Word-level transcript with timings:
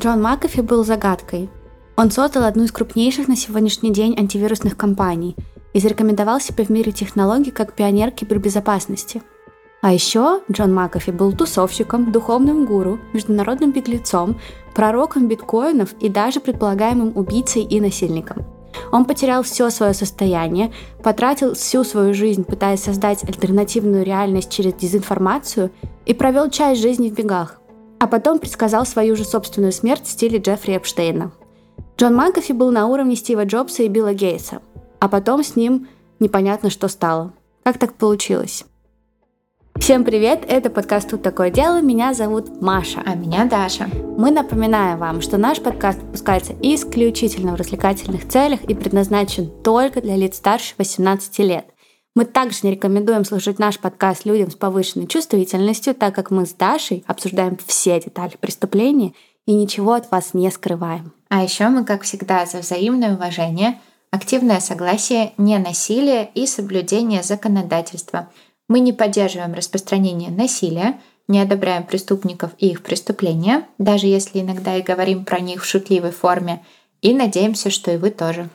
Джон 0.00 0.22
Макафи 0.22 0.60
был 0.60 0.84
загадкой. 0.84 1.50
Он 1.96 2.12
создал 2.12 2.44
одну 2.44 2.62
из 2.62 2.70
крупнейших 2.70 3.26
на 3.26 3.34
сегодняшний 3.34 3.90
день 3.90 4.16
антивирусных 4.16 4.76
компаний 4.76 5.34
и 5.72 5.80
зарекомендовал 5.80 6.40
себя 6.40 6.64
в 6.64 6.68
мире 6.68 6.92
технологий 6.92 7.50
как 7.50 7.72
пионер 7.72 8.12
кибербезопасности. 8.12 9.22
А 9.80 9.92
еще 9.92 10.40
Джон 10.52 10.72
Макафи 10.72 11.10
был 11.10 11.32
тусовщиком, 11.32 12.12
духовным 12.12 12.64
гуру, 12.64 13.00
международным 13.12 13.72
беглецом, 13.72 14.38
пророком 14.72 15.26
биткоинов 15.26 15.94
и 15.94 16.08
даже 16.08 16.38
предполагаемым 16.38 17.16
убийцей 17.16 17.62
и 17.62 17.80
насильником. 17.80 18.46
Он 18.92 19.04
потерял 19.04 19.42
все 19.42 19.68
свое 19.70 19.94
состояние, 19.94 20.72
потратил 21.02 21.54
всю 21.54 21.82
свою 21.82 22.14
жизнь, 22.14 22.44
пытаясь 22.44 22.84
создать 22.84 23.24
альтернативную 23.24 24.04
реальность 24.04 24.50
через 24.50 24.74
дезинформацию 24.74 25.72
и 26.06 26.14
провел 26.14 26.50
часть 26.50 26.80
жизни 26.80 27.10
в 27.10 27.14
бегах. 27.14 27.58
А 27.98 28.06
потом 28.06 28.38
предсказал 28.38 28.86
свою 28.86 29.16
же 29.16 29.24
собственную 29.24 29.72
смерть 29.72 30.04
в 30.04 30.10
стиле 30.10 30.38
Джеффри 30.38 30.76
Эпштейна. 30.76 31.32
Джон 31.96 32.14
Макафи 32.14 32.52
был 32.52 32.70
на 32.70 32.86
уровне 32.86 33.16
Стива 33.16 33.44
Джобса 33.44 33.82
и 33.82 33.88
Билла 33.88 34.14
Гейтса, 34.14 34.62
а 35.00 35.08
потом 35.08 35.42
с 35.42 35.56
ним 35.56 35.88
непонятно, 36.20 36.70
что 36.70 36.86
стало. 36.88 37.32
Как 37.64 37.78
так 37.78 37.94
получилось? 37.94 38.64
Всем 39.78 40.04
привет, 40.04 40.44
это 40.48 40.70
подкаст 40.70 41.10
«Тут 41.10 41.22
такое 41.22 41.50
дело», 41.50 41.80
меня 41.80 42.12
зовут 42.12 42.60
Маша. 42.60 43.02
А 43.06 43.14
меня 43.14 43.44
Даша. 43.46 43.88
Мы 44.18 44.30
напоминаем 44.30 44.98
вам, 44.98 45.20
что 45.20 45.38
наш 45.38 45.60
подкаст 45.60 46.02
выпускается 46.02 46.52
исключительно 46.60 47.52
в 47.52 47.54
развлекательных 47.54 48.28
целях 48.28 48.62
и 48.64 48.74
предназначен 48.74 49.50
только 49.62 50.02
для 50.02 50.16
лиц 50.16 50.36
старше 50.36 50.74
18 50.78 51.38
лет. 51.38 51.66
Мы 52.14 52.24
также 52.24 52.60
не 52.62 52.72
рекомендуем 52.72 53.24
слушать 53.24 53.58
наш 53.58 53.78
подкаст 53.78 54.24
людям 54.24 54.50
с 54.50 54.54
повышенной 54.54 55.06
чувствительностью, 55.06 55.94
так 55.94 56.14
как 56.14 56.30
мы 56.30 56.46
с 56.46 56.52
Дашей 56.52 57.04
обсуждаем 57.06 57.56
все 57.66 58.00
детали 58.00 58.36
преступления 58.40 59.12
и 59.46 59.54
ничего 59.54 59.92
от 59.92 60.10
вас 60.10 60.34
не 60.34 60.50
скрываем. 60.50 61.12
А 61.28 61.42
еще 61.42 61.68
мы, 61.68 61.84
как 61.84 62.02
всегда, 62.02 62.44
за 62.46 62.58
взаимное 62.58 63.14
уважение, 63.14 63.78
активное 64.10 64.60
согласие, 64.60 65.32
не 65.38 65.58
насилие 65.58 66.30
и 66.34 66.46
соблюдение 66.46 67.22
законодательства. 67.22 68.30
Мы 68.68 68.80
не 68.80 68.92
поддерживаем 68.92 69.54
распространение 69.54 70.30
насилия, 70.30 71.00
не 71.28 71.40
одобряем 71.40 71.84
преступников 71.84 72.50
и 72.58 72.68
их 72.68 72.82
преступления, 72.82 73.66
даже 73.78 74.06
если 74.06 74.40
иногда 74.40 74.76
и 74.76 74.82
говорим 74.82 75.24
про 75.24 75.40
них 75.40 75.62
в 75.62 75.66
шутливой 75.66 76.10
форме, 76.10 76.64
и 77.00 77.14
надеемся, 77.14 77.70
что 77.70 77.92
и 77.92 77.96
вы 77.96 78.10
тоже. 78.10 78.48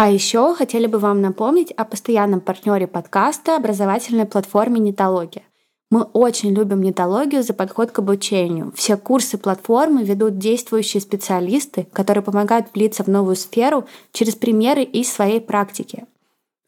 А 0.00 0.08
еще 0.12 0.54
хотели 0.54 0.86
бы 0.86 1.00
вам 1.00 1.20
напомнить 1.20 1.72
о 1.72 1.84
постоянном 1.84 2.40
партнере 2.40 2.86
подкаста 2.86 3.56
образовательной 3.56 4.26
платформе 4.26 4.78
«Нетология». 4.78 5.42
Мы 5.90 6.02
очень 6.02 6.54
любим 6.54 6.82
нетологию 6.82 7.42
за 7.42 7.52
подход 7.52 7.90
к 7.90 7.98
обучению. 7.98 8.72
Все 8.76 8.96
курсы 8.96 9.38
платформы 9.38 10.04
ведут 10.04 10.38
действующие 10.38 11.00
специалисты, 11.00 11.88
которые 11.92 12.22
помогают 12.22 12.68
влиться 12.72 13.02
в 13.02 13.08
новую 13.08 13.34
сферу 13.34 13.88
через 14.12 14.36
примеры 14.36 14.84
из 14.84 15.12
своей 15.12 15.40
практики. 15.40 16.04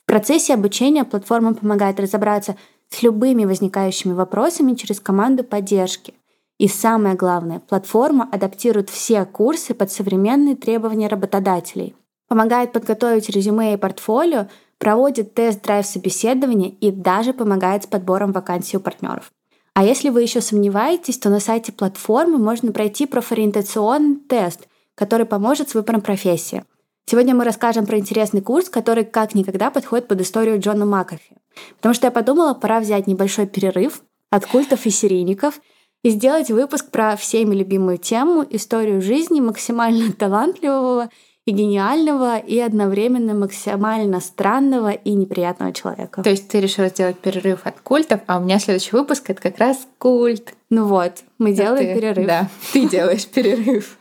В 0.03 0.07
процессе 0.07 0.53
обучения 0.53 1.05
платформа 1.05 1.55
помогает 1.55 2.01
разобраться 2.01 2.57
с 2.89 3.01
любыми 3.01 3.45
возникающими 3.45 4.13
вопросами 4.13 4.75
через 4.75 4.99
команду 4.99 5.45
поддержки. 5.45 6.15
И 6.59 6.67
самое 6.67 7.15
главное, 7.15 7.61
платформа 7.61 8.29
адаптирует 8.33 8.91
все 8.91 9.25
курсы 9.25 9.73
под 9.73 9.93
современные 9.93 10.57
требования 10.57 11.07
работодателей, 11.07 11.95
помогает 12.31 12.71
подготовить 12.71 13.29
резюме 13.29 13.75
и 13.75 13.77
портфолио, 13.77 14.47
проводит 14.79 15.35
тест-драйв 15.35 15.85
собеседования 15.85 16.71
и 16.81 16.93
даже 16.93 17.33
помогает 17.33 17.83
с 17.83 17.87
подбором 17.89 18.31
вакансий 18.31 18.77
у 18.77 18.81
партнеров. 18.81 19.33
А 19.75 19.83
если 19.83 20.11
вы 20.11 20.23
еще 20.23 20.41
сомневаетесь, 20.41 21.19
то 21.19 21.29
на 21.29 21.41
сайте 21.41 21.73
платформы 21.73 22.39
можно 22.39 22.71
пройти 22.71 23.07
профориентационный 23.07 24.15
тест, 24.29 24.69
который 24.95 25.27
поможет 25.27 25.71
с 25.71 25.75
выбором 25.75 26.03
профессии. 26.03 26.65
Сегодня 27.05 27.35
мы 27.35 27.43
расскажем 27.43 27.85
про 27.85 27.99
интересный 27.99 28.43
курс, 28.43 28.69
который 28.69 29.05
как 29.05 29.35
никогда 29.35 29.73
подходит 29.73 30.07
под 30.07 30.21
историю 30.21 30.61
Джона 30.61 30.87
Макафи. 30.87 31.37
Потому 31.79 31.95
что 31.95 32.07
я 32.07 32.13
подумала, 32.13 32.55
пора 32.55 32.79
взять 32.79 33.09
небольшой 33.09 33.49
перерыв 33.49 34.03
от 34.31 34.47
культов 34.47 34.87
и 34.87 34.91
серийников 34.91 35.61
и 36.05 36.11
сделать 36.11 36.49
выпуск 36.53 36.93
про 36.93 37.17
всеми 37.17 37.57
любимую 37.57 37.99
тему, 37.99 38.47
историю 38.49 39.03
жизни 39.03 39.41
максимально 39.41 40.13
талантливого 40.19 41.11
и 41.47 41.53
гениального, 41.53 42.39
и 42.39 42.59
одновременно 42.59 43.35
максимально 43.35 44.21
странного 44.21 44.91
и 44.91 45.13
неприятного 45.13 45.73
человека. 45.73 46.23
То 46.23 46.31
есть 46.31 46.49
ты 46.49 46.61
решила 46.61 46.89
сделать 46.89 47.19
перерыв 47.19 47.61
от 47.65 47.81
культов, 47.81 48.21
а 48.27 48.39
у 48.39 48.43
меня 48.43 48.59
следующий 48.59 48.93
выпуск— 48.93 49.25
это 49.31 49.41
как 49.41 49.59
раз 49.59 49.87
культ. 49.99 50.55
Ну 50.69 50.87
вот, 50.87 51.25
мы 51.39 51.53
делаем 51.53 51.95
ты, 51.95 52.01
перерыв. 52.01 52.27
Да, 52.27 52.49
ты 52.73 52.89
делаешь 52.89 53.27
перерыв. 53.27 53.99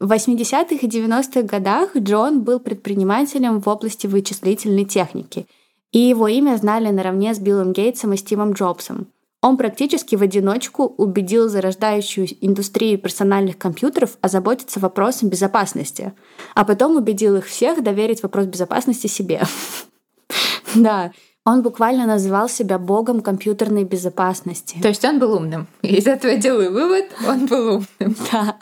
В 0.00 0.10
80-х 0.10 0.76
и 0.80 0.88
90-х 0.88 1.42
годах 1.42 1.96
Джон 1.96 2.42
был 2.42 2.58
предпринимателем 2.58 3.60
в 3.60 3.68
области 3.68 4.06
вычислительной 4.06 4.86
техники, 4.86 5.46
и 5.92 5.98
его 5.98 6.26
имя 6.26 6.56
знали 6.56 6.88
наравне 6.88 7.34
с 7.34 7.38
Биллом 7.38 7.72
Гейтсом 7.72 8.12
и 8.12 8.16
Стивом 8.16 8.52
Джобсом— 8.52 9.08
он 9.42 9.56
практически 9.56 10.16
в 10.16 10.22
одиночку 10.22 10.84
убедил 10.84 11.48
зарождающую 11.48 12.28
индустрию 12.40 12.98
персональных 12.98 13.56
компьютеров 13.56 14.18
озаботиться 14.20 14.80
вопросом 14.80 15.28
безопасности, 15.28 16.12
а 16.54 16.64
потом 16.64 16.96
убедил 16.96 17.36
их 17.36 17.46
всех 17.46 17.82
доверить 17.82 18.22
вопрос 18.22 18.46
безопасности 18.46 19.06
себе. 19.06 19.42
Да, 20.76 21.10
он 21.44 21.62
буквально 21.62 22.06
называл 22.06 22.48
себя 22.48 22.78
богом 22.78 23.22
компьютерной 23.22 23.82
безопасности. 23.82 24.78
То 24.80 24.86
есть 24.86 25.04
он 25.04 25.18
был 25.18 25.34
умным. 25.34 25.66
Из 25.82 26.06
этого 26.06 26.36
делаю 26.36 26.72
вывод, 26.72 27.06
он 27.26 27.46
был 27.46 27.68
умным. 27.68 28.16
Да. 28.30 28.56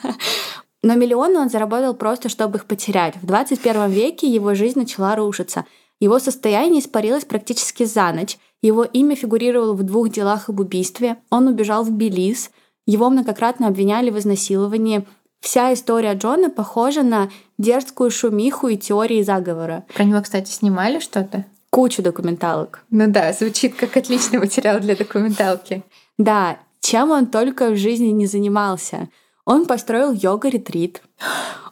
Но 0.81 0.95
миллионы 0.95 1.37
он 1.37 1.49
заработал 1.49 1.93
просто, 1.93 2.29
чтобы 2.29 2.57
их 2.57 2.65
потерять. 2.65 3.15
В 3.17 3.27
21 3.27 3.91
веке 3.91 4.27
его 4.27 4.55
жизнь 4.55 4.79
начала 4.79 5.15
рушиться. 5.15 5.65
Его 5.99 6.17
состояние 6.17 6.81
испарилось 6.81 7.25
практически 7.25 7.83
за 7.83 8.11
ночь, 8.11 8.37
его 8.61 8.83
имя 8.83 9.15
фигурировало 9.15 9.73
в 9.73 9.83
двух 9.83 10.09
делах 10.09 10.49
об 10.49 10.59
убийстве. 10.59 11.17
Он 11.29 11.47
убежал 11.47 11.83
в 11.83 11.91
Белиз. 11.91 12.51
Его 12.85 13.09
многократно 13.09 13.67
обвиняли 13.67 14.09
в 14.09 14.17
изнасиловании. 14.17 15.05
Вся 15.39 15.73
история 15.73 16.13
Джона 16.13 16.49
похожа 16.49 17.03
на 17.03 17.29
дерзкую 17.57 18.11
шумиху 18.11 18.67
и 18.67 18.77
теории 18.77 19.21
заговора. 19.21 19.85
Про 19.93 20.03
него, 20.03 20.21
кстати, 20.21 20.51
снимали 20.51 20.99
что-то? 20.99 21.45
Кучу 21.69 22.01
документалок. 22.01 22.83
Ну 22.89 23.09
да, 23.09 23.31
звучит 23.31 23.75
как 23.75 23.95
отличный 23.95 24.39
материал 24.39 24.79
для 24.79 24.95
документалки. 24.95 25.83
Да, 26.17 26.57
чем 26.81 27.11
он 27.11 27.27
только 27.27 27.69
в 27.69 27.77
жизни 27.77 28.07
не 28.07 28.25
занимался. 28.25 29.07
Он 29.45 29.65
построил 29.65 30.11
йога-ретрит, 30.11 31.01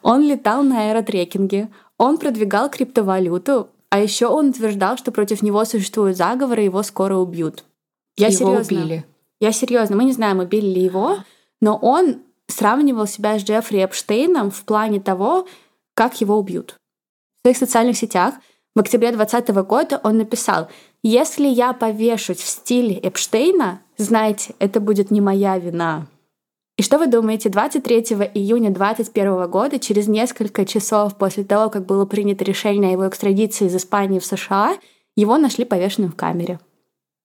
он 0.01 0.23
летал 0.23 0.63
на 0.63 0.89
аэротрекинге, 0.89 1.69
он 1.97 2.17
продвигал 2.17 2.69
криптовалюту, 2.69 3.69
а 3.89 3.99
еще 3.99 4.27
он 4.27 4.49
утверждал, 4.49 4.97
что 4.97 5.11
против 5.11 5.41
него 5.41 5.63
существуют 5.65 6.17
заговоры, 6.17 6.61
его 6.61 6.83
скоро 6.83 7.15
убьют. 7.15 7.63
Я 8.17 8.27
его 8.27 8.37
серьезно. 8.37 8.77
убили. 8.77 9.05
Я 9.39 9.51
серьезно, 9.51 9.95
мы 9.95 10.03
не 10.03 10.13
знаем, 10.13 10.39
убили 10.39 10.65
ли 10.65 10.81
его, 10.81 11.17
но 11.61 11.77
он 11.77 12.21
сравнивал 12.47 13.07
себя 13.07 13.37
с 13.37 13.43
Джеффри 13.43 13.83
Эпштейном 13.83 14.51
в 14.51 14.63
плане 14.63 14.99
того, 14.99 15.47
как 15.93 16.19
его 16.21 16.37
убьют. 16.37 16.75
В 17.37 17.41
своих 17.41 17.57
социальных 17.57 17.97
сетях 17.97 18.35
в 18.75 18.79
октябре 18.79 19.11
2020 19.11 19.55
года 19.67 20.01
он 20.03 20.17
написал, 20.17 20.69
«Если 21.03 21.47
я 21.47 21.73
повешусь 21.73 22.37
в 22.37 22.47
стиле 22.47 22.99
Эпштейна, 22.99 23.81
знайте, 23.97 24.55
это 24.59 24.79
будет 24.79 25.11
не 25.11 25.21
моя 25.21 25.57
вина». 25.57 26.07
И 26.77 26.83
что 26.83 26.99
вы 26.99 27.07
думаете, 27.07 27.49
23 27.49 28.01
июня 28.35 28.69
2021 28.69 29.49
года, 29.49 29.79
через 29.79 30.07
несколько 30.07 30.63
часов 30.63 31.15
после 31.17 31.43
того, 31.43 31.71
как 31.71 31.87
было 31.87 32.05
принято 32.05 32.43
решение 32.43 32.89
о 32.89 32.93
его 32.93 33.07
экстрадиции 33.07 33.65
из 33.65 33.75
Испании 33.75 34.19
в 34.19 34.25
США, 34.25 34.77
его 35.15 35.37
нашли 35.37 35.65
повешенным 35.65 36.11
в 36.11 36.15
камере. 36.15 36.59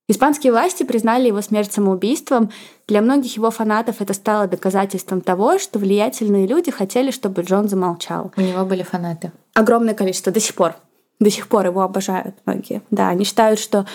Испанские 0.09 0.53
власти 0.53 0.83
признали 0.83 1.29
его 1.29 1.43
смерть 1.43 1.73
самоубийством. 1.73 2.51
Для 2.89 3.03
многих 3.03 3.37
его 3.37 3.51
фанатов 3.51 4.01
это 4.01 4.15
стало 4.15 4.47
доказательством 4.47 5.21
того, 5.21 5.59
что 5.59 5.79
влиятельные 5.79 6.47
люди 6.47 6.71
хотели, 6.71 7.11
чтобы 7.11 7.43
Джон 7.43 7.69
замолчал. 7.69 8.33
У 8.37 8.41
него 8.41 8.65
были 8.65 8.83
фанаты. 8.83 9.33
Огромное 9.55 9.95
количество, 9.95 10.33
до 10.33 10.41
сих 10.41 10.55
пор. 10.55 10.75
До 11.21 11.31
сих 11.31 11.47
пор 11.47 11.67
его 11.67 11.83
обожают 11.83 12.37
многие. 12.47 12.83
Да, 12.91 13.11
они 13.11 13.25
считают, 13.25 13.61
что 13.61 13.87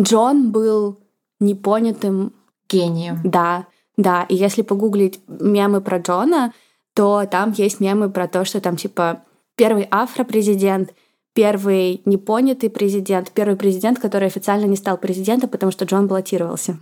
Джон 0.00 0.52
был 0.52 0.98
непонятым 1.40 2.32
гением. 2.68 3.20
Да, 3.24 3.66
да, 3.96 4.26
и 4.28 4.34
если 4.34 4.62
погуглить 4.62 5.20
мемы 5.26 5.80
про 5.80 5.98
Джона, 5.98 6.52
то 6.94 7.26
там 7.30 7.52
есть 7.52 7.80
мемы 7.80 8.10
про 8.10 8.28
то, 8.28 8.44
что 8.44 8.60
там 8.60 8.76
типа 8.76 9.22
первый 9.56 9.88
афро-президент, 9.90 10.92
первый 11.34 12.02
непонятый 12.04 12.70
президент, 12.70 13.30
первый 13.30 13.56
президент, 13.56 13.98
который 13.98 14.28
официально 14.28 14.64
не 14.66 14.76
стал 14.76 14.96
президентом, 14.98 15.50
потому 15.50 15.72
что 15.72 15.84
Джон 15.84 16.06
баллотировался. 16.06 16.78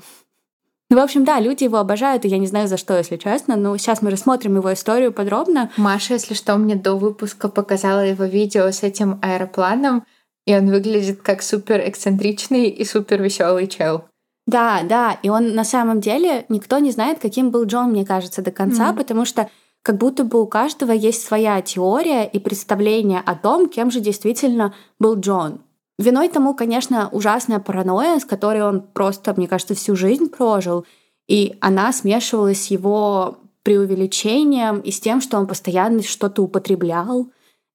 Ну, 0.91 1.01
в 1.01 1.03
общем, 1.03 1.25
да, 1.25 1.41
люди 1.41 1.65
его 1.65 1.79
обожают, 1.79 2.25
и 2.25 2.29
я 2.29 2.39
не 2.39 2.47
знаю 2.47 2.69
за 2.69 2.77
что, 2.77 2.97
если 2.97 3.17
честно. 3.17 3.57
Но 3.57 3.77
сейчас 3.77 4.03
мы 4.03 4.11
рассмотрим 4.11 4.57
его 4.57 4.73
историю 4.73 5.13
подробно. 5.13 5.73
Маша, 5.77 6.15
если 6.15 6.35
что, 6.35 6.57
мне 6.57 6.77
до 6.77 6.95
выпуска 6.95 7.49
показала 7.49 8.01
его 8.01 8.25
видео 8.25 8.71
с 8.71 8.83
этим 8.83 9.19
аэропланом, 9.23 10.05
и 10.47 10.55
он 10.55 10.71
выглядит 10.71 11.23
как 11.23 11.43
супер 11.43 11.81
эксцентричный 11.89 12.69
и 12.69 12.85
супер 12.85 13.23
веселый 13.23 13.67
чел. 13.67 14.05
Да, 14.47 14.83
да, 14.83 15.19
и 15.23 15.29
он 15.29 15.55
на 15.55 15.65
самом 15.65 16.01
деле 16.01 16.45
никто 16.49 16.79
не 16.79 16.91
знает, 16.91 17.19
каким 17.19 17.51
был 17.51 17.65
Джон, 17.65 17.91
мне 17.91 18.05
кажется, 18.05 18.43
до 18.43 18.51
конца, 18.51 18.91
mm-hmm. 18.91 18.97
потому 18.97 19.25
что 19.25 19.49
как 19.83 19.99
будто 19.99 20.25
бы 20.25 20.41
у 20.41 20.47
каждого 20.47 20.93
есть 20.93 21.27
своя 21.27 21.61
теория 21.63 22.25
и 22.25 22.39
представление 22.39 23.21
о 23.25 23.35
том, 23.35 23.69
кем 23.69 23.91
же 23.91 24.01
действительно 24.01 24.75
был 24.99 25.19
Джон. 25.19 25.61
Виной 25.99 26.29
тому, 26.29 26.55
конечно, 26.55 27.09
ужасная 27.13 27.61
паранойя, 27.61 28.19
с 28.19 28.25
которой 28.25 28.63
он 28.63 28.81
просто, 28.81 29.33
мне 29.37 29.47
кажется, 29.47 29.75
всю 29.75 29.95
жизнь 29.95 30.29
прожил. 30.29 30.85
И 31.29 31.57
она 31.61 31.93
смешивалась 31.93 32.65
с 32.65 32.67
его 32.67 33.39
преувеличением 33.63 34.81
и 34.81 34.91
с 34.91 35.01
тем, 35.01 35.21
что 35.21 35.39
он 35.39 35.47
постоянно 35.47 36.03
что-то 36.03 36.43
употреблял, 36.43 37.29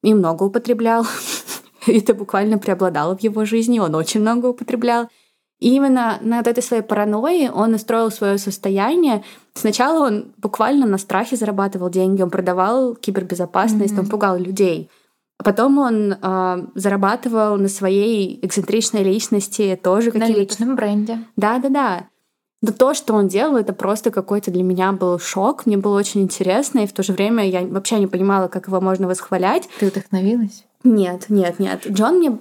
и 0.03 0.13
много 0.13 0.43
употреблял. 0.43 1.05
Это 1.87 2.13
буквально 2.13 2.57
преобладало 2.57 3.17
в 3.17 3.21
его 3.21 3.45
жизни, 3.45 3.79
он 3.79 3.95
очень 3.95 4.21
много 4.21 4.47
употреблял. 4.47 5.09
И 5.59 5.75
именно 5.75 6.19
над 6.21 6.47
этой 6.47 6.63
своей 6.63 6.83
паранойей 6.83 7.49
он 7.49 7.71
настроил 7.71 8.11
свое 8.11 8.37
состояние. 8.37 9.23
Сначала 9.53 10.07
он 10.07 10.31
буквально 10.37 10.85
на 10.85 10.97
страхе 10.97 11.35
зарабатывал 11.35 11.89
деньги, 11.89 12.21
он 12.21 12.29
продавал 12.29 12.95
кибербезопасность, 12.95 13.93
mm-hmm. 13.93 13.99
он 13.99 14.09
пугал 14.09 14.37
людей. 14.37 14.89
А 15.37 15.43
потом 15.43 15.77
он 15.77 16.13
э, 16.13 16.67
зарабатывал 16.75 17.57
на 17.57 17.69
своей 17.69 18.39
эксцентричной 18.41 19.03
личности 19.03 19.79
тоже 19.81 20.11
какие-то... 20.11 20.33
На 20.33 20.37
личном 20.37 20.75
бренде. 20.75 21.19
Да-да-да. 21.37 22.07
Но 22.61 22.73
то, 22.73 22.93
что 22.93 23.13
он 23.13 23.29
делал, 23.29 23.55
это 23.55 23.71
просто 23.71 24.11
какой-то 24.11 24.51
для 24.51 24.63
меня 24.63 24.91
был 24.91 25.17
шок. 25.17 25.65
Мне 25.65 25.77
было 25.77 25.97
очень 25.97 26.21
интересно, 26.21 26.79
и 26.79 26.87
в 26.87 26.91
то 26.91 27.03
же 27.03 27.13
время 27.13 27.47
я 27.47 27.65
вообще 27.65 27.99
не 27.99 28.07
понимала, 28.07 28.49
как 28.49 28.67
его 28.67 28.81
можно 28.81 29.07
восхвалять. 29.07 29.69
Ты 29.79 29.87
вдохновилась? 29.87 30.65
Нет, 30.83 31.27
нет, 31.29 31.59
нет. 31.59 31.87
Джон 31.87 32.17
мне... 32.17 32.37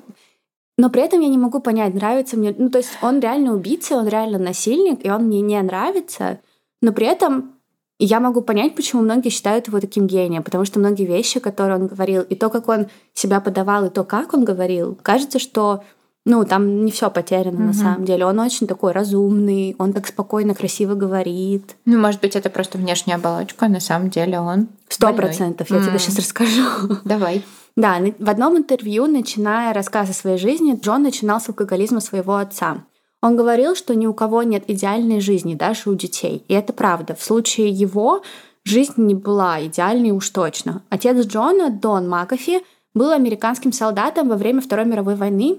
Но 0.79 0.91
при 0.91 1.03
этом 1.03 1.21
я 1.21 1.29
не 1.29 1.39
могу 1.39 1.61
понять, 1.61 1.93
нравится 1.93 2.37
мне... 2.37 2.55
Ну, 2.57 2.71
то 2.71 2.79
есть 2.79 2.91
он 3.03 3.19
реально 3.19 3.53
убийца, 3.53 3.97
он 3.97 4.07
реально 4.07 4.39
насильник, 4.39 5.05
и 5.05 5.11
он 5.11 5.25
мне 5.25 5.41
не 5.41 5.61
нравится. 5.61 6.39
Но 6.81 6.93
при 6.93 7.07
этом 7.07 7.53
я 7.99 8.21
могу 8.21 8.43
понять, 8.43 8.77
почему 8.77 9.03
многие 9.03 9.31
считают 9.31 9.67
его 9.67 9.81
таким 9.81 10.07
гением, 10.07 10.45
потому 10.45 10.65
что 10.65 10.79
многие 10.79 11.05
вещи, 11.05 11.41
которые 11.41 11.81
он 11.81 11.89
говорил, 11.89 12.23
и 12.23 12.37
то, 12.37 12.49
как 12.49 12.69
он 12.69 12.87
себя 13.13 13.41
подавал, 13.41 13.87
и 13.87 13.91
то, 13.91 14.05
как 14.05 14.33
он 14.35 14.45
говорил, 14.45 14.97
кажется, 15.03 15.41
что 15.41 15.83
ну, 16.25 16.45
там 16.45 16.85
не 16.85 16.93
все 16.93 17.11
потеряно 17.11 17.59
угу. 17.59 17.63
на 17.63 17.73
самом 17.73 18.05
деле. 18.05 18.27
Он 18.27 18.39
очень 18.39 18.67
такой 18.67 18.93
разумный, 18.93 19.75
он 19.79 19.93
так 19.93 20.07
спокойно, 20.07 20.55
красиво 20.55 20.95
говорит. 20.95 21.75
Ну, 21.87 21.99
может 21.99 22.21
быть, 22.21 22.37
это 22.37 22.51
просто 22.51 22.79
внешняя 22.79 23.17
оболочка, 23.17 23.67
а 23.67 23.69
на 23.69 23.81
самом 23.81 24.11
деле 24.11 24.39
он 24.39 24.69
Сто 24.89 25.13
процентов, 25.13 25.71
я 25.71 25.79
mm. 25.79 25.87
тебе 25.87 25.99
сейчас 25.99 26.19
расскажу. 26.19 26.63
Давай. 27.05 27.45
Да, 27.79 28.01
в 28.19 28.29
одном 28.29 28.59
интервью, 28.59 29.07
начиная 29.07 29.73
рассказ 29.73 30.11
о 30.11 30.13
своей 30.13 30.37
жизни, 30.37 30.79
Джон 30.79 31.03
начинал 31.03 31.41
с 31.41 31.49
алкоголизма 31.49 32.01
своего 32.01 32.37
отца. 32.37 32.85
Он 33.23 33.37
говорил, 33.37 33.75
что 33.75 33.95
ни 33.95 34.07
у 34.07 34.13
кого 34.13 34.43
нет 34.43 34.65
идеальной 34.69 35.21
жизни, 35.21 35.55
даже 35.55 35.89
у 35.89 35.95
детей. 35.95 36.45
И 36.49 36.55
это 36.55 36.73
правда. 36.73 37.15
В 37.15 37.23
случае 37.23 37.71
его 37.71 38.23
жизнь 38.65 38.95
не 38.97 39.15
была 39.15 39.65
идеальной 39.65 40.11
уж 40.11 40.29
точно. 40.31 40.83
Отец 40.91 41.25
Джона, 41.27 41.71
Дон 41.71 42.09
Макафи, 42.09 42.61
был 42.95 43.13
американским 43.13 43.73
солдатом 43.73 44.29
во 44.29 44.37
время 44.37 44.61
Второй 44.61 44.85
мировой 44.85 45.15
войны 45.15 45.59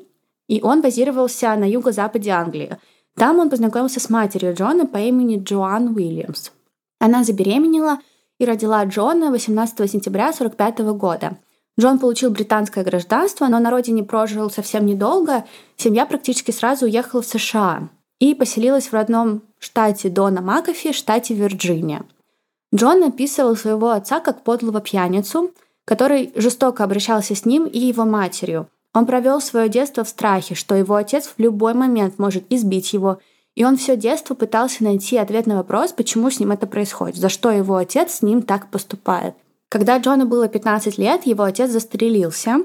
и 0.50 0.62
он 0.62 0.82
базировался 0.82 1.56
на 1.56 1.64
юго-западе 1.64 2.32
Англии. 2.32 2.78
Там 3.16 3.38
он 3.38 3.50
познакомился 3.50 4.00
с 4.00 4.10
матерью 4.10 4.56
Джона 4.56 4.86
по 4.88 4.98
имени 4.98 5.42
Джоан 5.42 5.96
Уильямс. 5.96 6.52
Она 7.00 7.24
забеременела 7.24 8.00
и 8.40 8.46
родила 8.46 8.84
Джона 8.84 9.30
18 9.30 9.90
сентября 9.90 10.30
1945 10.30 10.80
года. 10.98 11.38
Джон 11.80 12.00
получил 12.00 12.32
британское 12.32 12.84
гражданство, 12.84 13.48
но 13.48 13.60
на 13.60 13.70
родине 13.70 14.04
прожил 14.04 14.50
совсем 14.50 14.86
недолго. 14.86 15.46
Семья 15.78 16.06
практически 16.06 16.52
сразу 16.52 16.86
уехала 16.86 17.22
в 17.22 17.26
США 17.26 17.90
и 18.20 18.36
поселилась 18.36 18.88
в 18.88 18.94
родном 18.94 19.44
штате 19.60 20.10
Дона 20.10 20.42
Макафи, 20.42 20.92
штате 20.92 21.34
Вирджиния. 21.34 22.04
Джон 22.76 23.04
описывал 23.04 23.56
своего 23.56 23.92
отца 23.92 24.20
как 24.20 24.44
подлого 24.44 24.82
пьяницу, 24.82 25.52
который 25.86 26.32
жестоко 26.36 26.84
обращался 26.84 27.34
с 27.34 27.46
ним 27.46 27.66
и 27.66 27.80
его 27.80 28.06
матерью– 28.06 28.68
он 28.94 29.06
провел 29.06 29.40
свое 29.40 29.70
детство 29.70 30.04
в 30.04 30.10
страхе, 30.10 30.56
что 30.56 30.76
его 30.76 30.96
отец 30.96 31.28
в 31.28 31.40
любой 31.40 31.74
момент 31.74 32.18
может 32.18 32.44
избить 32.50 32.94
его, 32.94 33.20
и 33.56 33.64
он 33.64 33.78
все 33.78 33.96
детство 33.96 34.34
пытался 34.34 34.84
найти 34.84 35.18
ответ 35.18 35.46
на 35.46 35.58
вопрос, 35.58 35.92
почему 35.92 36.32
с 36.32 36.40
ним 36.40 36.52
это 36.52 36.66
происходит, 36.66 37.18
за 37.18 37.30
что 37.30 37.52
его 37.52 37.76
отец 37.76 38.16
с 38.16 38.22
ним 38.22 38.42
так 38.42 38.72
поступает. 38.72 39.36
Когда 39.70 40.00
Джону 40.00 40.26
было 40.26 40.48
15 40.48 40.98
лет, 40.98 41.28
его 41.28 41.44
отец 41.44 41.70
застрелился, 41.70 42.58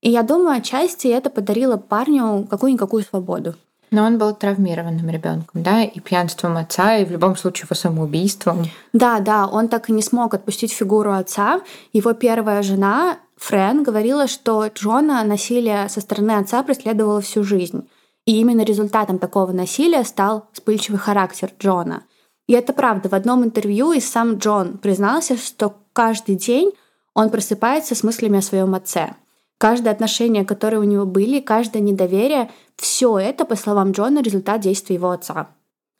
и 0.00 0.10
я 0.10 0.22
думаю, 0.22 0.58
отчасти 0.58 1.08
это 1.08 1.28
подарило 1.28 1.76
парню 1.76 2.46
какую-никакую 2.48 3.02
свободу. 3.02 3.54
Но 3.90 4.04
он 4.04 4.16
был 4.16 4.34
травмированным 4.34 5.10
ребенком, 5.10 5.62
да, 5.62 5.82
и 5.82 6.00
пьянством 6.00 6.56
отца, 6.56 6.96
и 6.96 7.04
в 7.04 7.10
любом 7.10 7.36
случае 7.36 7.66
его 7.66 7.74
самоубийством. 7.74 8.64
Да, 8.92 9.20
да, 9.20 9.46
он 9.46 9.68
так 9.68 9.90
и 9.90 9.92
не 9.92 10.02
смог 10.02 10.32
отпустить 10.32 10.72
фигуру 10.72 11.12
отца. 11.12 11.60
Его 11.92 12.14
первая 12.14 12.62
жена 12.62 13.18
Френ 13.36 13.82
говорила, 13.82 14.28
что 14.28 14.66
Джона 14.68 15.22
насилие 15.24 15.88
со 15.90 16.00
стороны 16.00 16.32
отца 16.32 16.62
преследовало 16.62 17.20
всю 17.20 17.44
жизнь. 17.44 17.86
И 18.24 18.40
именно 18.40 18.62
результатом 18.62 19.18
такого 19.18 19.52
насилия 19.52 20.04
стал 20.04 20.46
вспыльчивый 20.52 20.98
характер 20.98 21.50
Джона. 21.58 22.04
И 22.52 22.54
это 22.54 22.74
правда. 22.74 23.08
В 23.08 23.14
одном 23.14 23.44
интервью 23.44 23.92
и 23.92 24.00
сам 24.00 24.34
Джон 24.34 24.76
признался, 24.76 25.38
что 25.38 25.74
каждый 25.94 26.34
день 26.34 26.72
он 27.14 27.30
просыпается 27.30 27.94
с 27.94 28.02
мыслями 28.02 28.40
о 28.40 28.42
своем 28.42 28.74
отце. 28.74 29.14
Каждое 29.56 29.88
отношение, 29.88 30.44
которое 30.44 30.76
у 30.76 30.82
него 30.84 31.06
были, 31.06 31.40
каждое 31.40 31.80
недоверие, 31.80 32.50
все 32.76 33.18
это, 33.18 33.46
по 33.46 33.56
словам 33.56 33.92
Джона, 33.92 34.22
результат 34.22 34.60
действий 34.60 34.96
его 34.96 35.12
отца. 35.12 35.48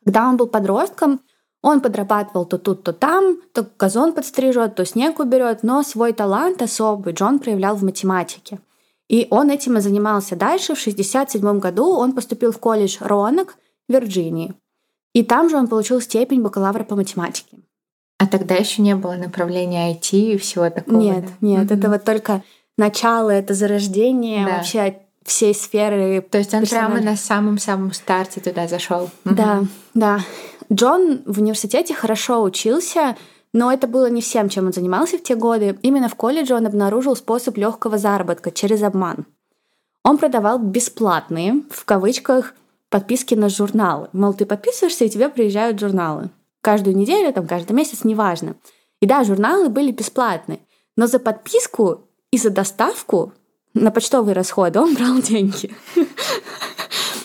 Когда 0.05 0.29
он 0.29 0.37
был 0.37 0.47
подростком, 0.47 1.23
он 1.63 1.81
подрабатывал 1.81 2.45
то 2.45 2.59
тут, 2.59 2.83
то 2.83 2.93
там, 2.93 3.39
то 3.55 3.67
газон 3.79 4.13
подстрижет, 4.13 4.75
то 4.75 4.85
снег 4.85 5.21
уберет, 5.21 5.63
но 5.63 5.83
свой 5.83 6.13
талант 6.13 6.61
особый 6.61 7.15
Джон 7.15 7.39
проявлял 7.39 7.77
в 7.77 7.83
математике. 7.83 8.61
И 9.09 9.27
он 9.31 9.49
этим 9.49 9.79
и 9.79 9.81
занимался 9.81 10.37
дальше. 10.37 10.75
В 10.75 10.83
1967 10.83 11.61
году 11.61 11.95
он 11.95 12.13
поступил 12.13 12.53
в 12.53 12.59
колледж 12.59 12.99
Ронок 13.01 13.57
в 13.89 13.93
Вирджинии. 13.95 14.55
И 15.13 15.23
там 15.23 15.51
же 15.51 15.57
он 15.57 15.69
получил 15.69 16.01
степень 16.01 16.43
бакалавра 16.43 16.85
по 16.85 16.97
математике. 16.97 17.59
А 18.19 18.27
тогда 18.27 18.55
еще 18.55 18.83
не 18.83 18.95
было 18.95 19.15
направления 19.15 19.93
IT 19.93 20.17
и 20.17 20.39
всего 20.39 20.71
такого? 20.71 20.99
Нет, 20.99 21.25
да? 21.25 21.31
нет, 21.41 21.71
mm-hmm. 21.71 21.79
это 21.79 21.91
вот 21.91 22.05
только 22.05 22.43
начало, 22.79 23.31
это 23.31 23.55
зарождение 23.55 24.47
да. 24.47 24.57
вообще 24.57 24.99
всей 25.25 25.55
сферы. 25.55 26.21
То 26.31 26.39
есть 26.39 26.55
он 26.55 26.65
прямо 26.65 27.01
на 27.01 27.17
самом-самом 27.17 27.93
старте 27.93 28.41
туда 28.41 28.69
зашел. 28.69 29.11
Да, 29.25 29.65
да. 29.95 30.21
Джон 30.73 31.23
в 31.27 31.41
университете 31.41 31.95
хорошо 31.95 32.43
учился, 32.43 33.17
но 33.53 33.73
это 33.73 33.87
было 33.87 34.09
не 34.09 34.23
всем, 34.23 34.49
чем 34.49 34.67
он 34.67 34.73
занимался 34.73 35.19
в 35.19 35.23
те 35.23 35.35
годы. 35.35 35.79
Именно 35.83 36.09
в 36.09 36.15
колледже 36.15 36.55
он 36.55 36.67
обнаружил 36.67 37.15
способ 37.17 37.57
легкого 37.57 37.99
заработка 37.99 38.51
через 38.51 38.83
обман. 38.83 39.27
Он 40.05 40.19
продавал 40.19 40.59
бесплатные, 40.59 41.63
в 41.71 41.85
кавычках, 41.85 42.55
подписки 42.93 43.35
на 43.35 43.49
журналы. 43.49 44.09
Мол, 44.13 44.35
ты 44.35 44.45
подписываешься, 44.45 45.07
и 45.07 45.09
тебе 45.09 45.31
приезжают 45.31 45.81
журналы. 45.81 46.31
Каждую 46.61 46.95
неделю, 46.95 47.33
там, 47.33 47.49
каждый 47.49 47.73
месяц, 47.73 48.05
неважно. 48.05 48.55
И 49.01 49.07
да, 49.07 49.25
журналы 49.25 49.71
были 49.71 49.91
бесплатные. 49.91 50.61
Но 50.97 51.07
за 51.07 51.19
подписку 51.19 52.03
и 52.31 52.37
за 52.37 52.51
доставку 52.51 53.33
на 53.75 53.91
почтовые 53.91 54.35
расходы 54.35 54.79
он 54.79 54.95
брал 54.95 55.17
деньги. 55.23 55.75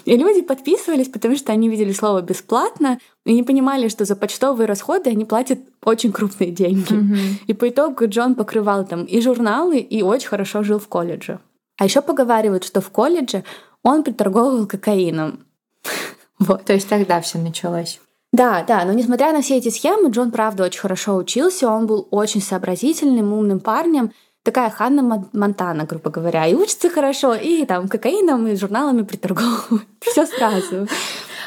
И 0.05 0.15
люди 0.15 0.41
подписывались, 0.41 1.09
потому 1.09 1.35
что 1.35 1.51
они 1.51 1.67
видели 1.67 1.91
слово 1.91 2.21
«бесплатно» 2.21 2.97
и 3.25 3.33
не 3.33 3.43
понимали, 3.43 3.89
что 3.89 4.05
за 4.05 4.15
почтовые 4.15 4.65
расходы 4.65 5.09
они 5.09 5.25
платят 5.25 5.59
очень 5.83 6.13
крупные 6.13 6.51
деньги. 6.51 6.93
Mm-hmm. 6.93 7.43
И 7.47 7.53
по 7.53 7.67
итогу 7.67 8.07
Джон 8.07 8.35
покрывал 8.35 8.85
там 8.85 9.03
и 9.03 9.19
журналы, 9.19 9.79
и 9.79 10.01
очень 10.01 10.29
хорошо 10.29 10.63
жил 10.63 10.79
в 10.79 10.87
колледже. 10.87 11.41
А 11.77 11.83
еще 11.83 12.01
поговаривают, 12.01 12.63
что 12.63 12.79
в 12.79 12.89
колледже 12.89 13.43
он 13.83 14.03
приторговывал 14.03 14.65
кокаином. 14.65 15.46
вот. 16.39 16.65
То 16.65 16.73
есть 16.73 16.87
тогда 16.89 17.21
все 17.21 17.37
началось. 17.37 17.99
Да, 18.33 18.63
да, 18.67 18.83
но 18.85 18.93
несмотря 18.93 19.31
на 19.31 19.41
все 19.41 19.57
эти 19.57 19.69
схемы, 19.69 20.11
Джон, 20.11 20.31
правда, 20.31 20.65
очень 20.65 20.81
хорошо 20.81 21.15
учился, 21.15 21.69
он 21.69 21.87
был 21.87 22.07
очень 22.11 22.41
сообразительным, 22.41 23.33
умным 23.33 23.59
парнем, 23.59 24.11
такая 24.43 24.69
Ханна 24.69 25.25
Монтана, 25.33 25.85
грубо 25.85 26.09
говоря, 26.09 26.45
и 26.45 26.53
учится 26.53 26.89
хорошо, 26.89 27.35
и 27.35 27.65
там 27.65 27.87
кокаином 27.87 28.47
и 28.47 28.55
журналами 28.55 29.03
приторговывает. 29.03 29.87
Все 30.01 30.25
сразу. 30.25 30.87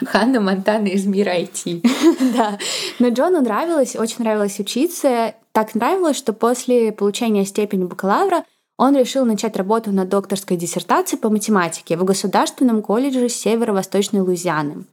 Ханна 0.05 0.41
Монтана 0.41 0.89
из 0.89 1.07
мира 1.07 1.39
IT. 1.39 1.87
да. 2.37 2.59
Но 2.99 3.09
Джону 3.09 3.41
нравилось, 3.41 3.97
очень 3.97 4.25
нравилось 4.25 4.59
учиться. 4.59 5.35
Так 5.53 5.75
нравилось, 5.75 6.17
что 6.17 6.33
после 6.33 6.93
получения 6.93 7.45
степени 7.45 7.85
бакалавра 7.85 8.45
он 8.81 8.97
решил 8.97 9.25
начать 9.25 9.57
работу 9.57 9.93
над 9.93 10.09
докторской 10.09 10.57
диссертацией 10.57 11.21
по 11.21 11.29
математике 11.29 11.97
в 11.97 12.05
Государственном 12.05 12.83
колледже 12.83 13.29
Северо-Восточной 13.29 14.21
Луизианы. 14.21 14.87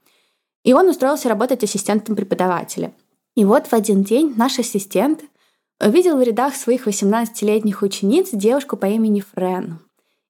И 0.63 0.73
он 0.73 0.89
устроился 0.89 1.29
работать 1.29 1.63
ассистентом 1.63 2.15
преподавателя. 2.15 2.93
И 3.35 3.45
вот 3.45 3.67
в 3.67 3.73
один 3.73 4.03
день 4.03 4.33
наш 4.35 4.59
ассистент 4.59 5.23
Видел 5.79 6.17
в 6.17 6.23
рядах 6.23 6.55
своих 6.55 6.87
18-летних 6.87 7.83
учениц 7.83 8.29
девушку 8.31 8.77
по 8.77 8.87
имени 8.87 9.23
Френ 9.33 9.79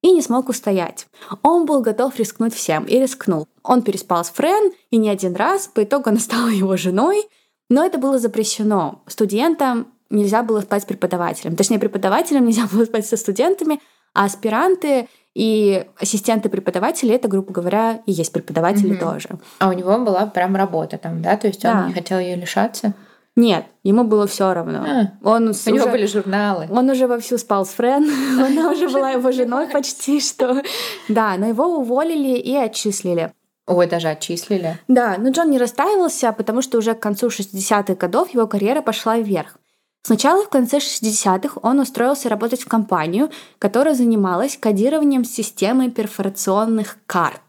и 0.01 0.11
не 0.11 0.21
смог 0.21 0.49
устоять. 0.49 1.07
Он 1.41 1.65
был 1.65 1.81
готов 1.81 2.17
рискнуть 2.19 2.53
всем 2.53 2.83
и 2.83 2.99
рискнул. 2.99 3.47
Он 3.63 3.81
переспал 3.81 4.25
с 4.25 4.29
Френ 4.29 4.73
и 4.91 4.97
не 4.97 5.09
один 5.09 5.35
раз, 5.35 5.67
по 5.67 5.83
итогу 5.83 6.09
она 6.09 6.19
стала 6.19 6.49
его 6.49 6.75
женой, 6.75 7.23
но 7.69 7.85
это 7.85 7.97
было 7.97 8.19
запрещено 8.19 9.01
студентам 9.07 9.87
нельзя 10.09 10.43
было 10.43 10.61
спать 10.61 10.83
с 10.83 10.85
преподавателем. 10.85 11.55
Точнее, 11.55 11.79
преподавателям 11.79 12.45
нельзя 12.45 12.67
было 12.71 12.85
спать 12.85 13.05
со 13.05 13.17
студентами, 13.17 13.79
а 14.13 14.25
аспиранты 14.25 15.07
и 15.35 15.85
ассистенты 15.99 16.49
преподавателей 16.49 17.15
это, 17.15 17.27
грубо 17.27 17.53
говоря, 17.53 18.01
и 18.05 18.11
есть 18.11 18.31
преподаватели 18.31 18.93
угу. 18.93 18.99
тоже. 18.99 19.29
А 19.59 19.69
у 19.69 19.73
него 19.73 19.97
была 19.99 20.25
прям 20.25 20.55
работа 20.55 20.97
там, 20.97 21.21
да? 21.21 21.37
То 21.37 21.47
есть 21.47 21.63
он 21.63 21.73
да. 21.73 21.87
не 21.87 21.93
хотел 21.93 22.19
ее 22.19 22.35
лишаться? 22.35 22.93
Нет, 23.35 23.65
ему 23.83 24.03
было 24.03 24.25
все 24.25 24.51
равно. 24.51 24.83
А, 24.83 25.11
он 25.23 25.49
у 25.49 25.51
уже, 25.51 25.71
него 25.71 25.89
были 25.89 26.07
журналы. 26.07 26.67
Он 26.71 26.89
уже 26.89 27.05
вовсю 27.05 27.37
спал 27.37 27.67
с 27.67 27.69
Френ, 27.69 28.09
она 28.43 28.71
уже 28.71 28.89
была 28.89 29.11
его 29.11 29.31
женой 29.31 29.67
почти 29.67 30.19
что. 30.19 30.63
Да, 31.07 31.35
но 31.37 31.45
его 31.45 31.77
уволили 31.77 32.39
и 32.39 32.55
отчислили. 32.55 33.31
Ой, 33.67 33.85
даже 33.85 34.07
отчислили. 34.07 34.79
Да, 34.87 35.17
но 35.19 35.29
Джон 35.29 35.51
не 35.51 35.59
расстраивался, 35.59 36.31
потому 36.31 36.63
что 36.63 36.79
уже 36.79 36.95
к 36.95 36.99
концу 36.99 37.27
60-х 37.27 37.93
годов 37.93 38.33
его 38.33 38.47
карьера 38.47 38.81
пошла 38.81 39.17
вверх. 39.17 39.57
Сначала 40.03 40.43
в 40.43 40.49
конце 40.49 40.77
60-х 40.77 41.59
он 41.61 41.79
устроился 41.79 42.29
работать 42.29 42.61
в 42.61 42.67
компанию, 42.67 43.29
которая 43.59 43.93
занималась 43.93 44.57
кодированием 44.57 45.25
системы 45.25 45.91
перфорационных 45.91 46.97
карт. 47.05 47.41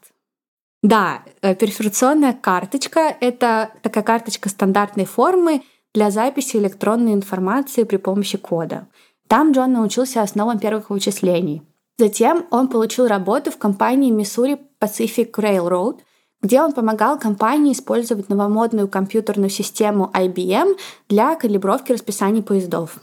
Да, 0.83 1.23
э, 1.43 1.55
перфорационная 1.55 2.33
карточка— 2.33 3.17
это 3.21 3.71
такая 3.83 4.05
карточка 4.05 4.49
стандартной 4.49 5.05
формы 5.05 5.63
для 5.95 6.11
записи 6.11 6.57
электронной 6.57 7.15
информации 7.15 7.85
при 7.85 7.97
помощи 7.97 8.39
кода. 8.39 8.87
Там 9.27 9.53
Джон 9.53 9.73
научился 9.73 10.23
основам 10.23 10.59
первых 10.59 10.91
вычислений. 10.91 11.63
Затем 11.99 12.47
он 12.51 12.69
получил 12.69 13.09
работу 13.09 13.51
в 13.51 13.59
компании 13.59 14.13
Missouri 14.13 14.59
Pacific 14.81 15.33
Railroad, 15.33 16.01
где 16.43 16.63
он 16.63 16.73
помогал 16.73 17.19
компании 17.19 17.73
использовать 17.73 18.29
новомодную 18.29 18.89
компьютерную 18.89 19.51
систему 19.51 20.11
IBM 20.15 20.79
для 21.09 21.35
калибровки 21.35 21.93
расписаний 21.93 22.43
поездов. 22.43 22.99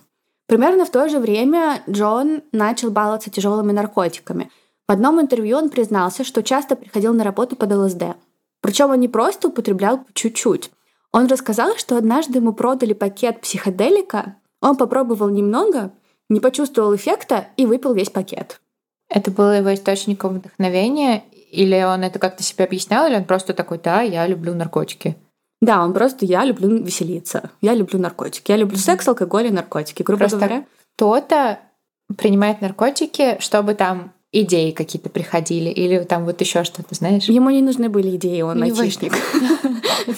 Примерно 0.47 0.85
в 0.85 0.91
то 0.91 1.09
же 1.09 1.19
время 1.19 1.81
Джон 1.89 2.43
начал 2.51 2.91
баловаться 2.91 3.29
тяжелыми 3.29 3.71
наркотиками. 3.71 4.51
В 4.87 4.91
одном 4.91 5.19
интервью 5.19 5.57
он 5.57 5.69
признался, 5.69 6.23
что 6.23 6.43
часто 6.43 6.75
приходил 6.75 7.13
на 7.13 7.23
работу 7.23 7.55
под 7.55 7.71
ЛСД. 7.71 8.15
Причем 8.61 8.91
он 8.91 8.99
не 8.99 9.07
просто 9.07 9.47
употреблял 9.47 9.99
по 9.99 10.13
чуть-чуть. 10.13 10.71
Он 11.11 11.27
рассказал, 11.27 11.75
что 11.77 11.97
однажды 11.97 12.39
ему 12.39 12.53
продали 12.53 12.93
пакет 12.93 13.41
психоделика, 13.41 14.35
он 14.61 14.75
попробовал 14.75 15.29
немного, 15.29 15.91
не 16.29 16.39
почувствовал 16.39 16.95
эффекта 16.95 17.47
и 17.57 17.65
выпил 17.65 17.93
весь 17.93 18.09
пакет. 18.09 18.61
Это 19.09 19.31
было 19.31 19.57
его 19.57 19.73
источником 19.73 20.35
вдохновения, 20.35 21.23
или 21.51 21.83
он 21.83 22.03
это 22.03 22.19
как-то 22.19 22.43
себе 22.43 22.65
объяснял, 22.65 23.07
или 23.07 23.15
он 23.15 23.25
просто 23.25 23.53
такой, 23.53 23.79
да, 23.83 24.01
я 24.01 24.27
люблю 24.27 24.53
наркотики? 24.53 25.15
Да, 25.61 25.83
он 25.83 25.93
просто, 25.93 26.25
я 26.25 26.43
люблю 26.43 26.83
веселиться, 26.83 27.49
я 27.61 27.73
люблю 27.73 27.99
наркотики, 27.99 28.51
я 28.51 28.57
люблю 28.57 28.77
секс, 28.77 29.07
алкоголь 29.07 29.47
и 29.47 29.51
наркотики, 29.51 30.03
грубо 30.03 30.19
просто 30.19 30.37
говоря. 30.37 30.65
Кто-то 30.95 31.59
принимает 32.17 32.61
наркотики, 32.61 33.37
чтобы 33.39 33.73
там 33.73 34.13
идеи 34.31 34.71
какие-то 34.71 35.09
приходили, 35.09 35.69
или 35.69 35.99
там 36.03 36.25
вот 36.25 36.41
еще 36.41 36.63
что-то, 36.63 36.93
знаешь? 36.93 37.23
Ему 37.23 37.49
не 37.49 37.61
нужны 37.61 37.89
были 37.89 38.15
идеи, 38.15 38.41
он 38.41 38.61
айтишник. 38.63 39.13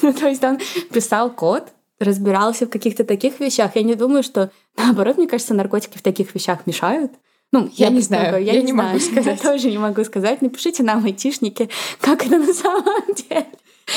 Ну, 0.01 0.12
то 0.12 0.27
есть 0.27 0.43
он 0.43 0.60
писал 0.91 1.31
код, 1.31 1.69
разбирался 2.00 2.65
в 2.65 2.69
каких-то 2.69 3.05
таких 3.05 3.39
вещах. 3.39 3.72
Я 3.75 3.84
не 3.84 3.96
думаю, 3.96 4.22
что 4.22 4.51
наоборот, 4.75 5.17
мне 5.17 5.27
кажется, 5.27 5.53
наркотики 5.53 5.98
в 5.98 6.01
таких 6.01 6.36
вещах 6.36 6.67
мешают. 6.67 7.13
Ну, 7.53 7.69
я, 7.73 7.87
я 7.87 7.91
не 7.91 8.01
знаю, 8.01 8.43
я, 8.43 8.53
я 8.53 8.59
не, 8.59 8.67
не 8.67 8.71
знаю. 8.73 8.89
могу 8.89 8.99
сказать. 8.99 9.25
Я 9.43 9.51
тоже 9.51 9.69
не 9.69 9.77
могу 9.77 10.03
сказать. 10.03 10.41
Напишите 10.41 10.83
нам, 10.83 11.05
айтишники, 11.05 11.69
как 12.01 12.25
это 12.25 12.37
на 12.37 12.53
самом 12.53 13.13
деле. 13.13 13.47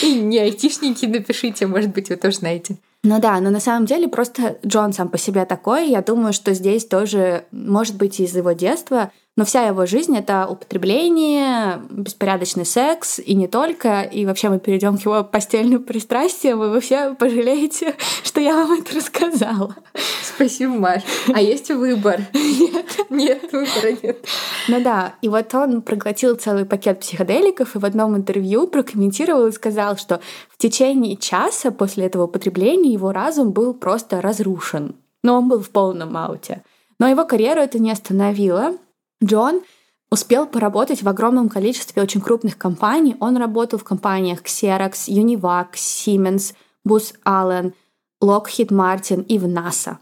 И 0.03 0.15
не 0.15 0.39
айтишники 0.39 1.07
напишите, 1.07 1.67
может 1.67 1.91
быть, 1.91 2.11
вы 2.11 2.17
тоже 2.17 2.37
знаете. 2.37 2.77
Ну 3.03 3.19
да, 3.19 3.41
но 3.41 3.51
на 3.51 3.61
самом 3.61 3.87
деле 3.87 4.09
просто 4.09 4.59
Джон 4.65 4.93
сам 4.93 5.09
по 5.09 5.19
себе 5.19 5.45
такой. 5.47 5.89
Я 5.89 6.03
думаю, 6.03 6.33
что 6.33 6.53
здесь 6.53 6.85
тоже, 6.85 7.47
может 7.51 7.97
быть, 7.97 8.21
из 8.21 8.37
его 8.37 8.53
детства 8.53 9.11
но 9.41 9.47
вся 9.47 9.63
его 9.63 9.87
жизнь— 9.87 10.15
это 10.19 10.47
употребление, 10.47 11.81
беспорядочный 11.89 12.67
секс, 12.67 13.19
и 13.19 13.35
не 13.35 13.49
только. 13.49 14.03
И 14.03 14.27
вообще 14.27 14.51
мы 14.51 14.59
перейдем 14.59 14.99
к 14.99 15.01
его 15.01 15.25
постельным 15.25 15.83
пристрастиям, 15.83 16.63
и 16.63 16.69
вы 16.69 16.79
все 16.81 17.15
пожалеете, 17.15 17.95
что 18.23 18.43
я 18.43 18.55
вам 18.55 18.79
это 18.79 18.95
рассказала. 18.97 19.75
Спасибо, 20.23 20.75
Маш. 20.75 21.05
А 21.33 21.41
есть 21.41 21.71
выбор? 21.71 22.21
Нет. 22.35 22.85
Нет, 23.09 23.51
выбора 23.51 23.97
нет. 24.03 24.27
Ну 24.69 24.83
да, 24.83 25.15
и 25.23 25.31
вот 25.31 25.55
он 25.55 25.81
проглотил 25.81 26.37
целый 26.37 26.67
пакет 26.67 27.01
психоделиков 27.01 27.75
и 27.75 27.79
в 27.79 27.85
одном 27.87 28.15
интервью 28.19 28.67
прокомментировал 28.67 29.47
и 29.47 29.53
сказал, 29.53 29.97
что 29.97 30.21
в 30.51 30.59
течение 30.59 31.17
часа 31.17 31.71
после 31.71 32.05
этого 32.05 32.25
употребления 32.25 32.93
его 32.93 33.11
разум 33.11 33.53
был 33.53 33.73
просто 33.73 34.21
разрушен. 34.21 34.97
Но 35.23 35.39
он 35.39 35.49
был 35.49 35.61
в 35.61 35.71
полном 35.71 36.15
ауте. 36.19 36.63
Но 36.99 37.09
его 37.09 37.25
карьеру 37.25 37.63
это 37.63 37.79
не 37.79 37.91
остановило. 37.91 38.75
Джон 39.23 39.63
успел 40.11 40.47
поработать 40.47 41.03
в 41.03 41.09
огромном 41.09 41.49
количестве 41.49 42.03
очень 42.03 42.21
крупных 42.21 42.57
компаний. 42.57 43.17
Он 43.21 43.37
работал 43.37 43.79
в 43.79 43.85
компаниях 43.85 44.43
Xerox, 44.43 45.09
Univac, 45.09 45.73
Siemens, 45.75 46.55
Booz 46.87 47.15
Allen, 47.25 47.75
Lockheed 48.23 48.69
Martin 48.69 49.25
и 49.25 49.39
в 49.39 49.45
NASA. 49.45 49.97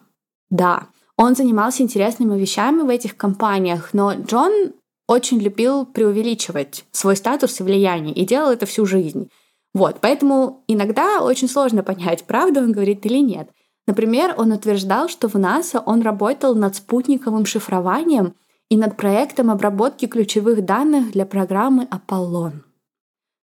Да, 0.51 0.87
он 1.17 1.35
занимался 1.35 1.83
интересными 1.83 2.39
вещами 2.39 2.83
в 2.83 2.89
этих 2.89 3.17
компаниях, 3.17 3.91
но 3.93 4.15
Джон 4.15 4.73
очень 5.09 5.39
любил 5.41 5.85
преувеличивать 5.85 6.85
свой 6.93 7.17
статус 7.17 7.61
и 7.61 7.63
влияние 7.63 8.15
и 8.15 8.25
делал 8.25 8.51
это 8.51 8.67
всю 8.67 8.87
жизнь. 8.87 9.31
Вот, 9.75 9.99
поэтому 10.01 10.65
иногда 10.69 11.21
очень 11.21 11.49
сложно 11.49 11.83
понять, 11.83 12.25
правда 12.25 12.61
он 12.61 12.73
говорит 12.73 13.05
или 13.05 13.19
нет. 13.19 13.51
Например, 13.87 14.35
он 14.37 14.53
утверждал, 14.53 15.09
что 15.09 15.29
в 15.29 15.35
НАСА 15.35 15.81
он 15.81 16.03
работал 16.03 16.55
над 16.55 16.77
спутниковым 16.77 17.47
шифрованием— 17.47 18.35
и 18.71 18.77
над 18.77 18.97
проектом 18.97 19.51
обработки 19.51 20.07
ключевых 20.07 20.65
данных 20.65 21.13
для 21.13 21.27
программы 21.27 21.87
«Аполлон». 21.91 22.65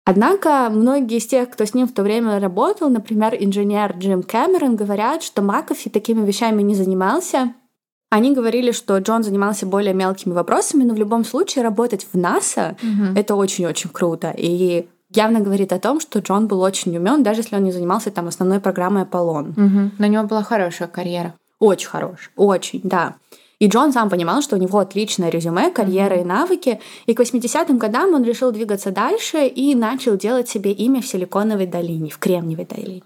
Однако 0.07 0.69
многие 0.69 1.17
из 1.17 1.25
тех, 1.25 1.50
кто 1.50 1.65
с 1.65 1.74
ним 1.74 1.88
в 1.88 1.93
то 1.93 2.03
время 2.03 2.39
работал, 2.39 2.89
например, 2.89 3.36
инженер 3.39 3.95
Джим 3.98 4.22
Кэмерон, 4.22 4.75
говорят, 4.75 5.24
что 5.24 5.41
Макафи 5.41 5.89
такими 5.89 6.24
вещами 6.24 6.62
не 6.62 6.75
занимался. 6.75 7.55
Они 8.12 8.34
говорили, 8.36 8.72
что 8.72 8.98
Джон 9.00 9.24
занимался 9.24 9.65
более 9.65 9.95
мелкими 9.95 10.34
вопросами, 10.34 10.84
но 10.84 10.93
в 10.93 10.98
любом 10.98 11.25
случае 11.25 11.63
работать 11.63 12.05
в 12.12 12.15
НАСА 12.15 12.77
угу. 12.84 13.19
это 13.19 13.34
очень-очень 13.34 13.89
круто. 13.89 14.31
И 14.38 14.88
явно 15.12 15.39
говорит 15.39 15.74
о 15.74 15.79
том, 15.79 16.00
что 16.00 16.19
Джон 16.19 16.48
был 16.48 16.62
очень 16.62 16.95
умен, 16.95 17.24
даже 17.24 17.41
если 17.41 17.55
он 17.55 17.63
не 17.63 17.72
занимался 17.72 18.12
там 18.12 18.27
основной 18.27 18.60
программой 18.60 19.03
Аполлон. 19.03 19.50
Угу. 19.50 19.91
Но 19.98 20.07
у 20.07 20.10
него 20.10 20.24
была 20.25 20.43
хорошая 20.43 20.88
карьера. 20.88 21.34
Очень 21.60 21.88
хорошая, 21.88 22.31
очень, 22.36 22.81
да. 22.84 23.15
И 23.59 23.67
Джон 23.67 23.93
сам 23.93 24.09
понимал, 24.09 24.41
что 24.41 24.55
у 24.55 24.59
него 24.59 24.79
отличное 24.79 25.29
резюме, 25.29 25.71
карьера 25.71 26.17
и 26.17 26.24
навыки. 26.24 26.79
И 27.05 27.13
к 27.13 27.19
80-м 27.19 27.77
годам 27.77 28.13
он 28.13 28.24
решил 28.24 28.51
двигаться 28.51 28.91
дальше 28.91 29.47
и 29.47 29.75
начал 29.75 30.17
делать 30.17 30.50
себе 30.50 30.71
имя 30.71 31.01
в 31.01 31.07
Силиконовой 31.07 31.67
долине, 31.67 32.09
в 32.09 32.17
Кремниевой 32.17 32.65
долине. 32.65 33.03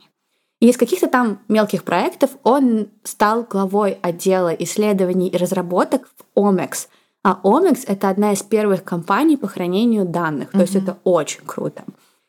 И 0.60 0.70
из 0.70 0.78
каких-то 0.78 1.08
там 1.08 1.40
мелких 1.48 1.84
проектов 1.84 2.32
он 2.44 2.90
стал 3.04 3.44
главой 3.44 3.98
отдела 4.02 4.50
исследований 4.50 5.30
и 5.30 5.38
разработок 5.38 6.10
в 6.18 6.40
Omex. 6.40 6.88
А 7.24 7.40
Omex— 7.44 7.84
это 7.88 8.10
одна 8.10 8.34
из 8.34 8.44
первых 8.44 8.84
компаний 8.84 9.38
по 9.38 9.48
хранению 9.48 10.06
данных, 10.06 10.50
mm-hmm. 10.50 10.58
то 10.58 10.62
есть 10.62 10.76
это 10.76 10.98
очень 11.04 11.42
круто. 11.46 11.84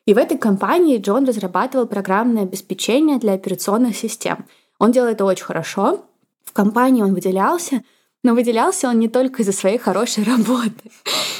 И 0.05 0.13
в 0.13 0.17
этой 0.17 0.37
компании 0.37 0.97
Джон 0.97 1.25
разрабатывал 1.25 1.87
программное 1.87 2.43
обеспечение 2.43 3.17
для 3.17 3.33
операционных 3.33 3.95
систем. 3.95 4.45
Он 4.79 4.91
делал 4.91 5.09
это 5.09 5.25
очень 5.25 5.45
хорошо. 5.45 6.05
В 6.43 6.53
компании 6.53 7.03
он 7.03 7.13
выделялся— 7.13 7.83
но 8.23 8.33
выделялся 8.33 8.87
он 8.89 8.99
не 8.99 9.09
только 9.09 9.41
из-за 9.41 9.51
своей 9.51 9.77
хорошей 9.77 10.23
работы. 10.25 10.91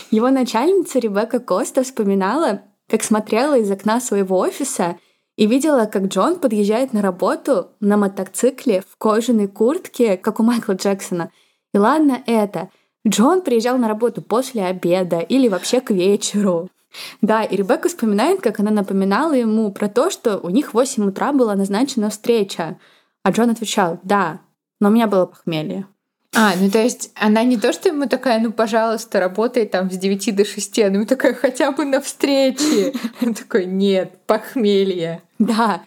Его 0.09 0.29
начальница 0.29 0.99
Ребекка 0.99 1.39
Коста 1.39 1.83
вспоминала, 1.83 2.63
как 2.89 3.03
смотрела 3.03 3.57
из 3.57 3.71
окна 3.71 4.01
своего 4.01 4.37
офиса 4.39 4.97
и 5.37 5.47
видела, 5.47 5.85
как 5.85 6.07
Джон 6.07 6.39
подъезжает 6.39 6.93
на 6.93 7.01
работу 7.01 7.69
на 7.79 7.97
мотоцикле 7.97 8.81
в 8.81 8.97
кожаной 8.97 9.47
куртке, 9.47 10.17
как 10.17 10.39
у 10.39 10.43
Майкла 10.43 10.73
Джексона. 10.73 11.31
И 11.73 11.77
ладно 11.77 12.21
это, 12.25 12.69
Джон 13.07 13.41
приезжал 13.41 13.77
на 13.77 13.87
работу 13.87 14.21
после 14.21 14.65
обеда 14.65 15.19
или 15.19 15.47
вообще 15.47 15.81
к 15.81 15.91
вечеру. 15.91 16.69
Да, 17.21 17.43
и 17.43 17.55
Ребекка 17.55 17.87
вспоминает, 17.87 18.41
как 18.41 18.59
она 18.59 18.69
напоминала 18.69 19.33
ему 19.33 19.71
про 19.71 19.87
то, 19.87 20.09
что 20.09 20.37
у 20.37 20.49
них 20.49 20.71
в 20.71 20.73
8 20.73 21.07
утра 21.07 21.31
была 21.31 21.55
назначена 21.55 22.09
встреча. 22.09 22.77
А 23.23 23.31
Джон 23.31 23.49
отвечал, 23.49 23.99
да, 24.03 24.41
но 24.79 24.89
у 24.89 24.91
меня 24.91 25.07
было 25.07 25.25
похмелье. 25.25 25.87
А, 26.33 26.53
ну 26.55 26.69
то 26.71 26.81
есть 26.81 27.11
она 27.15 27.43
не 27.43 27.57
то, 27.57 27.73
что 27.73 27.89
ему 27.89 28.07
такая, 28.07 28.39
ну, 28.39 28.53
пожалуйста, 28.53 29.19
работай 29.19 29.65
там 29.65 29.91
с 29.91 29.97
9 29.97 30.35
до 30.35 30.45
6, 30.45 30.79
а 30.79 30.85
ему 30.85 31.05
такая 31.05 31.33
хотя 31.33 31.71
бы 31.71 31.83
на 31.83 31.99
встрече. 31.99 32.93
Он 33.21 33.33
такой, 33.33 33.65
нет, 33.65 34.13
похмелье. 34.25 35.21
Да. 35.39 35.83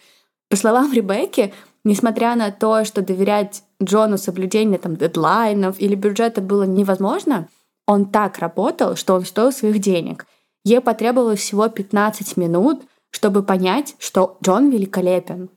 По 0.51 0.57
словам 0.57 0.93
Ребекки, 0.93 1.55
несмотря 1.83 2.35
на 2.35 2.51
то, 2.51 2.85
что 2.85 3.01
доверять 3.01 3.63
Джону 3.83 4.19
соблюдение 4.19 4.79
там 4.79 4.97
дедлайнов 4.97 5.81
или 5.81 5.95
бюджета 5.95 6.43
было 6.43 6.65
невозможно, 6.65 7.49
он 7.87 8.07
так 8.07 8.39
работал, 8.39 8.97
что 8.97 9.15
он 9.15 9.25
стоил 9.25 9.53
своих 9.53 9.79
денег. 9.79 10.27
Ей 10.65 10.81
потребовалось 10.81 11.41
всего 11.41 11.69
15 11.69 12.37
минут, 12.37 12.83
чтобы 13.11 13.43
понять, 13.43 13.95
что 13.99 14.39
Джон 14.43 14.71
великолепен. 14.71 15.51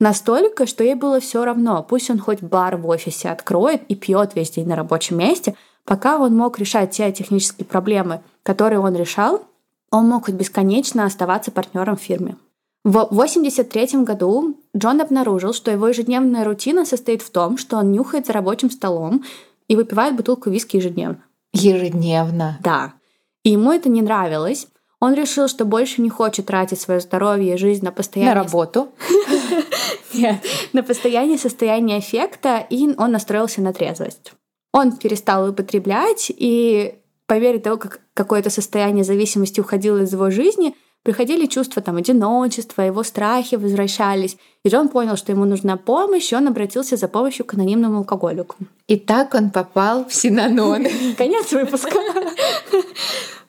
Настолько, 0.00 0.66
что 0.66 0.82
ей 0.82 0.94
было 0.94 1.20
все 1.20 1.44
равно, 1.44 1.84
пусть 1.86 2.10
он 2.10 2.18
хоть 2.18 2.42
бар 2.42 2.76
в 2.78 2.88
офисе 2.88 3.28
откроет 3.28 3.82
и 3.88 3.94
пьет 3.94 4.34
весь 4.34 4.50
день 4.50 4.66
на 4.66 4.74
рабочем 4.74 5.18
месте, 5.18 5.54
пока 5.84 6.18
он 6.18 6.34
мог 6.34 6.58
решать 6.58 6.92
те 6.92 7.12
технические 7.12 7.66
проблемы, 7.66 8.22
которые 8.42 8.80
он 8.80 8.96
решал, 8.96 9.44
он 9.90 10.08
мог 10.08 10.24
хоть 10.26 10.34
бесконечно 10.34 11.04
оставаться 11.04 11.50
партнером 11.50 11.96
в 11.96 12.00
фирме. 12.00 12.36
В 12.82 12.96
1983 12.96 14.04
году 14.04 14.56
Джон 14.74 15.02
обнаружил, 15.02 15.52
что 15.52 15.70
его 15.70 15.88
ежедневная 15.88 16.44
рутина 16.44 16.86
состоит 16.86 17.20
в 17.20 17.28
том, 17.30 17.58
что 17.58 17.76
он 17.76 17.92
нюхает 17.92 18.26
за 18.26 18.32
рабочим 18.32 18.70
столом 18.70 19.22
и 19.68 19.76
выпивает 19.76 20.16
бутылку 20.16 20.48
виски 20.48 20.76
ежедневно. 20.76 21.22
Ежедневно? 21.52 22.58
Да. 22.62 22.94
И 23.42 23.50
ему 23.50 23.70
это 23.70 23.90
не 23.90 24.00
нравилось. 24.00 24.66
Он 24.98 25.14
решил, 25.14 25.48
что 25.48 25.64
больше 25.66 26.00
не 26.00 26.08
хочет 26.08 26.46
тратить 26.46 26.80
свое 26.80 27.00
здоровье 27.00 27.54
и 27.54 27.58
жизнь 27.58 27.84
на 27.84 27.92
постоянное... 27.92 28.34
На 28.34 28.42
работу? 28.44 28.88
Нет, 30.14 30.44
на 30.72 30.82
постоянное 30.82 31.38
состояние 31.38 31.98
эффекта, 31.98 32.64
и 32.70 32.88
он 32.96 33.12
настроился 33.12 33.60
на 33.60 33.72
трезвость. 33.72 34.32
Он 34.72 34.96
перестал 34.96 35.50
употреблять, 35.50 36.30
и 36.34 36.94
по 37.26 37.38
мере 37.38 37.58
того, 37.58 37.76
как 37.76 38.00
какое-то 38.14 38.50
состояние 38.50 39.04
зависимости 39.04 39.60
уходило 39.60 39.98
из 39.98 40.12
его 40.12 40.30
жизни— 40.30 40.74
приходили 41.02 41.46
чувства 41.46 41.82
там 41.82 41.96
одиночества, 41.96 42.82
его 42.82 43.02
страхи 43.02 43.54
возвращались. 43.54 44.36
И 44.64 44.68
Джон 44.68 44.88
понял, 44.88 45.16
что 45.16 45.32
ему 45.32 45.44
нужна 45.44 45.76
помощь, 45.76 46.32
и 46.32 46.36
он 46.36 46.48
обратился 46.48 46.96
за 46.96 47.08
помощью 47.08 47.44
к 47.44 47.54
анонимному 47.54 47.98
алкоголику. 47.98 48.56
И 48.86 48.96
так 48.96 49.34
он 49.34 49.50
попал 49.50 50.04
в 50.04 50.14
Синанон. 50.14 50.86
Конец 51.16 51.52
выпуска. 51.52 51.90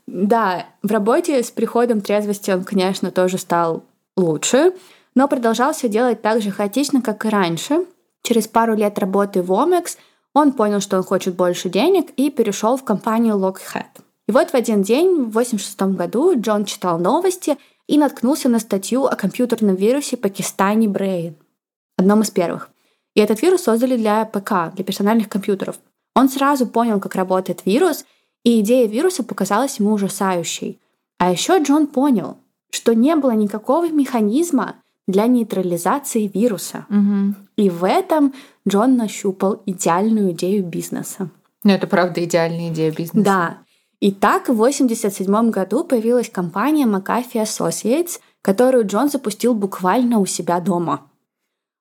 Да, 0.08 0.66
в 0.84 0.92
работе 0.92 1.42
с 1.42 1.52
приходом 1.52 2.02
трезвости 2.02 2.52
он, 2.52 2.66
конечно, 2.66 3.12
тоже 3.12 3.38
стал 3.38 3.84
лучше, 4.18 4.74
но 5.16 5.28
продолжал 5.28 5.74
все 5.74 5.90
делать 5.90 6.22
так 6.22 6.42
же 6.42 6.52
хаотично, 6.52 7.02
как 7.02 7.26
и 7.26 7.30
раньше. 7.30 7.86
Через 8.24 8.48
пару 8.48 8.76
лет 8.76 8.98
работы 9.00 9.42
в 9.42 9.52
Омекс 9.54 9.98
он 10.34 10.54
понял, 10.54 10.80
что 10.80 10.98
он 10.98 11.04
хочет 11.04 11.36
больше 11.36 11.70
денег 11.70 12.12
и 12.16 12.30
перешел 12.30 12.78
в 12.78 12.84
компанию 12.84 13.36
Lockheed. 13.36 14.02
И 14.28 14.32
вот 14.32 14.52
в 14.52 14.54
один 14.54 14.82
день, 14.82 15.26
в 15.26 15.38
1986 15.38 15.82
году, 15.98 16.40
Джон 16.40 16.66
читал 16.66 17.00
новости 17.00 17.58
и 17.88 17.98
наткнулся 17.98 18.48
на 18.48 18.60
статью 18.60 19.06
о 19.06 19.16
компьютерном 19.16 19.76
вирусе 19.76 20.16
Пакистане 20.16 20.88
Brain, 20.88 21.34
одном 21.98 22.22
из 22.22 22.32
первых. 22.32 22.70
И 23.14 23.20
этот 23.20 23.42
вирус 23.42 23.64
создали 23.64 23.98
для 23.98 24.24
ПК, 24.24 24.74
для 24.74 24.86
персональных 24.86 25.28
компьютеров. 25.28 25.80
Он 26.16 26.30
сразу 26.30 26.66
понял, 26.66 27.00
как 27.00 27.16
работает 27.16 27.66
вирус, 27.66 28.06
и 28.44 28.62
идея 28.62 28.88
вируса 28.88 29.24
показалась 29.24 29.80
ему 29.80 29.92
ужасающей. 29.92 30.80
А 31.18 31.32
еще 31.32 31.62
Джон 31.62 31.88
понял, 31.88 32.38
что 32.70 32.96
не 32.96 33.16
было 33.16 33.32
никакого 33.32 33.90
механизма 33.90 34.76
для 35.08 35.28
нейтрализации 35.28 36.28
вируса. 36.28 36.86
Угу. 36.90 37.36
И 37.58 37.70
в 37.70 37.84
этом 37.84 38.34
Джон 38.68 38.98
нащупал 38.98 39.62
идеальную 39.66 40.32
идею 40.32 40.64
бизнеса. 40.64 41.30
Ну, 41.64 41.72
это 41.72 41.88
правда 41.88 42.24
идеальная 42.24 42.70
идея 42.70 42.92
бизнеса. 42.92 43.26
Да. 43.26 43.58
И 44.00 44.12
так 44.12 44.48
в 44.48 44.54
1987 44.54 45.52
году 45.52 45.84
появилась 45.84 46.30
компания 46.30 46.86
McAfee 46.86 47.44
Associates, 47.44 48.20
которую 48.42 48.88
Джон 48.88 49.10
запустил 49.10 49.54
буквально 49.54 50.20
у 50.20 50.26
себя 50.26 50.60
дома. 50.60 51.02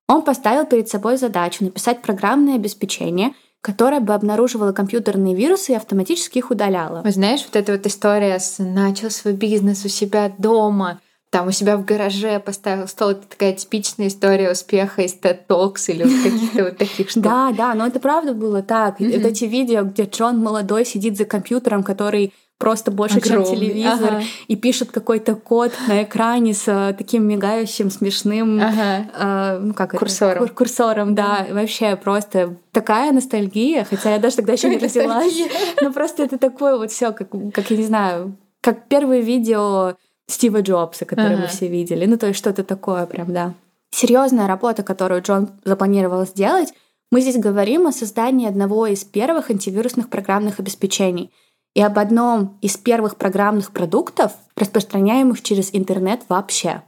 Он 0.07 0.23
поставил 0.23 0.67
перед 0.67 0.89
собой 0.89 1.17
задачу 1.17 1.65
написать 1.65 2.03
программное 2.03 2.57
обеспечение, 2.57 3.33
которое 3.62 4.00
бы 4.00 4.12
обнаруживало 4.12 4.73
компьютерные 4.73 5.35
вирусы 5.35 5.73
и 5.73 5.77
автоматически 5.77 6.39
их 6.39 6.50
удаляло. 6.50 7.03
Вы 7.03 7.12
знаешь, 7.12 7.45
вот 7.45 7.57
эта 7.57 7.73
вот 7.73 7.87
история 7.87 8.39
с 8.39 8.59
«начал 8.59 9.11
свой 9.11 9.35
бизнес 9.35 9.85
у 9.85 9.89
себя 9.89 10.33
дома», 10.37 11.00
там 11.31 11.47
у 11.47 11.51
себя 11.53 11.77
в 11.77 11.85
гараже 11.85 12.41
поставил 12.41 12.89
стол. 12.89 13.11
Это 13.11 13.27
такая 13.27 13.53
типичная 13.53 14.09
история 14.09 14.51
успеха 14.51 15.03
из 15.03 15.15
TED 15.15 15.47
Talks 15.49 15.85
или 15.87 16.03
вот 16.03 16.23
каких-то 16.23 16.65
вот 16.65 16.77
таких 16.77 17.11
штук. 17.11 17.23
Да, 17.23 17.53
да, 17.57 17.75
но 17.75 17.87
это 17.87 18.01
правда 18.01 18.35
было 18.35 18.63
так. 18.63 18.99
Вот 18.99 19.09
эти 19.09 19.45
видео, 19.45 19.85
где 19.85 20.05
Джон 20.05 20.39
молодой 20.39 20.85
сидит 20.85 21.17
за 21.17 21.25
компьютером, 21.25 21.85
который 21.85 22.35
просто 22.59 22.91
больше, 22.91 23.19
Огромный. 23.19 23.47
чем 23.47 23.57
телевизор, 23.57 24.15
ага. 24.17 24.23
и 24.47 24.54
пишет 24.54 24.91
какой-то 24.91 25.35
код 25.35 25.73
на 25.89 26.02
экране 26.02 26.52
с 26.52 26.69
э, 26.69 26.95
таким 26.97 27.26
мигающим, 27.26 27.91
смешным, 27.91 28.61
ага. 28.61 29.07
э, 29.19 29.59
ну 29.61 29.73
как 29.73 29.99
курсором. 29.99 30.45
Это? 30.45 30.52
Курсором, 30.52 31.15
да. 31.15 31.47
да. 31.49 31.54
Вообще 31.54 31.97
просто 31.97 32.57
такая 32.73 33.13
ностальгия, 33.13 33.87
хотя 33.89 34.13
я 34.13 34.19
даже 34.19 34.37
тогда 34.37 34.52
еще 34.52 34.69
не 34.69 34.76
родилась. 34.76 35.35
Но 35.81 35.91
просто 35.91 36.23
это 36.25 36.37
такое 36.37 36.76
вот 36.76 36.91
все, 36.91 37.13
как, 37.13 37.31
как 37.54 37.71
я 37.71 37.76
не 37.78 37.85
знаю, 37.85 38.37
как 38.61 38.89
первое 38.89 39.21
видео 39.21 39.95
Стива 40.30 40.62
Джобса, 40.62 41.04
который 41.04 41.34
ага. 41.34 41.43
мы 41.43 41.49
все 41.49 41.69
видели. 41.69 42.06
Ну, 42.06 42.16
то 42.16 42.28
есть 42.28 42.38
что-то 42.38 42.64
такое 42.64 43.06
прям, 43.06 43.32
да. 43.32 43.54
Серьезная 43.90 44.47
работа, 44.47 44.82
которую 44.82 45.23
Джон 45.23 45.50
запланировал 45.64 46.25
сделать, 46.26 46.73
мы 47.10 47.21
здесь 47.21 47.38
говорим 47.38 47.88
о 47.88 47.93
создании 47.93 48.49
одного 48.49 48.86
из 48.86 49.04
первых 49.04 49.50
антивирусных 49.50 50.08
программных 50.08 50.60
обеспечений 50.60 51.32
и 51.75 51.82
об 51.82 51.99
одном 51.99 52.56
из 52.60 52.76
первых 52.76 53.16
программных 53.16 53.73
продуктов, 53.73 54.32
распространяемых 54.56 55.43
через 55.43 55.71
интернет 55.73 56.23
вообще. 56.28 56.82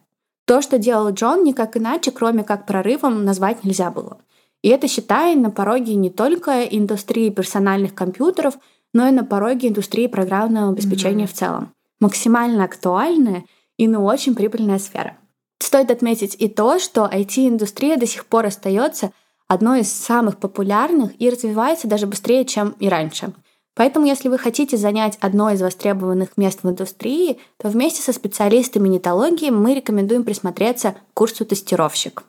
То, 0.44 0.62
что 0.62 0.78
делал 0.78 1.10
Джон, 1.10 1.44
никак 1.44 1.76
иначе, 1.76 2.10
кроме 2.12 2.44
как 2.44 2.66
прорывом, 2.66 3.24
назвать 3.24 3.64
нельзя 3.64 3.90
было. 3.90 4.18
И 4.62 4.68
это 4.68 4.86
считая 4.86 5.34
на 5.34 5.50
пороге 5.50 5.96
не 5.96 6.10
только 6.10 6.62
индустрии 6.62 7.30
персональных 7.30 7.94
компьютеров, 7.94 8.54
но 8.94 9.08
и 9.08 9.12
на 9.12 9.24
пороге 9.24 9.68
индустрии 9.68 10.06
программного 10.06 10.70
обеспечения 10.72 11.24
mm-hmm. 11.24 11.28
в 11.28 11.32
целом 11.32 11.72
максимально 12.02 12.64
актуальная 12.64 13.44
и 13.78 13.86
ну 13.86 14.04
очень 14.04 14.34
прибыльная 14.34 14.78
сфера. 14.78 15.16
Стоит 15.60 15.90
отметить 15.90 16.36
и 16.38 16.48
то, 16.48 16.80
что 16.80 17.08
IT-индустрия 17.10 17.96
до 17.96 18.06
сих 18.06 18.26
пор 18.26 18.46
остается 18.46 19.12
одной 19.46 19.82
из 19.82 19.92
самых 19.92 20.38
популярных 20.38 21.12
и 21.20 21.30
развивается 21.30 21.86
даже 21.86 22.06
быстрее, 22.06 22.44
чем 22.44 22.70
и 22.80 22.88
раньше. 22.88 23.32
Поэтому, 23.74 24.04
если 24.04 24.28
вы 24.28 24.36
хотите 24.36 24.76
занять 24.76 25.16
одно 25.20 25.50
из 25.50 25.62
востребованных 25.62 26.36
мест 26.36 26.58
в 26.62 26.68
индустрии, 26.68 27.38
то 27.56 27.68
вместе 27.68 28.02
со 28.02 28.12
специалистами 28.12 28.88
нетологии 28.88 29.50
мы 29.50 29.74
рекомендуем 29.74 30.24
присмотреться 30.24 30.92
к 30.92 31.14
курсу 31.14 31.46
«Тестировщик». 31.46 32.24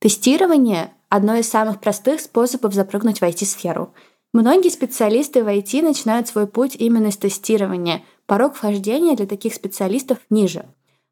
Тестирование— 0.00 0.90
одно 1.08 1.36
из 1.36 1.48
самых 1.48 1.80
простых 1.80 2.20
способов 2.20 2.72
запрыгнуть 2.72 3.20
в 3.20 3.22
IT-сферу. 3.22 3.92
Многие 4.32 4.68
специалисты 4.68 5.42
в 5.42 5.48
IT 5.48 5.82
начинают 5.82 6.28
свой 6.28 6.46
путь 6.46 6.76
именно 6.76 7.10
с 7.10 7.16
тестирования, 7.16 8.02
порог 8.26 8.54
вхождения 8.54 9.16
для 9.16 9.26
таких 9.26 9.54
специалистов 9.54 10.18
ниже. 10.30 10.66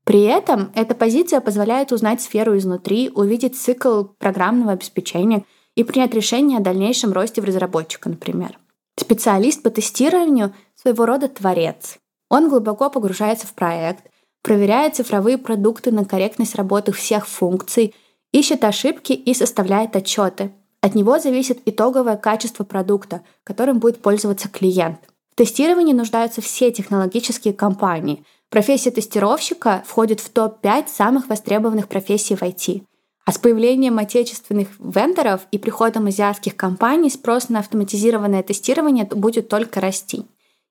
При 0.04 0.22
этом 0.22 0.70
эта 0.74 0.94
позиция 0.94 1.40
позволяет 1.40 1.92
узнать 1.92 2.20
сферу 2.20 2.56
изнутри, 2.56 3.10
увидеть 3.14 3.58
цикл 3.58 4.04
программного 4.18 4.72
обеспечения 4.72 5.44
и 5.74 5.82
принять 5.82 6.14
решение 6.14 6.58
о 6.58 6.62
дальнейшем 6.62 7.12
росте 7.12 7.40
в 7.40 7.44
разработчика, 7.44 8.08
например. 8.08 8.58
Специалист 8.98 9.62
по 9.62 9.70
тестированию— 9.70 10.54
своего 10.86 11.06
рода 11.06 11.28
творец. 11.28 11.98
Он 12.30 12.48
глубоко 12.48 12.90
погружается 12.90 13.46
в 13.46 13.54
проект, 13.54 14.04
проверяет 14.42 14.94
цифровые 14.94 15.38
продукты 15.38 15.90
на 15.90 16.04
корректность 16.04 16.54
работы 16.54 16.92
всех 16.92 17.26
функций, 17.26 17.94
ищет 18.32 18.62
ошибки 18.62 19.12
и 19.12 19.34
составляет 19.34 19.96
отчеты. 19.96 20.52
От 20.80 20.94
него 20.94 21.18
зависит 21.18 21.60
итоговое 21.66 22.16
качество 22.16 22.64
продукта, 22.64 23.22
которым 23.44 23.78
будет 23.78 24.02
пользоваться 24.02 24.48
клиент— 24.48 25.00
в 25.36 25.38
тестировании 25.38 25.92
нуждаются 25.92 26.40
все 26.40 26.72
технологические 26.72 27.52
компании. 27.52 28.24
Профессия 28.48 28.90
тестировщика 28.90 29.82
входит 29.86 30.20
в 30.20 30.30
топ-5 30.30 30.88
самых 30.88 31.28
востребованных 31.28 31.88
профессий 31.88 32.34
в 32.34 32.40
IT. 32.40 32.84
А 33.26 33.32
с 33.32 33.36
появлением 33.36 33.98
отечественных 33.98 34.68
вендоров 34.78 35.42
и 35.50 35.58
приходом 35.58 36.06
азиатских 36.06 36.56
компаний 36.56 37.10
спрос 37.10 37.50
на 37.50 37.58
автоматизированное 37.58 38.42
тестирование 38.42 39.04
будет 39.04 39.50
только 39.50 39.82
расти. 39.82 40.24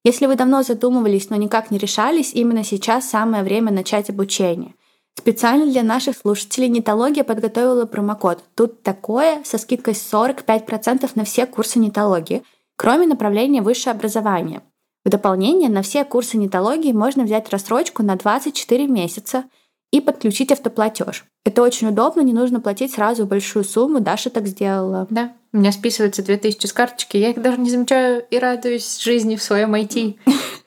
Если 0.03 0.25
вы 0.25 0.35
давно 0.35 0.63
задумывались, 0.63 1.29
но 1.29 1.35
никак 1.35 1.69
не 1.69 1.77
решались, 1.77 2.33
именно 2.33 2.63
сейчас 2.63 3.07
самое 3.07 3.43
время 3.43 3.71
начать 3.71 4.09
обучение. 4.09 4.73
Специально 5.17 5.65
для 5.65 5.83
наших 5.83 6.17
слушателей 6.17 6.67
Нетология 6.67 7.23
подготовила 7.23 7.85
промокод 7.85 8.43
«Тут 8.55 8.83
такое» 8.83 9.43
со 9.43 9.57
скидкой 9.57 9.93
45% 9.93 11.09
на 11.15 11.23
все 11.23 11.45
курсы 11.45 11.79
нетологии– 11.79 12.43
кроме 12.75 13.07
направления 13.07 13.61
высшее 13.61 13.93
образование. 13.93 14.61
В 15.03 15.09
дополнение 15.09 15.69
на 15.69 15.81
все 15.81 16.03
курсы 16.03 16.37
нетологии 16.37 16.91
можно 16.91 17.23
взять 17.23 17.49
рассрочку 17.49 18.03
на 18.03 18.15
24 18.15 18.87
месяца 18.87 19.45
и 19.91 20.01
подключить 20.01 20.51
автоплатеж. 20.51 21.25
Это 21.45 21.61
очень 21.61 21.89
удобно, 21.89 22.21
не 22.21 22.33
нужно 22.33 22.59
платить 22.59 22.93
сразу 22.93 23.27
большую 23.27 23.63
сумму. 23.63 23.99
Даша 23.99 24.31
так 24.31 24.47
сделала. 24.47 25.05
Да, 25.11 25.33
у 25.53 25.57
меня 25.57 25.71
списывается 25.71 26.23
2000 26.23 26.65
с 26.65 26.73
карточки, 26.73 27.17
я 27.17 27.29
их 27.29 27.41
даже 27.41 27.59
не 27.59 27.69
замечаю 27.69 28.25
и 28.29 28.39
радуюсь 28.39 28.99
жизни 28.99 29.35
в 29.35 29.43
своем 29.43 29.75
IT. 29.75 30.15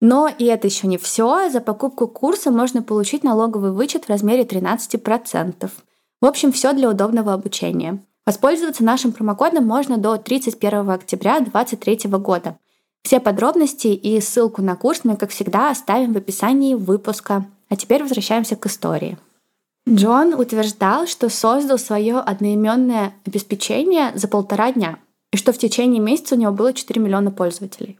Но 0.00 0.28
и 0.28 0.44
это 0.44 0.66
еще 0.66 0.86
не 0.86 0.98
все. 0.98 1.48
За 1.50 1.60
покупку 1.60 2.06
курса 2.06 2.50
можно 2.50 2.82
получить 2.82 3.24
налоговый 3.24 3.72
вычет 3.72 4.04
в 4.04 4.10
размере 4.10 4.44
13%. 4.44 5.70
В 6.20 6.26
общем, 6.26 6.52
все 6.52 6.72
для 6.72 6.90
удобного 6.90 7.32
обучения. 7.32 8.02
Воспользоваться 8.26 8.82
нашим 8.82 9.12
промокодом 9.12 9.64
можно 9.64 9.98
до 9.98 10.16
31 10.16 10.90
октября 10.90 11.40
2023 11.40 12.10
года. 12.18 12.58
Все 13.02 13.20
подробности 13.20 13.86
и 13.86 14.20
ссылку 14.20 14.62
на 14.62 14.74
курс 14.74 15.02
мы, 15.04 15.16
как 15.16 15.30
всегда, 15.30 15.70
оставим 15.70 16.12
в 16.12 16.16
описании 16.16 16.74
выпуска. 16.74 17.46
А 17.68 17.76
теперь 17.76 18.02
возвращаемся 18.02 18.56
к 18.56 18.66
истории. 18.66 19.16
Джон 19.88 20.34
утверждал, 20.34 21.06
что 21.06 21.28
создал 21.28 21.78
свое 21.78 22.18
одноименное 22.18 23.14
обеспечение 23.24 24.10
за 24.16 24.26
полтора 24.26 24.72
дня, 24.72 24.98
и 25.32 25.36
что 25.36 25.52
в 25.52 25.58
течение 25.58 26.00
месяца 26.00 26.34
у 26.34 26.38
него 26.38 26.50
было 26.50 26.72
4 26.72 27.00
миллиона 27.00 27.30
пользователей. 27.30 27.96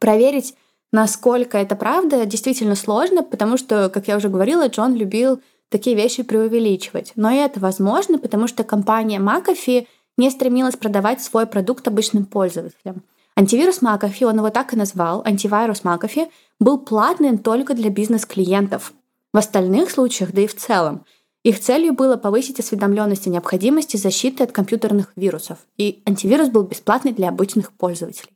Проверить, 0.00 0.56
насколько 0.92 1.58
это 1.58 1.76
правда, 1.76 2.26
действительно 2.26 2.74
сложно, 2.74 3.22
потому 3.22 3.56
что, 3.56 3.88
как 3.88 4.08
я 4.08 4.16
уже 4.16 4.28
говорила, 4.28 4.68
Джон 4.68 4.94
любил 4.94 5.40
такие 5.68 5.96
вещи 5.96 6.22
преувеличивать. 6.22 7.12
Но 7.16 7.30
это 7.30 7.60
возможно, 7.60 8.18
потому 8.18 8.46
что 8.46 8.64
компания 8.64 9.18
McAfee 9.18 9.86
не 10.16 10.30
стремилась 10.30 10.76
продавать 10.76 11.22
свой 11.22 11.46
продукт 11.46 11.86
обычным 11.86 12.26
пользователям. 12.26 13.02
Антивирус 13.36 13.82
McAfee, 13.82 14.24
он 14.24 14.38
его 14.38 14.50
так 14.50 14.72
и 14.72 14.76
назвал, 14.76 15.22
антивирус 15.24 15.82
McAfee, 15.82 16.28
был 16.58 16.78
платным 16.78 17.38
только 17.38 17.74
для 17.74 17.88
бизнес-клиентов. 17.88 18.92
В 19.32 19.38
остальных 19.38 19.90
случаях, 19.90 20.32
да 20.32 20.40
и 20.40 20.46
в 20.48 20.56
целом, 20.56 21.04
их 21.44 21.60
целью 21.60 21.92
было 21.92 22.16
повысить 22.16 22.58
осведомленность 22.58 23.28
о 23.28 23.30
необходимости 23.30 23.96
защиты 23.96 24.42
от 24.42 24.50
компьютерных 24.50 25.12
вирусов, 25.14 25.58
и 25.76 26.02
антивирус 26.04 26.48
был 26.48 26.64
бесплатный 26.64 27.12
для 27.12 27.28
обычных 27.28 27.72
пользователей. 27.72 28.32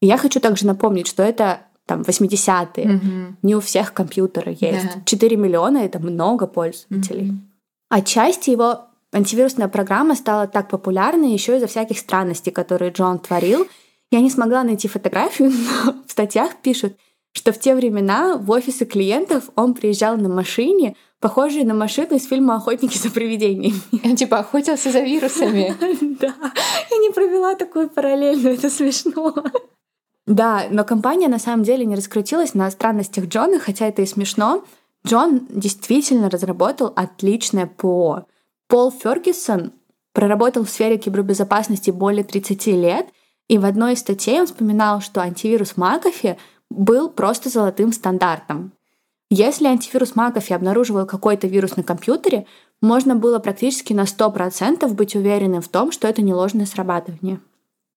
И 0.00 0.06
я 0.06 0.16
хочу 0.16 0.40
также 0.40 0.66
напомнить, 0.66 1.06
что 1.06 1.22
это 1.22 1.65
там 1.86 2.02
80-е. 2.02 2.96
Угу. 2.96 3.36
Не 3.42 3.54
у 3.54 3.60
всех 3.60 3.94
компьютеры 3.94 4.56
есть. 4.60 4.86
Да. 4.94 5.02
4 5.04 5.36
миллиона 5.36 5.78
это 5.78 5.98
много 5.98 6.46
пользователей. 6.46 7.30
Угу. 7.30 7.38
Отчасти 7.90 8.50
его 8.50 8.80
антивирусная 9.12 9.68
программа 9.68 10.16
стала 10.16 10.46
так 10.48 10.68
популярной 10.68 11.32
еще 11.32 11.56
из-за 11.56 11.68
всяких 11.68 11.98
странностей, 11.98 12.52
которые 12.52 12.90
Джон 12.90 13.18
творил. 13.20 13.66
Я 14.10 14.20
не 14.20 14.30
смогла 14.30 14.64
найти 14.64 14.88
фотографию, 14.88 15.52
но 15.84 15.94
в 16.06 16.10
статьях 16.10 16.56
пишут, 16.56 16.96
что 17.32 17.52
в 17.52 17.60
те 17.60 17.74
времена 17.74 18.36
в 18.36 18.50
офисы 18.50 18.84
клиентов 18.84 19.50
он 19.54 19.74
приезжал 19.74 20.16
на 20.16 20.28
машине, 20.28 20.96
похожей 21.20 21.64
на 21.64 21.74
машину 21.74 22.16
из 22.16 22.26
фильма 22.26 22.56
«Охотники 22.56 22.96
за 22.96 23.10
привидениями». 23.10 23.74
Он 24.04 24.16
типа 24.16 24.38
охотился 24.38 24.90
за 24.90 25.00
вирусами. 25.00 25.74
Да, 26.18 26.34
я 26.90 26.96
не 26.96 27.10
провела 27.10 27.54
такую 27.54 27.90
параллель, 27.90 28.42
но 28.42 28.50
это 28.50 28.70
смешно. 28.70 29.34
Да, 30.26 30.64
но 30.70 30.84
компания 30.84 31.28
на 31.28 31.38
самом 31.38 31.62
деле 31.62 31.84
не 31.84 31.94
раскрутилась 31.94 32.54
на 32.54 32.70
странностях 32.70 33.26
Джона, 33.26 33.60
хотя 33.60 33.86
это 33.86 34.02
и 34.02 34.06
смешно. 34.06 34.64
Джон 35.06 35.46
действительно 35.50 36.28
разработал 36.28 36.92
отличное 36.96 37.66
ПО. 37.66 38.26
Пол 38.66 38.90
Фергюсон 38.90 39.72
проработал 40.12 40.64
в 40.64 40.70
сфере 40.70 40.98
кибербезопасности 40.98 41.90
более 41.90 42.24
30 42.24 42.66
лет, 42.68 43.06
и 43.48 43.58
в 43.58 43.64
одной 43.64 43.92
из 43.92 44.00
статей 44.00 44.40
он 44.40 44.46
вспоминал, 44.46 45.00
что 45.00 45.20
антивирус 45.20 45.74
McAfee 45.76 46.36
был 46.70 47.08
просто 47.08 47.48
золотым 47.48 47.92
стандартом. 47.92 48.72
Если 49.30 49.66
антивирус 49.66 50.14
McAfee 50.14 50.54
обнаруживал 50.54 51.06
какой-то 51.06 51.46
вирус 51.46 51.76
на 51.76 51.84
компьютере, 51.84 52.46
можно 52.82 53.14
было 53.14 53.38
практически 53.38 53.92
на 53.92 54.02
100% 54.02 54.88
быть 54.88 55.14
уверенным 55.14 55.62
в 55.62 55.68
том, 55.68 55.92
что 55.92 56.08
это 56.08 56.22
не 56.22 56.34
ложное 56.34 56.66
срабатывание. 56.66 57.40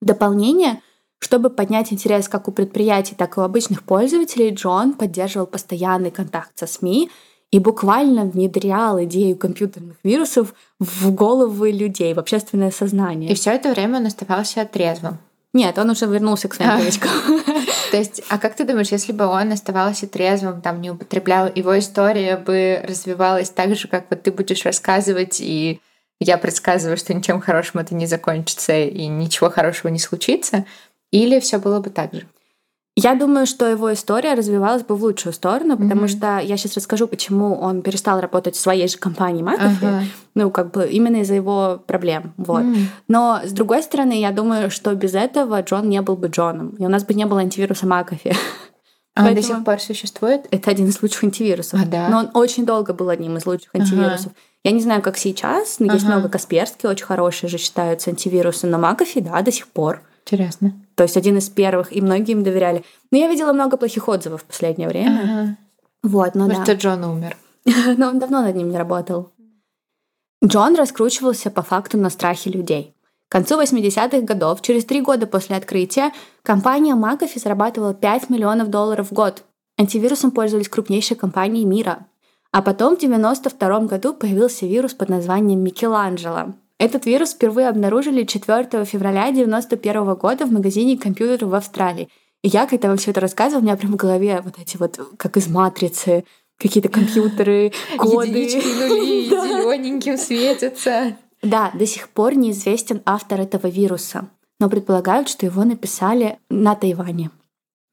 В 0.00 0.04
дополнение 0.06 0.82
чтобы 1.18 1.50
поднять 1.50 1.92
интерес 1.92 2.28
как 2.28 2.48
у 2.48 2.52
предприятий, 2.52 3.14
так 3.14 3.36
и 3.36 3.40
у 3.40 3.42
обычных 3.42 3.82
пользователей, 3.82 4.50
Джон 4.50 4.94
поддерживал 4.94 5.46
постоянный 5.46 6.10
контакт 6.10 6.50
со 6.56 6.66
СМИ 6.66 7.10
и 7.50 7.58
буквально 7.58 8.24
внедрял 8.24 9.02
идею 9.04 9.36
компьютерных 9.36 9.96
вирусов 10.04 10.54
в 10.78 11.10
головы 11.12 11.72
людей, 11.72 12.12
в 12.14 12.18
общественное 12.18 12.70
сознание. 12.70 13.30
И 13.30 13.34
все 13.34 13.52
это 13.52 13.70
время 13.70 13.98
он 13.98 14.06
оставался 14.06 14.64
трезвым. 14.64 15.18
Нет, 15.54 15.78
он 15.78 15.88
уже 15.88 16.04
вернулся 16.06 16.48
к 16.48 16.54
своим 16.54 16.76
привычкам. 16.76 17.10
То 17.90 17.96
есть, 17.96 18.22
а 18.28 18.38
как 18.38 18.54
ты 18.54 18.64
думаешь, 18.64 18.88
если 18.88 19.12
бы 19.12 19.24
он 19.24 19.50
оставался 19.50 20.06
трезвым, 20.06 20.60
там 20.60 20.82
не 20.82 20.90
употреблял, 20.90 21.50
его 21.52 21.78
история 21.78 22.36
бы 22.36 22.82
развивалась 22.86 23.48
так 23.48 23.74
же, 23.74 23.88
как 23.88 24.06
вот 24.10 24.22
ты 24.22 24.30
будешь 24.30 24.66
рассказывать, 24.66 25.40
и 25.40 25.80
я 26.20 26.36
предсказываю, 26.36 26.98
что 26.98 27.14
ничем 27.14 27.40
хорошим 27.40 27.80
это 27.80 27.94
не 27.94 28.06
закончится 28.06 28.78
и 28.78 29.06
ничего 29.06 29.50
хорошего 29.50 29.90
не 29.90 29.98
случится, 29.98 30.66
или 31.10 31.40
все 31.40 31.58
было 31.58 31.80
бы 31.80 31.90
так 31.90 32.12
же? 32.12 32.26
Я 33.00 33.14
думаю, 33.14 33.46
что 33.46 33.64
его 33.64 33.92
история 33.92 34.34
развивалась 34.34 34.82
бы 34.82 34.96
в 34.96 35.04
лучшую 35.04 35.32
сторону, 35.32 35.76
потому 35.76 36.06
mm-hmm. 36.06 36.08
что 36.08 36.38
я 36.38 36.56
сейчас 36.56 36.74
расскажу, 36.74 37.06
почему 37.06 37.54
он 37.54 37.82
перестал 37.82 38.20
работать 38.20 38.56
в 38.56 38.60
своей 38.60 38.88
же 38.88 38.98
компании 38.98 39.44
McAfee. 39.44 39.80
Uh-huh. 39.80 40.02
Ну, 40.34 40.50
как 40.50 40.72
бы 40.72 40.84
именно 40.84 41.18
из-за 41.18 41.34
его 41.34 41.80
проблем. 41.86 42.34
Вот. 42.36 42.64
Mm. 42.64 42.76
Но 43.06 43.40
с 43.44 43.52
другой 43.52 43.84
стороны, 43.84 44.18
я 44.18 44.32
думаю, 44.32 44.72
что 44.72 44.92
без 44.96 45.14
этого 45.14 45.62
Джон 45.62 45.88
не 45.88 46.02
был 46.02 46.16
бы 46.16 46.26
Джоном. 46.26 46.70
И 46.70 46.84
у 46.84 46.88
нас 46.88 47.04
бы 47.04 47.14
не 47.14 47.24
было 47.24 47.38
антивируса 47.38 47.86
McAfee. 47.86 48.36
А 49.14 49.26
он 49.26 49.34
до 49.34 49.42
сих 49.42 49.64
пор 49.64 49.80
существует? 49.80 50.46
Это 50.52 50.70
один 50.70 50.86
из 50.88 51.02
лучших 51.02 51.24
антивирусов. 51.24 51.80
А, 51.82 51.86
да? 51.86 52.08
Но 52.08 52.18
он 52.18 52.30
очень 52.34 52.64
долго 52.64 52.94
был 52.94 53.08
одним 53.08 53.36
из 53.36 53.46
лучших 53.46 53.74
антивирусов. 53.74 54.26
Ага. 54.26 54.36
Я 54.62 54.70
не 54.70 54.80
знаю, 54.80 55.02
как 55.02 55.18
сейчас, 55.18 55.80
но 55.80 55.86
ага. 55.86 55.94
есть 55.94 56.06
много 56.06 56.28
Касперские, 56.28 56.90
очень 56.90 57.04
хорошие 57.04 57.50
же 57.50 57.58
считаются 57.58 58.10
антивирусы, 58.10 58.68
но 58.68 58.78
McAfee, 58.78 59.22
да, 59.22 59.42
до 59.42 59.50
сих 59.50 59.66
пор. 59.66 60.02
Интересно. 60.30 60.72
То 60.94 61.04
есть 61.04 61.16
один 61.16 61.38
из 61.38 61.48
первых, 61.48 61.94
и 61.94 62.02
многие 62.02 62.32
им 62.32 62.42
доверяли. 62.42 62.84
Но 63.10 63.18
я 63.18 63.28
видела 63.28 63.52
много 63.52 63.76
плохих 63.78 64.08
отзывов 64.08 64.42
в 64.42 64.44
последнее 64.44 64.88
время. 64.88 65.20
Ага. 65.22 65.56
Вот, 66.02 66.34
ну 66.34 66.46
Может, 66.46 66.64
да. 66.64 66.74
Джон 66.74 67.04
умер. 67.04 67.36
Но 67.96 68.08
он 68.08 68.18
давно 68.18 68.42
над 68.42 68.54
ним 68.54 68.70
не 68.70 68.76
работал. 68.76 69.30
Джон 70.44 70.76
раскручивался 70.76 71.50
по 71.50 71.62
факту 71.62 71.96
на 71.96 72.10
страхе 72.10 72.50
людей. 72.50 72.94
К 73.28 73.32
концу 73.32 73.60
80-х 73.60 74.20
годов, 74.20 74.62
через 74.62 74.84
три 74.84 75.00
года 75.00 75.26
после 75.26 75.56
открытия, 75.56 76.12
компания 76.42 76.94
McAfee 76.94 77.40
зарабатывала 77.40 77.94
5 77.94 78.30
миллионов 78.30 78.68
долларов 78.68 79.10
в 79.10 79.14
год. 79.14 79.44
Антивирусом 79.78 80.30
пользовались 80.30 80.68
крупнейшие 80.68 81.16
компании 81.16 81.64
мира. 81.64 82.06
А 82.52 82.62
потом 82.62 82.96
в 82.96 83.00
92 83.00 83.80
году 83.80 84.14
появился 84.14 84.66
вирус 84.66 84.94
под 84.94 85.08
названием 85.08 85.60
Микеланджело. 85.60 86.54
Этот 86.78 87.06
вирус 87.06 87.32
впервые 87.32 87.68
обнаружили 87.68 88.24
4 88.24 88.84
февраля 88.84 89.28
1991 89.28 90.14
года 90.14 90.46
в 90.46 90.52
магазине 90.52 90.96
компьютеров 90.96 91.50
в 91.50 91.54
Австралии. 91.54 92.08
И 92.42 92.48
я, 92.48 92.66
когда 92.66 92.88
вам 92.88 92.98
все 92.98 93.10
это 93.10 93.20
рассказывала, 93.20 93.60
у 93.60 93.64
меня 93.64 93.76
прям 93.76 93.92
в 93.92 93.96
голове 93.96 94.40
вот 94.44 94.58
эти 94.60 94.76
вот, 94.76 95.00
как 95.16 95.36
из 95.36 95.48
матрицы, 95.48 96.24
какие-то 96.56 96.88
компьютеры, 96.88 97.72
коды. 97.98 98.28
Единички, 98.28 98.66
нули, 98.88 99.28
зелененьким 99.28 100.16
светятся. 100.16 101.16
Да, 101.42 101.72
до 101.74 101.84
сих 101.84 102.08
пор 102.10 102.34
неизвестен 102.36 103.02
автор 103.04 103.40
этого 103.40 103.66
вируса, 103.66 104.28
но 104.60 104.68
предполагают, 104.68 105.28
что 105.28 105.46
его 105.46 105.64
написали 105.64 106.38
на 106.48 106.76
Тайване. 106.76 107.30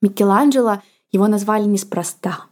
Микеланджело 0.02 0.82
его 1.12 1.28
назвали 1.28 1.66
неспроста. 1.66 2.46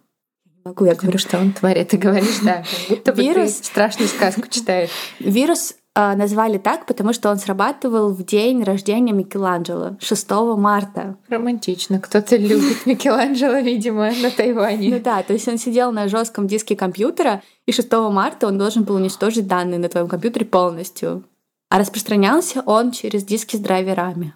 могу, 0.66 0.86
я 0.86 0.96
говорю, 0.96 1.20
что 1.20 1.38
он 1.38 1.52
творит. 1.52 1.90
Ты 1.90 1.98
говоришь, 1.98 2.40
да, 2.42 2.64
будто 2.90 3.14
бы 3.14 3.22
вирус... 3.22 3.54
ты 3.54 3.66
страшную 3.66 4.08
сказку 4.08 4.48
читаешь. 4.48 4.90
Вирус 5.20 5.76
назвали 5.96 6.58
так, 6.58 6.86
потому 6.86 7.14
что 7.14 7.30
он 7.30 7.38
срабатывал 7.38 8.10
в 8.10 8.26
день 8.26 8.64
рождения 8.64 9.14
Микеланджело, 9.14 9.98
6 10.00 10.32
марта. 10.58 11.18
Романтично. 11.30 12.00
Кто-то 12.00 12.36
любит 12.36 12.78
Микеланджело, 12.86 13.60
видимо, 13.60 14.12
на 14.22 14.32
Тайване. 14.32 14.90
Ну 14.90 15.00
да, 15.00 15.22
то 15.22 15.34
есть 15.34 15.48
он 15.48 15.58
сидел 15.58 15.92
на 15.92 16.08
жестком 16.08 16.48
диске 16.48 16.76
компьютера, 16.76 17.44
и 17.66 17.72
6 17.72 17.92
марта 18.12 18.48
он 18.48 18.58
должен 18.58 18.84
был 18.84 18.96
уничтожить 18.96 19.48
данные 19.48 19.80
на 19.80 19.90
твоем 19.90 20.08
компьютере 20.08 20.46
полностью. 20.46 21.24
А 21.70 21.80
распространялся 21.80 22.62
он 22.66 22.92
через 22.92 23.24
диски 23.24 23.56
с 23.56 23.60
драйверами. 23.60 24.34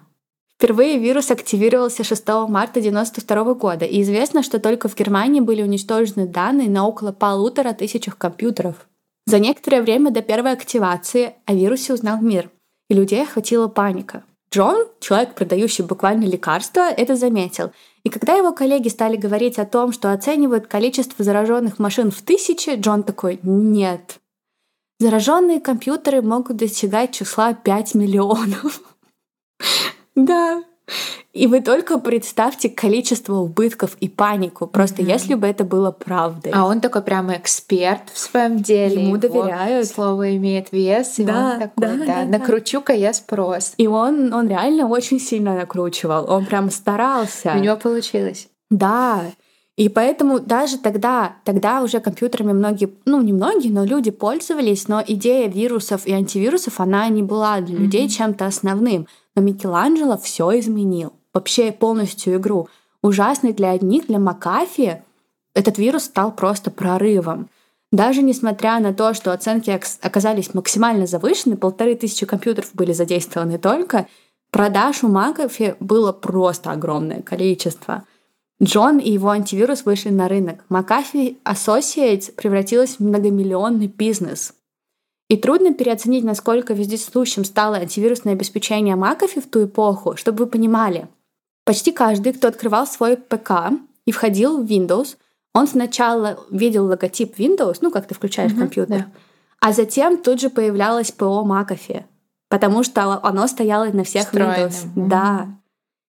Впервые 0.58 0.98
вирус 0.98 1.30
активировался 1.30 2.02
6 2.02 2.26
марта 2.48 2.80
1992 2.80 3.54
года, 3.54 3.84
и 3.84 4.02
известно, 4.02 4.42
что 4.42 4.58
только 4.58 4.88
в 4.88 4.96
Германии 4.96 5.40
были 5.40 5.62
уничтожены 5.62 6.26
данные 6.26 6.68
на 6.68 6.84
около 6.84 7.12
полутора 7.12 7.74
тысячах 7.74 8.18
компьютеров. 8.18 8.87
За 9.28 9.38
некоторое 9.38 9.82
время 9.82 10.10
до 10.10 10.22
первой 10.22 10.52
активации 10.52 11.34
о 11.44 11.52
вирусе 11.52 11.92
узнал 11.92 12.18
мир, 12.18 12.50
и 12.88 12.94
людей 12.94 13.24
охватила 13.24 13.68
паника. 13.68 14.24
Джон, 14.50 14.88
человек, 15.00 15.34
продающий 15.34 15.84
буквально 15.84 16.24
лекарства, 16.24 16.88
это 16.88 17.14
заметил. 17.14 17.70
И 18.04 18.08
когда 18.08 18.36
его 18.36 18.54
коллеги 18.54 18.88
стали 18.88 19.16
говорить 19.18 19.58
о 19.58 19.66
том, 19.66 19.92
что 19.92 20.14
оценивают 20.14 20.66
количество 20.66 21.22
зараженных 21.22 21.78
машин 21.78 22.10
в 22.10 22.22
тысячи, 22.22 22.70
Джон 22.80 23.02
такой 23.02 23.38
«нет». 23.42 24.18
Зараженные 24.98 25.60
компьютеры 25.60 26.22
могут 26.22 26.56
достигать 26.56 27.12
числа 27.12 27.52
5 27.52 27.96
миллионов. 27.96 28.80
Да, 30.14 30.64
и 31.32 31.46
вы 31.46 31.60
только 31.60 31.98
представьте 31.98 32.68
количество 32.68 33.34
убытков 33.34 33.96
и 34.00 34.08
панику. 34.08 34.66
Просто 34.66 35.02
mm-hmm. 35.02 35.12
если 35.12 35.34
бы 35.34 35.46
это 35.46 35.64
было 35.64 35.90
правдой. 35.90 36.52
А 36.54 36.66
он 36.66 36.80
такой 36.80 37.02
прямо 37.02 37.36
эксперт 37.36 38.10
в 38.12 38.18
своем 38.18 38.58
деле. 38.62 39.04
Ему 39.04 39.16
доверяют. 39.16 39.86
Слово 39.88 40.36
имеет 40.36 40.72
вес. 40.72 41.18
И 41.18 41.24
да, 41.24 41.52
он 41.52 41.58
такой, 41.60 41.72
да, 41.76 41.94
да, 41.94 42.04
да, 42.06 42.24
накручу-ка 42.24 42.92
я 42.92 43.12
спрос. 43.12 43.74
И 43.76 43.86
он, 43.86 44.32
он 44.32 44.48
реально 44.48 44.88
очень 44.88 45.20
сильно 45.20 45.54
накручивал. 45.54 46.28
Он 46.28 46.46
прям 46.46 46.70
старался. 46.70 47.52
У 47.54 47.58
него 47.58 47.76
получилось. 47.76 48.48
Да. 48.70 49.22
И 49.78 49.88
поэтому 49.88 50.40
даже 50.40 50.76
тогда, 50.76 51.36
тогда 51.44 51.82
уже 51.82 52.00
компьютерами 52.00 52.52
многие, 52.52 52.92
ну 53.04 53.22
не 53.22 53.32
многие, 53.32 53.68
но 53.68 53.84
люди 53.84 54.10
пользовались, 54.10 54.88
но 54.88 55.00
идея 55.06 55.48
вирусов 55.48 56.04
и 56.04 56.12
антивирусов, 56.12 56.80
она 56.80 57.08
не 57.08 57.22
была 57.22 57.60
для 57.60 57.76
mm-hmm. 57.76 57.80
людей 57.80 58.08
чем-то 58.08 58.46
основным. 58.46 59.06
Но 59.36 59.42
Микеланджело 59.42 60.18
все 60.18 60.58
изменил 60.58 61.12
вообще 61.32 61.70
полностью 61.70 62.34
игру. 62.38 62.68
Ужасный 63.02 63.52
для 63.52 63.70
одних, 63.70 64.08
для 64.08 64.18
Макафи 64.18 65.00
этот 65.54 65.78
вирус 65.78 66.06
стал 66.06 66.32
просто 66.32 66.72
прорывом. 66.72 67.48
Даже 67.92 68.22
несмотря 68.22 68.80
на 68.80 68.92
то, 68.92 69.14
что 69.14 69.32
оценки 69.32 69.70
оказались 70.02 70.54
максимально 70.54 71.06
завышены, 71.06 71.56
полторы 71.56 71.94
тысячи 71.94 72.26
компьютеров 72.26 72.70
были 72.74 72.92
задействованы 72.92 73.58
только, 73.58 74.08
продаж 74.50 75.04
у 75.04 75.08
Макафи 75.08 75.76
было 75.78 76.10
просто 76.10 76.72
огромное 76.72 77.22
количество. 77.22 78.02
Джон 78.62 78.98
и 78.98 79.10
его 79.10 79.30
антивирус 79.30 79.84
вышли 79.84 80.10
на 80.10 80.28
рынок. 80.28 80.64
McAfee 80.68 81.36
Associates 81.44 82.32
превратилась 82.32 82.96
в 82.96 83.00
многомиллионный 83.00 83.86
бизнес. 83.86 84.54
И 85.28 85.36
трудно 85.36 85.74
переоценить, 85.74 86.24
насколько 86.24 86.74
вездесущим 86.74 87.44
стало 87.44 87.76
антивирусное 87.76 88.32
обеспечение 88.32 88.96
McAfee 88.96 89.42
в 89.42 89.48
ту 89.48 89.66
эпоху, 89.66 90.16
чтобы 90.16 90.44
вы 90.44 90.50
понимали. 90.50 91.08
Почти 91.64 91.92
каждый, 91.92 92.32
кто 92.32 92.48
открывал 92.48 92.86
свой 92.86 93.16
ПК 93.16 93.70
и 94.06 94.12
входил 94.12 94.62
в 94.62 94.66
Windows— 94.66 95.16
он 95.58 95.66
сначала 95.66 96.38
видел 96.50 96.86
логотип 96.86 97.38
Windows, 97.38 97.78
ну, 97.80 97.90
как 97.90 98.06
ты 98.06 98.14
включаешь 98.14 98.52
угу, 98.52 98.60
компьютер, 98.60 98.98
да. 98.98 99.06
а 99.60 99.72
затем 99.72 100.22
тут 100.22 100.40
же 100.40 100.50
появлялось 100.50 101.10
ПО 101.10 101.44
McAfee, 101.44 102.04
потому 102.48 102.84
что 102.84 103.18
оно 103.24 103.46
стояло 103.48 103.86
на 103.86 104.04
всех 104.04 104.26
Встроенным. 104.26 104.68
Windows. 104.68 104.86
Угу. 104.96 105.08
Да. 105.08 105.48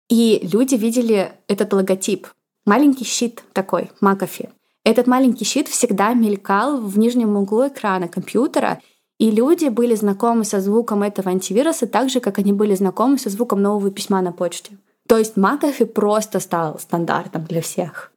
И 0.10 0.48
люди 0.52 0.76
видели 0.76 1.32
этот 1.48 1.72
логотип. 1.72 2.28
Маленький 2.68 3.06
щит 3.06 3.44
такой, 3.54 3.90
McAfee. 4.02 4.50
Этот 4.84 5.08
маленький 5.08 5.46
щит 5.46 5.70
всегда 5.70 6.14
мелькал 6.14 6.82
в 6.82 7.00
нижнем 7.00 7.38
углу 7.38 7.70
экрана 7.70 8.10
компьютера, 8.10 8.82
и 9.20 9.32
люди 9.32 9.70
были 9.70 9.96
знакомы 9.96 10.44
со 10.44 10.60
звуком 10.60 11.02
этого 11.02 11.32
антивируса 11.32 11.88
так 11.88 12.10
же, 12.10 12.20
как 12.20 12.40
они 12.40 12.52
были 12.52 12.76
знакомы 12.76 13.18
со 13.18 13.30
звуком 13.30 13.62
нового 13.62 13.90
письма 13.90 14.22
на 14.22 14.34
почте. 14.34 14.78
То 15.08 15.18
есть 15.18 15.38
McAfee 15.38 15.86
просто 15.86 16.42
стал 16.42 16.78
стандартом 16.78 17.46
для 17.46 17.62
всех. 17.62 18.12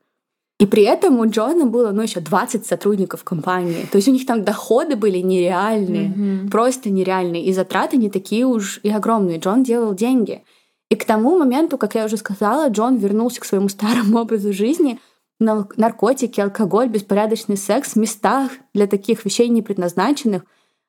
И 0.58 0.66
при 0.66 0.82
этом 0.82 1.20
у 1.20 1.26
Джона 1.26 1.66
было, 1.66 1.92
ну, 1.92 2.02
еще 2.02 2.18
20 2.18 2.66
сотрудников 2.66 3.22
компании. 3.22 3.86
То 3.92 3.96
есть 3.96 4.08
у 4.08 4.12
них 4.12 4.26
там 4.26 4.42
доходы 4.42 4.96
были 4.96 5.18
нереальные, 5.18 6.08
mm-hmm. 6.08 6.50
просто 6.50 6.90
нереальные. 6.90 7.44
И 7.44 7.52
затраты 7.52 7.96
не 7.96 8.10
такие 8.10 8.44
уж 8.44 8.80
и 8.82 8.90
огромные. 8.90 9.38
Джон 9.38 9.62
делал 9.62 9.94
деньги. 9.94 10.42
И 10.90 10.96
к 10.96 11.04
тому 11.04 11.38
моменту, 11.38 11.78
как 11.78 11.94
я 11.94 12.04
уже 12.04 12.16
сказала, 12.16 12.68
Джон 12.68 12.96
вернулся 12.96 13.40
к 13.40 13.44
своему 13.44 13.68
старому 13.68 14.18
образу 14.18 14.52
жизни. 14.52 14.98
Наркотики, 15.38 16.40
алкоголь, 16.40 16.88
беспорядочный 16.88 17.56
секс 17.56 17.92
в 17.92 17.96
местах 17.96 18.50
для 18.74 18.86
таких 18.86 19.24
вещей 19.24 19.48
не 19.48 19.62
предназначенных. 19.62 20.42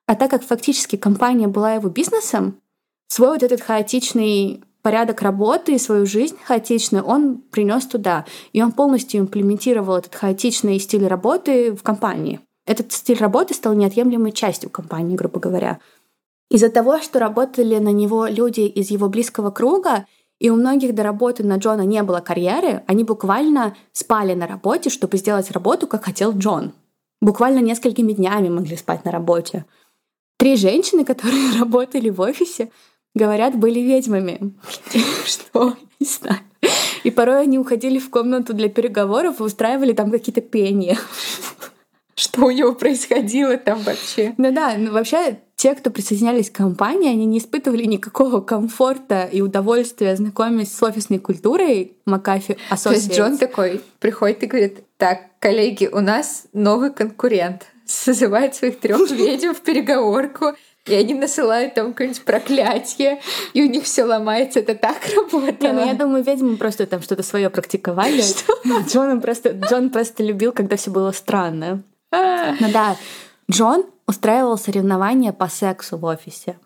А 0.07 0.15
так 0.15 0.29
как 0.29 0.43
фактически 0.43 0.97
компания 0.97 1.47
была 1.47 1.73
его 1.73 1.87
бизнесом, 1.87 2.59
свой 3.07 3.29
вот 3.29 3.43
этот 3.43 3.61
хаотичный 3.61 4.63
порядок 4.81 5.21
работы 5.21 5.75
и 5.75 5.79
свою 5.79 6.05
жизнь 6.05 6.35
хаотичную 6.43 7.03
он 7.03 7.37
принес 7.37 7.85
туда. 7.85 8.25
И 8.51 8.61
он 8.61 8.71
полностью 8.71 9.21
имплементировал 9.21 9.97
этот 9.97 10.15
хаотичный 10.15 10.79
стиль 10.79 11.07
работы 11.07 11.73
в 11.73 11.83
компании. 11.83 12.41
Этот 12.65 12.91
стиль 12.91 13.17
работы 13.17 13.53
стал 13.53 13.73
неотъемлемой 13.73 14.31
частью 14.31 14.69
компании, 14.69 15.15
грубо 15.15 15.39
говоря. 15.39 15.79
Из-за 16.51 16.67
того, 16.67 16.99
что 16.99 17.17
работали 17.17 17.77
на 17.77 17.93
него 17.93 18.27
люди 18.27 18.59
из 18.59 18.91
его 18.91 19.07
близкого 19.07 19.51
круга, 19.51 20.05
и 20.37 20.49
у 20.49 20.57
многих 20.57 20.93
до 20.93 21.01
работы 21.01 21.45
на 21.45 21.55
Джона 21.55 21.83
не 21.83 22.03
было 22.03 22.19
карьеры, 22.19 22.83
они 22.87 23.05
буквально 23.05 23.77
спали 23.93 24.33
на 24.33 24.47
работе, 24.47 24.89
чтобы 24.89 25.15
сделать 25.15 25.49
работу, 25.51 25.87
как 25.87 26.03
хотел 26.03 26.37
Джон. 26.37 26.73
Буквально 27.21 27.59
несколькими 27.59 28.11
днями 28.11 28.49
могли 28.49 28.75
спать 28.75 29.05
на 29.05 29.11
работе. 29.11 29.63
Три 30.37 30.57
женщины, 30.57 31.05
которые 31.11 31.57
работали 31.57 32.09
в 32.09 32.19
офисе, 32.19 32.69
говорят, 33.15 33.55
были 33.55 33.79
ведьмами. 33.79 34.53
Что? 35.25 35.75
Не 36.01 36.05
знаю. 36.05 36.41
И 37.05 37.11
порой 37.11 37.43
они 37.43 37.59
уходили 37.59 37.97
в 37.97 38.09
комнату 38.09 38.53
для 38.53 38.67
переговоров 38.67 39.39
и 39.39 39.43
устраивали 39.43 39.93
там 39.93 40.11
какие-то 40.11 40.41
пения. 40.41 40.97
Что 42.15 42.47
у 42.47 42.51
него 42.51 42.73
происходило 42.73 43.55
там 43.55 43.79
вообще? 43.83 44.35
Ну 44.37 44.51
да, 44.51 44.75
ну 44.77 44.91
вообще 44.91 45.39
те, 45.61 45.75
кто 45.75 45.91
присоединялись 45.91 46.49
к 46.49 46.55
компании, 46.55 47.11
они 47.11 47.27
не 47.27 47.37
испытывали 47.37 47.83
никакого 47.83 48.41
комфорта 48.41 49.29
и 49.31 49.41
удовольствия 49.41 50.15
знакомясь 50.15 50.75
с 50.75 50.81
офисной 50.81 51.19
культурой 51.19 51.97
Макафи. 52.07 52.57
То 52.83 52.89
есть 52.89 53.15
Джон 53.15 53.37
такой 53.37 53.79
приходит 53.99 54.41
и 54.41 54.47
говорит, 54.47 54.83
так, 54.97 55.19
коллеги, 55.37 55.85
у 55.85 55.99
нас 55.99 56.45
новый 56.51 56.91
конкурент. 56.91 57.67
Созывает 57.85 58.55
своих 58.55 58.79
трех 58.79 59.11
ведьм 59.11 59.53
в 59.53 59.61
переговорку 59.61 60.55
и 60.87 60.95
они 60.95 61.13
насылают 61.13 61.75
там 61.75 61.91
какое-нибудь 61.91 62.23
проклятие, 62.23 63.21
и 63.53 63.61
у 63.61 63.69
них 63.69 63.83
все 63.83 64.03
ломается. 64.03 64.61
Это 64.61 64.73
так 64.73 64.97
работает. 65.15 65.61
Не, 65.61 65.73
ну 65.73 65.85
я 65.85 65.93
думаю, 65.93 66.23
ведьмы 66.23 66.57
просто 66.57 66.87
там 66.87 67.03
что-то 67.03 67.21
свое 67.21 67.51
практиковали. 67.51 68.21
Что? 68.23 68.57
Джон 68.87 69.21
просто, 69.21 69.51
Джон 69.51 69.91
просто 69.91 70.23
любил, 70.23 70.53
когда 70.53 70.77
все 70.77 70.89
было 70.89 71.11
странно. 71.11 71.83
А. 72.11 72.55
Ну 72.59 72.71
да, 72.71 72.97
Джон 73.51 73.85
устраивал 74.11 74.57
соревнования 74.57 75.31
по 75.31 75.47
сексу 75.47 75.97
в 75.97 76.03
офисе. 76.03 76.57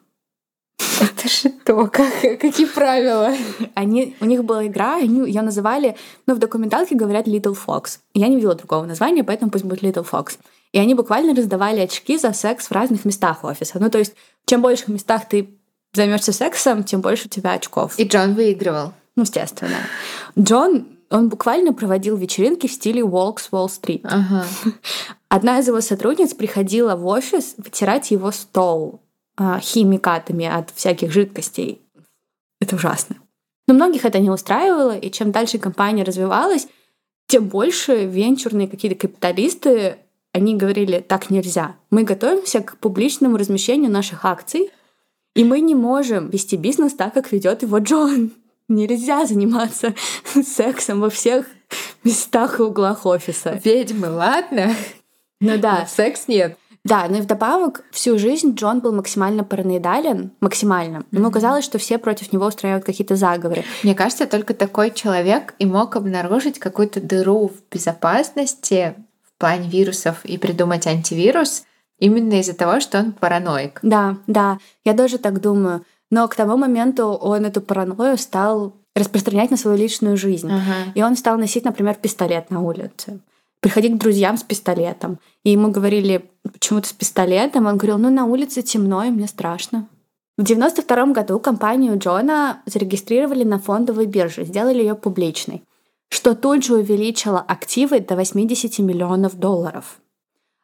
Это 0.99 1.27
что? 1.29 1.88
Как, 1.88 2.21
какие 2.39 2.65
правила? 2.65 3.31
Они, 3.75 4.15
у 4.19 4.25
них 4.25 4.43
была 4.43 4.65
игра, 4.65 4.95
они 4.97 5.27
ее 5.27 5.43
называли, 5.43 5.95
ну, 6.25 6.34
в 6.34 6.39
документалке 6.39 6.95
говорят 6.95 7.27
Little 7.27 7.55
Fox. 7.55 7.99
Я 8.15 8.29
не 8.29 8.38
видела 8.38 8.55
другого 8.55 8.86
названия, 8.86 9.23
поэтому 9.23 9.51
пусть 9.51 9.63
будет 9.63 9.84
Little 9.84 10.08
Fox. 10.10 10.39
И 10.71 10.79
они 10.79 10.95
буквально 10.95 11.36
раздавали 11.36 11.81
очки 11.81 12.17
за 12.17 12.34
секс 12.34 12.67
в 12.67 12.71
разных 12.71 13.05
местах 13.05 13.43
офиса. 13.43 13.77
Ну, 13.79 13.91
то 13.91 13.99
есть, 13.99 14.15
чем 14.47 14.63
больше 14.63 14.86
в 14.86 14.88
местах 14.89 15.29
ты 15.29 15.49
займешься 15.93 16.34
сексом, 16.34 16.84
тем 16.84 17.01
больше 17.01 17.27
у 17.27 17.29
тебя 17.29 17.53
очков. 17.53 17.93
И 17.99 18.05
Джон 18.05 18.34
выигрывал. 18.34 18.91
Ну, 19.15 19.23
естественно. 19.23 19.77
Джон, 20.38 20.88
он 21.09 21.29
буквально 21.29 21.73
проводил 21.73 22.17
вечеринки 22.17 22.67
в 22.67 22.71
стиле 22.71 23.01
Walks 23.01 23.49
Wall 23.51 23.67
Street. 23.67 24.01
Ага. 24.03 24.45
Одна 25.29 25.59
из 25.59 25.67
его 25.67 25.81
сотрудниц 25.81 26.33
приходила 26.33 26.95
в 26.95 27.05
офис 27.05 27.55
вытирать 27.57 28.11
его 28.11 28.31
стол 28.31 29.01
а, 29.37 29.59
химикатами 29.59 30.45
от 30.45 30.71
всяких 30.71 31.11
жидкостей. 31.11 31.81
Это 32.59 32.75
ужасно. 32.75 33.17
Но 33.67 33.73
многих 33.73 34.05
это 34.05 34.19
не 34.19 34.29
устраивало, 34.29 34.97
и 34.97 35.11
чем 35.11 35.31
дальше 35.31 35.57
компания 35.57 36.03
развивалась, 36.03 36.67
тем 37.27 37.47
больше 37.47 38.05
венчурные 38.05 38.67
какие-то 38.67 38.97
капиталисты 38.97 39.97
они 40.35 40.57
говорили, 40.57 40.99
так 40.99 41.29
нельзя. 41.29 41.77
Мы 41.91 42.03
готовимся 42.03 42.59
к 42.59 42.75
публичному 42.77 43.37
размещению 43.37 43.89
наших 43.89 44.25
акций, 44.25 44.69
и 45.33 45.45
мы 45.45 45.61
не 45.61 45.75
можем 45.75 46.29
вести 46.29 46.57
бизнес 46.57 46.93
так, 46.93 47.13
как 47.13 47.31
ведет 47.31 47.61
его 47.61 47.77
Джон. 47.77 48.31
Нельзя 48.67 49.25
заниматься 49.25 49.93
сексом 50.43 51.01
во 51.01 51.10
всех 51.10 51.45
местах 52.04 52.60
и 52.60 52.63
углах 52.63 53.06
офиса. 53.06 53.60
Ведьмы, 53.63 54.10
ладно? 54.10 54.73
Ну 55.39 55.58
да. 55.58 55.82
Но 55.82 55.86
секс 55.95 56.28
нет. 56.28 56.58
Да, 56.86 57.08
но 57.10 57.17
и 57.17 57.21
вдобавок 57.21 57.84
всю 57.91 58.19
жизнь 58.19 58.54
Джон 58.54 58.80
был 58.80 58.93
максимально 58.93 59.43
параноидален, 59.43 60.32
максимально. 60.39 61.04
Ему 61.12 61.32
казалось, 61.32 61.65
что 61.65 61.80
все 61.80 61.97
против 61.97 62.32
него 62.32 62.45
устраивают 62.45 62.86
какие-то 62.86 63.15
заговоры. 63.15 63.63
Мне 63.82 63.95
кажется, 63.95 64.28
только 64.28 64.54
такой 64.54 64.91
человек 64.91 65.56
и 65.58 65.65
мог 65.65 65.95
обнаружить 65.95 66.60
какую-то 66.60 67.01
дыру 67.01 67.47
в 67.47 67.73
безопасности 67.73 68.93
в 69.23 69.39
плане 69.39 69.67
вирусов 69.67 70.23
и 70.25 70.38
придумать 70.38 70.86
антивирус 70.86 71.63
именно 71.97 72.39
из-за 72.39 72.54
того, 72.54 72.80
что 72.80 72.99
он 72.99 73.13
параноик. 73.13 73.80
Да, 73.82 74.17
да, 74.28 74.60
я 74.84 74.93
тоже 74.93 75.17
так 75.17 75.41
думаю. 75.41 75.84
Но 76.11 76.27
к 76.27 76.35
тому 76.35 76.57
моменту 76.57 77.05
он 77.07 77.45
эту 77.45 77.61
паранойю 77.61 78.17
стал 78.17 78.73
распространять 78.95 79.51
на 79.51 79.57
свою 79.57 79.77
личную 79.77 80.17
жизнь. 80.17 80.49
Ага. 80.49 80.91
И 80.93 81.03
он 81.03 81.15
стал 81.15 81.37
носить, 81.37 81.65
например, 81.65 81.95
пистолет 81.95 82.49
на 82.51 82.61
улице. 82.61 83.19
Приходить 83.59 83.95
к 83.95 83.97
друзьям 83.97 84.37
с 84.37 84.43
пистолетом. 84.43 85.19
И 85.43 85.51
ему 85.51 85.71
говорили, 85.71 86.29
почему 86.43 86.81
ты 86.81 86.89
с 86.89 86.93
пистолетом? 86.93 87.65
Он 87.65 87.77
говорил, 87.77 87.97
ну 87.97 88.09
на 88.09 88.25
улице 88.25 88.61
темно, 88.61 89.03
и 89.03 89.09
мне 89.09 89.27
страшно. 89.27 89.87
В 90.37 90.43
92 90.43 91.07
году 91.07 91.39
компанию 91.39 91.97
Джона 91.97 92.61
зарегистрировали 92.65 93.43
на 93.43 93.57
фондовой 93.59 94.05
бирже, 94.05 94.45
сделали 94.45 94.79
ее 94.79 94.95
публичной 94.95 95.63
что 96.09 96.33
тут 96.33 96.63
же 96.63 96.75
увеличило 96.75 97.39
активы 97.39 97.99
до 97.99 98.15
80 98.15 98.79
миллионов 98.79 99.37
долларов. 99.37 99.97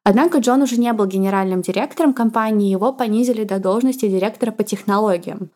Однако 0.04 0.40
Джон 0.40 0.64
уже 0.64 0.78
не 0.78 0.92
был 0.94 1.06
генеральным 1.06 1.62
директором 1.62 2.14
компании, 2.14 2.72
его 2.72 2.92
понизили 2.92 3.44
до 3.44 3.60
должности 3.60 4.08
директора 4.08 4.52
по 4.52 4.64
технологиям. 4.64 5.52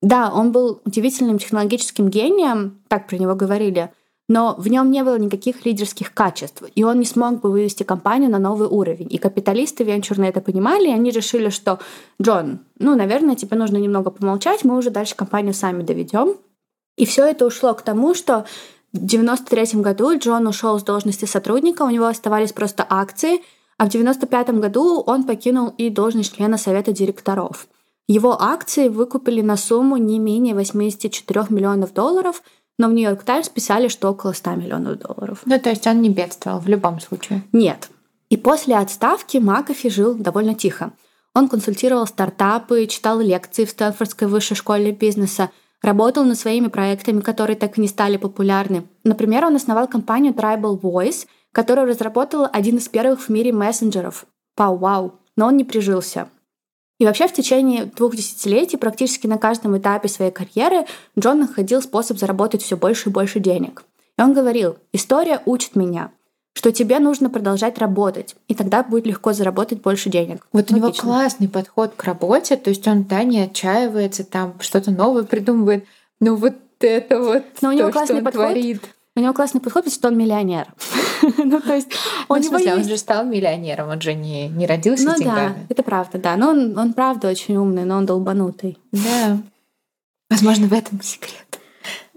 Да, 0.00 0.32
он 0.32 0.52
был 0.52 0.80
удивительным 0.86 1.38
технологическим 1.38 2.08
гением, 2.08 2.80
так 2.88 3.06
про 3.06 3.18
него 3.18 3.34
говорили, 3.34 3.90
но 4.28 4.54
в 4.56 4.68
нем 4.68 4.90
не 4.90 5.04
было 5.04 5.18
никаких 5.18 5.66
лидерских 5.66 6.14
качеств, 6.14 6.62
и 6.74 6.84
он 6.84 7.00
не 7.00 7.04
смог 7.04 7.40
бы 7.40 7.50
вывести 7.50 7.82
компанию 7.82 8.30
на 8.30 8.38
новый 8.38 8.68
уровень. 8.68 9.08
И 9.10 9.18
капиталисты 9.18 9.84
венчурные 9.84 10.30
это 10.30 10.40
понимали, 10.40 10.86
и 10.86 10.92
они 10.92 11.10
решили, 11.10 11.50
что 11.50 11.80
Джон, 12.22 12.60
ну, 12.78 12.94
наверное, 12.94 13.34
тебе 13.34 13.56
нужно 13.56 13.76
немного 13.76 14.10
помолчать, 14.10 14.64
мы 14.64 14.78
уже 14.78 14.90
дальше 14.90 15.16
компанию 15.16 15.52
сами 15.52 15.82
доведем. 15.82 16.36
И 16.96 17.04
все 17.04 17.26
это 17.26 17.44
ушло 17.44 17.74
к 17.74 17.82
тому, 17.82 18.14
что 18.14 18.46
в 18.92 18.96
1993 18.96 19.80
году 19.82 20.16
Джон 20.16 20.46
ушел 20.46 20.78
с 20.78 20.84
должности 20.84 21.24
сотрудника, 21.24 21.82
у 21.82 21.90
него 21.90 22.06
оставались 22.06 22.52
просто 22.52 22.86
акции, 22.88 23.40
а 23.80 23.84
в 23.84 23.88
1995 23.88 24.60
году 24.60 25.02
он 25.06 25.24
покинул 25.24 25.72
и 25.78 25.88
должность 25.88 26.36
члена 26.36 26.58
совета 26.58 26.92
директоров. 26.92 27.66
Его 28.06 28.36
акции 28.38 28.88
выкупили 28.88 29.40
на 29.40 29.56
сумму 29.56 29.96
не 29.96 30.18
менее 30.18 30.54
84 30.54 31.46
миллионов 31.48 31.94
долларов, 31.94 32.42
но 32.78 32.88
в 32.88 32.92
Нью-Йорк 32.92 33.22
Таймс 33.22 33.48
писали, 33.48 33.88
что 33.88 34.10
около 34.10 34.34
100 34.34 34.50
миллионов 34.56 34.98
долларов. 34.98 35.40
Ну, 35.46 35.58
то 35.58 35.70
есть 35.70 35.86
он 35.86 36.02
не 36.02 36.10
бедствовал 36.10 36.60
в 36.60 36.68
любом 36.68 37.00
случае? 37.00 37.42
Нет. 37.52 37.88
И 38.28 38.36
после 38.36 38.76
отставки 38.76 39.38
Макафи 39.38 39.88
жил 39.88 40.14
довольно 40.14 40.54
тихо. 40.54 40.92
Он 41.34 41.48
консультировал 41.48 42.06
стартапы, 42.06 42.86
читал 42.86 43.18
лекции 43.18 43.64
в 43.64 43.70
Стэнфордской 43.70 44.28
высшей 44.28 44.58
школе 44.58 44.92
бизнеса, 44.92 45.50
работал 45.80 46.24
над 46.24 46.38
своими 46.38 46.68
проектами, 46.68 47.22
которые 47.22 47.56
так 47.56 47.78
и 47.78 47.80
не 47.80 47.88
стали 47.88 48.18
популярны. 48.18 48.86
Например, 49.04 49.46
он 49.46 49.56
основал 49.56 49.88
компанию 49.88 50.34
Tribal 50.34 50.78
Voice, 50.78 51.26
которая 51.52 51.86
разработала 51.86 52.46
один 52.46 52.76
из 52.76 52.88
первых 52.88 53.20
в 53.20 53.28
мире 53.28 53.52
мессенджеров— 53.52 54.26
Пау-Вау, 54.56 55.12
но 55.36 55.46
он 55.46 55.56
не 55.56 55.64
прижился. 55.64 56.28
И 56.98 57.06
вообще 57.06 57.26
в 57.26 57.32
течение 57.32 57.86
двух 57.86 58.14
десятилетий 58.14 58.76
практически 58.76 59.26
на 59.26 59.38
каждом 59.38 59.76
этапе 59.78 60.08
своей 60.08 60.30
карьеры 60.30 60.84
Джон 61.18 61.40
находил 61.40 61.80
способ 61.80 62.18
заработать 62.18 62.62
все 62.62 62.76
больше 62.76 63.08
и 63.08 63.12
больше 63.12 63.40
денег. 63.40 63.84
И 64.18 64.22
он 64.22 64.34
говорил, 64.34 64.76
история 64.92 65.40
учит 65.46 65.76
меня, 65.76 66.10
что 66.52 66.72
тебе 66.72 66.98
нужно 66.98 67.30
продолжать 67.30 67.78
работать, 67.78 68.36
и 68.48 68.54
тогда 68.54 68.82
будет 68.82 69.06
легко 69.06 69.32
заработать 69.32 69.80
больше 69.80 70.10
денег. 70.10 70.46
Вот 70.52 70.70
Логично. 70.70 70.76
у 70.76 70.78
него 70.78 70.92
классный 70.92 71.48
подход 71.48 71.94
к 71.96 72.04
работе, 72.04 72.56
то 72.56 72.68
есть 72.68 72.86
он, 72.86 73.04
да, 73.04 73.22
не 73.22 73.40
отчаивается, 73.40 74.24
там 74.24 74.56
что-то 74.60 74.90
новое 74.90 75.22
придумывает, 75.22 75.86
но 76.20 76.36
вот 76.36 76.54
это 76.80 77.18
вот 77.18 77.44
Но 77.62 77.70
у 77.70 77.72
него 77.72 77.90
классный 77.90 78.20
подход. 78.20 78.50
Творит. 78.50 78.82
У 79.20 79.22
него 79.22 79.34
классный 79.34 79.60
подход, 79.60 79.92
что 79.92 80.08
он 80.08 80.16
миллионер. 80.16 80.66
ну, 81.36 81.60
то 81.60 81.74
есть 81.74 81.92
он, 82.28 82.38
ну, 82.38 82.42
в 82.42 82.46
смысле, 82.46 82.70
есть... 82.70 82.78
он 82.78 82.88
же 82.88 82.96
стал 82.96 83.26
миллионером, 83.26 83.90
он 83.90 84.00
же 84.00 84.14
не, 84.14 84.48
не 84.48 84.66
родился 84.66 85.04
ну, 85.04 85.14
деньгами. 85.14 85.48
да, 85.48 85.54
это 85.68 85.82
правда, 85.82 86.18
да. 86.18 86.36
Но 86.36 86.48
он, 86.48 86.78
он 86.78 86.94
правда 86.94 87.28
очень 87.28 87.56
умный, 87.56 87.84
но 87.84 87.98
он 87.98 88.06
долбанутый. 88.06 88.78
Да. 88.92 89.36
Возможно, 90.30 90.68
в 90.68 90.72
этом 90.72 91.02
секрет. 91.02 91.60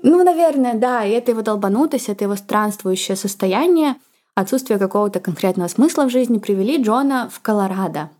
Ну, 0.01 0.23
наверное, 0.23 0.75
да. 0.75 1.03
И 1.03 1.11
это 1.11 1.31
его 1.31 1.41
долбанутость, 1.41 2.07
это 2.07 2.23
его 2.23 2.37
странствующее 2.37 3.17
состояние, 3.17 3.95
отсутствие 4.33 4.79
какого-то 4.79 5.19
конкретного 5.19 5.67
смысла 5.67 6.05
в 6.05 6.09
жизни 6.09 6.37
привели 6.37 6.81
Джона 6.81 7.29
в 7.29 7.41
Колорадо. 7.41 8.11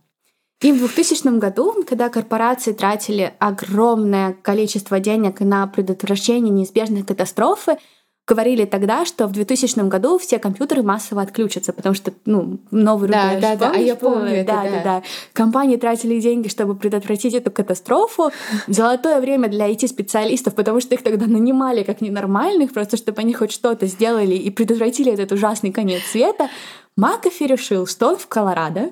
И 0.59 0.73
в 0.73 0.79
2000 0.79 1.39
году, 1.39 1.85
когда 1.87 2.09
корпорации 2.09 2.73
тратили 2.73 3.33
огромное 3.39 4.33
количество 4.41 4.99
денег 4.99 5.39
на 5.39 5.67
предотвращение 5.67 6.51
неизбежной 6.51 7.03
катастрофы, 7.03 7.77
говорили 8.27 8.65
тогда, 8.65 9.05
что 9.05 9.27
в 9.27 9.31
2000 9.31 9.87
году 9.87 10.17
все 10.17 10.39
компьютеры 10.39 10.81
массово 10.81 11.21
отключатся, 11.21 11.73
потому 11.73 11.93
что, 11.93 12.13
ну, 12.25 12.59
новый 12.71 13.09
да, 13.09 13.37
да, 13.39 13.55
да, 13.55 13.71
а 13.75 13.77
я 13.77 13.95
помню 13.95 14.25
да, 14.25 14.31
это, 14.31 14.53
да, 14.53 14.63
да, 14.63 14.83
да. 14.83 15.03
Компании 15.33 15.75
тратили 15.75 16.19
деньги, 16.19 16.47
чтобы 16.47 16.75
предотвратить 16.75 17.33
эту 17.33 17.51
катастрофу. 17.51 18.31
Золотое 18.67 19.19
время 19.19 19.49
для 19.49 19.69
IT-специалистов, 19.69 20.55
потому 20.55 20.79
что 20.79 20.95
их 20.95 21.03
тогда 21.03 21.25
нанимали 21.27 21.83
как 21.83 21.99
ненормальных, 22.01 22.73
просто 22.73 22.95
чтобы 22.95 23.21
они 23.21 23.33
хоть 23.33 23.51
что-то 23.51 23.87
сделали 23.87 24.35
и 24.35 24.49
предотвратили 24.49 25.11
этот 25.11 25.31
ужасный 25.33 25.71
конец 25.71 26.03
света. 26.03 26.49
Макафи 26.95 27.43
решил, 27.43 27.87
что 27.87 28.09
он 28.09 28.17
в 28.17 28.27
Колорадо 28.27 28.91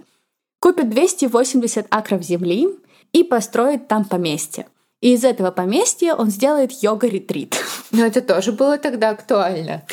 купит 0.59 0.89
280 0.89 1.87
акров 1.89 2.21
земли 2.21 2.67
и 3.13 3.23
построит 3.23 3.87
там 3.87 4.05
поместье. 4.05 4.67
И 5.01 5.13
из 5.13 5.23
этого 5.23 5.51
поместья 5.51 6.13
он 6.13 6.29
сделает 6.29 6.71
йога-ретрит. 6.71 7.57
Но 7.91 8.05
это 8.05 8.21
тоже 8.21 8.51
было 8.51 8.77
тогда 8.77 9.09
актуально. 9.09 9.83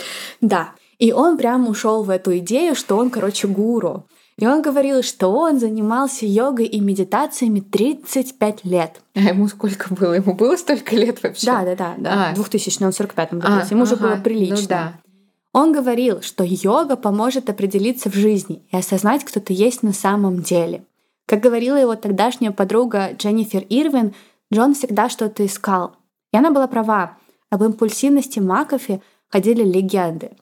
Да. 0.40 0.72
И 0.98 1.12
он 1.12 1.36
прям 1.38 1.68
ушел 1.68 2.02
в 2.02 2.10
эту 2.10 2.36
идею, 2.38 2.74
что 2.74 2.96
он, 2.96 3.10
короче, 3.10 3.48
гуру. 3.48 4.06
И 4.36 4.46
он 4.46 4.62
говорил, 4.62 5.02
что 5.02 5.28
он 5.32 5.58
занимался 5.58 6.24
йогой 6.24 6.66
и 6.66 6.80
медитациями 6.80 7.58
35 7.58 8.64
лет. 8.64 9.00
А 9.14 9.20
ему 9.20 9.48
сколько 9.48 9.92
было? 9.92 10.12
Ему 10.12 10.34
было 10.34 10.56
столько 10.56 10.94
лет 10.94 11.22
вообще? 11.22 11.46
Да, 11.46 11.64
да, 11.64 11.74
да. 11.74 11.94
да. 11.98 12.30
А. 12.30 12.34
2000, 12.34 12.82
он 12.84 12.92
в 12.92 12.94
45 12.94 13.32
году. 13.34 13.46
А, 13.48 13.66
ему 13.68 13.82
ага. 13.82 13.92
уже 13.92 13.96
было 13.96 14.16
прилично. 14.16 14.56
Ну, 14.56 14.68
да. 14.68 14.94
Он 15.52 15.72
говорил, 15.72 16.22
что 16.22 16.44
йога 16.44 16.96
поможет 16.96 17.50
определиться 17.50 18.10
в 18.10 18.14
жизни 18.14 18.62
и 18.70 18.76
осознать, 18.76 19.24
кто 19.24 19.40
ты 19.40 19.54
есть 19.54 19.82
на 19.82 19.92
самом 19.92 20.42
деле. 20.42 20.84
Как 21.26 21.40
говорила 21.40 21.76
его 21.76 21.96
тогдашняя 21.96 22.52
подруга 22.52 23.10
Дженнифер 23.16 23.64
Ирвин, 23.68 24.14
Джон 24.52 24.74
всегда 24.74 25.08
что-то 25.08 25.44
искал. 25.44 25.96
И 26.32 26.36
она 26.36 26.50
была 26.50 26.66
права. 26.66 27.16
Об 27.50 27.62
импульсивности 27.62 28.38
Макафи 28.38 29.00
ходили 29.28 29.62
легенды. 29.62 30.32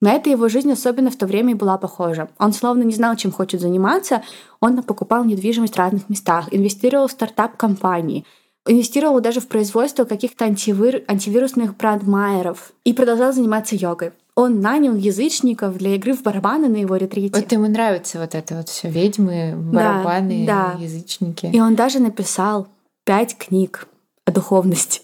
На 0.00 0.12
это 0.12 0.28
его 0.28 0.48
жизнь 0.48 0.70
особенно 0.70 1.10
в 1.10 1.16
то 1.16 1.26
время 1.26 1.52
и 1.52 1.56
была 1.56 1.78
похожа. 1.78 2.28
Он 2.38 2.52
словно 2.52 2.82
не 2.82 2.92
знал, 2.92 3.16
чем 3.16 3.32
хочет 3.32 3.60
заниматься. 3.60 4.22
Он 4.60 4.82
покупал 4.82 5.24
недвижимость 5.24 5.74
в 5.74 5.78
разных 5.78 6.08
местах, 6.08 6.48
инвестировал 6.50 7.08
в 7.08 7.12
стартап-компании, 7.12 8.24
инвестировал 8.66 9.20
даже 9.20 9.40
в 9.40 9.48
производство 9.48 10.04
каких-то 10.04 10.44
антивир... 10.44 11.02
антивирусных 11.08 11.76
брандмайеров 11.76 12.72
и 12.84 12.92
продолжал 12.92 13.32
заниматься 13.32 13.74
йогой. 13.74 14.12
Он 14.34 14.60
нанял 14.60 14.94
язычников 14.94 15.78
для 15.78 15.94
игры 15.94 16.12
в 16.12 16.22
барабаны 16.22 16.68
на 16.68 16.76
его 16.76 16.96
ретрите. 16.96 17.40
Вот 17.40 17.50
ему 17.50 17.66
нравится 17.68 18.18
вот 18.18 18.34
это 18.34 18.56
вот 18.56 18.68
все 18.68 18.90
ведьмы, 18.90 19.54
барабаны, 19.56 20.44
да, 20.46 20.74
да. 20.74 20.84
язычники. 20.84 21.46
И 21.46 21.58
он 21.58 21.74
даже 21.74 22.00
написал 22.00 22.68
пять 23.06 23.38
книг 23.38 23.88
о 24.26 24.32
духовности. 24.32 25.00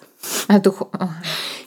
О 0.49 0.59
дух... 0.59 0.83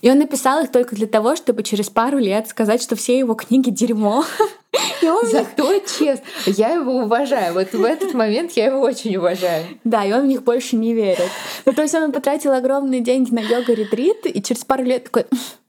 И 0.01 0.11
он 0.11 0.19
написал 0.19 0.63
их 0.63 0.71
только 0.71 0.93
для 0.93 1.07
того, 1.07 1.35
чтобы 1.35 1.63
через 1.63 1.89
пару 1.89 2.19
лет 2.19 2.47
сказать, 2.47 2.83
что 2.83 2.95
все 2.95 3.17
его 3.17 3.33
книги 3.33 3.71
дерьмо. 3.71 4.23
И 5.01 5.07
он 5.07 5.25
Зато 5.25 5.73
них... 5.73 5.83
честно, 5.85 6.25
я 6.45 6.73
его 6.73 6.97
уважаю. 6.97 7.53
Вот 7.53 7.71
в 7.73 7.83
этот 7.83 8.13
момент 8.13 8.51
я 8.51 8.65
его 8.67 8.81
очень 8.81 9.15
уважаю. 9.15 9.65
Да, 9.83 10.03
и 10.03 10.11
он 10.11 10.23
в 10.23 10.25
них 10.25 10.43
больше 10.43 10.75
не 10.75 10.93
верит. 10.93 11.29
Ну, 11.65 11.73
то 11.73 11.81
есть 11.81 11.95
он 11.95 12.11
потратил 12.11 12.51
огромные 12.51 13.01
деньги 13.01 13.33
на 13.33 13.39
йога-ретрит, 13.39 14.25
и 14.25 14.41
через 14.41 14.65
пару 14.65 14.83
лет 14.83 15.05
такой, 15.05 15.25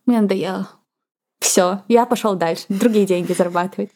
мне 0.06 0.20
надоело. 0.20 0.68
Все, 1.38 1.82
я 1.86 2.04
пошел 2.04 2.34
дальше, 2.34 2.64
другие 2.68 3.06
деньги 3.06 3.32
зарабатывать. 3.32 3.90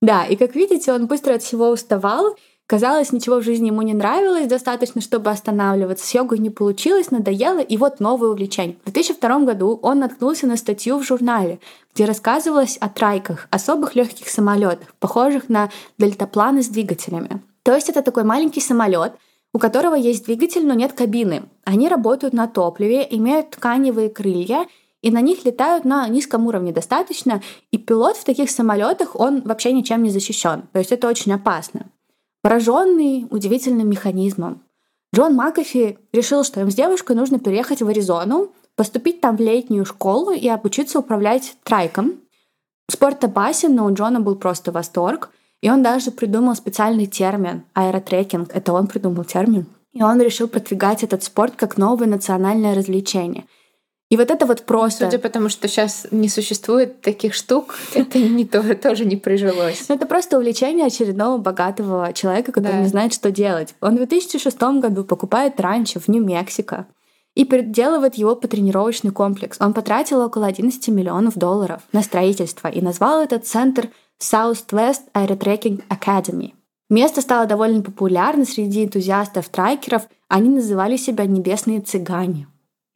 Да, 0.00 0.24
и 0.24 0.36
как 0.36 0.54
видите, 0.54 0.92
он 0.92 1.06
быстро 1.06 1.34
от 1.34 1.42
всего 1.42 1.70
уставал, 1.70 2.36
Казалось, 2.66 3.12
ничего 3.12 3.40
в 3.40 3.42
жизни 3.42 3.66
ему 3.66 3.82
не 3.82 3.92
нравилось 3.92 4.46
достаточно, 4.46 5.02
чтобы 5.02 5.30
останавливаться. 5.30 6.06
С 6.06 6.14
йогой 6.14 6.38
не 6.38 6.48
получилось, 6.48 7.10
надоело, 7.10 7.58
и 7.58 7.76
вот 7.76 8.00
новое 8.00 8.30
увлечение. 8.30 8.78
В 8.84 8.92
2002 8.92 9.40
году 9.40 9.78
он 9.82 9.98
наткнулся 9.98 10.46
на 10.46 10.56
статью 10.56 10.98
в 10.98 11.04
журнале, 11.04 11.60
где 11.94 12.06
рассказывалось 12.06 12.78
о 12.78 12.88
трайках, 12.88 13.48
особых 13.50 13.94
легких 13.94 14.30
самолетах, 14.30 14.94
похожих 14.98 15.50
на 15.50 15.68
дельтапланы 15.98 16.62
с 16.62 16.68
двигателями. 16.68 17.42
То 17.64 17.74
есть 17.74 17.90
это 17.90 18.00
такой 18.00 18.24
маленький 18.24 18.60
самолет, 18.60 19.12
у 19.52 19.58
которого 19.58 19.94
есть 19.94 20.24
двигатель, 20.24 20.66
но 20.66 20.72
нет 20.72 20.94
кабины. 20.94 21.44
Они 21.64 21.88
работают 21.88 22.32
на 22.32 22.46
топливе, 22.48 23.06
имеют 23.10 23.50
тканевые 23.50 24.08
крылья, 24.08 24.66
и 25.02 25.10
на 25.10 25.20
них 25.20 25.44
летают 25.44 25.84
на 25.84 26.08
низком 26.08 26.46
уровне 26.46 26.72
достаточно, 26.72 27.42
и 27.70 27.76
пилот 27.76 28.16
в 28.16 28.24
таких 28.24 28.50
самолетах, 28.50 29.20
он 29.20 29.42
вообще 29.42 29.72
ничем 29.72 30.02
не 30.02 30.08
защищен. 30.08 30.62
То 30.72 30.78
есть 30.78 30.92
это 30.92 31.08
очень 31.08 31.32
опасно. 31.34 31.90
Пораженный 32.44 33.26
удивительным 33.30 33.88
механизмом, 33.88 34.60
Джон 35.16 35.34
Макафи 35.34 35.96
решил, 36.12 36.44
что 36.44 36.60
им 36.60 36.70
с 36.70 36.74
девушкой 36.74 37.16
нужно 37.16 37.38
переехать 37.38 37.80
в 37.80 37.88
Аризону, 37.88 38.52
поступить 38.76 39.22
там 39.22 39.38
в 39.38 39.40
летнюю 39.40 39.86
школу 39.86 40.30
и 40.30 40.46
обучиться 40.46 40.98
управлять 40.98 41.56
трайком. 41.62 42.20
Спорт 42.90 43.24
опасен, 43.24 43.74
но 43.74 43.86
у 43.86 43.94
Джона 43.94 44.20
был 44.20 44.36
просто 44.36 44.72
восторг. 44.72 45.30
И 45.62 45.70
он 45.70 45.82
даже 45.82 46.10
придумал 46.10 46.54
специальный 46.54 47.06
термин— 47.06 47.64
аэротрекинг. 47.72 48.54
Это 48.54 48.74
он 48.74 48.88
придумал 48.88 49.24
термин. 49.24 49.64
И 49.94 50.02
он 50.02 50.20
решил 50.20 50.46
продвигать 50.46 51.02
этот 51.02 51.24
спорт 51.24 51.54
как 51.56 51.78
новое 51.78 52.08
национальное 52.08 52.74
развлечение— 52.74 53.46
и 54.10 54.16
вот 54.16 54.30
это 54.30 54.46
вот 54.46 54.62
просто... 54.62 55.06
Судя 55.06 55.18
по 55.18 55.28
тому, 55.28 55.48
что 55.48 55.66
сейчас 55.66 56.06
не 56.10 56.28
существует 56.28 57.00
таких 57.00 57.34
штук, 57.34 57.74
это 57.94 58.18
не 58.18 58.44
то, 58.44 58.74
тоже 58.76 59.04
не 59.04 59.16
прижилось. 59.16 59.86
Это 59.88 60.06
просто 60.06 60.36
увлечение 60.36 60.86
очередного 60.86 61.38
богатого 61.38 62.12
человека, 62.12 62.52
который 62.52 62.82
не 62.82 62.88
знает, 62.88 63.14
что 63.14 63.30
делать. 63.30 63.74
Он 63.80 63.94
в 63.94 63.96
2006 63.96 64.60
году 64.80 65.04
покупает 65.04 65.58
ранчо 65.58 66.00
в 66.00 66.08
Нью-Мексико 66.08 66.86
и 67.34 67.44
переделывает 67.44 68.14
его 68.14 68.36
по 68.36 68.46
тренировочный 68.46 69.10
комплекс. 69.10 69.56
Он 69.60 69.72
потратил 69.72 70.20
около 70.20 70.46
11 70.46 70.86
миллионов 70.88 71.36
долларов 71.36 71.82
на 71.92 72.02
строительство 72.02 72.68
и 72.68 72.80
назвал 72.80 73.22
этот 73.22 73.46
центр 73.46 73.88
Southwest 74.20 75.10
Aerotracking 75.14 75.82
Academy. 75.88 76.52
Место 76.90 77.22
стало 77.22 77.46
довольно 77.46 77.82
популярно 77.82 78.44
среди 78.44 78.84
энтузиастов-трайкеров. 78.84 80.02
Они 80.28 80.50
называли 80.50 80.96
себя 80.96 81.24
«небесные 81.24 81.80
цыгане». 81.80 82.46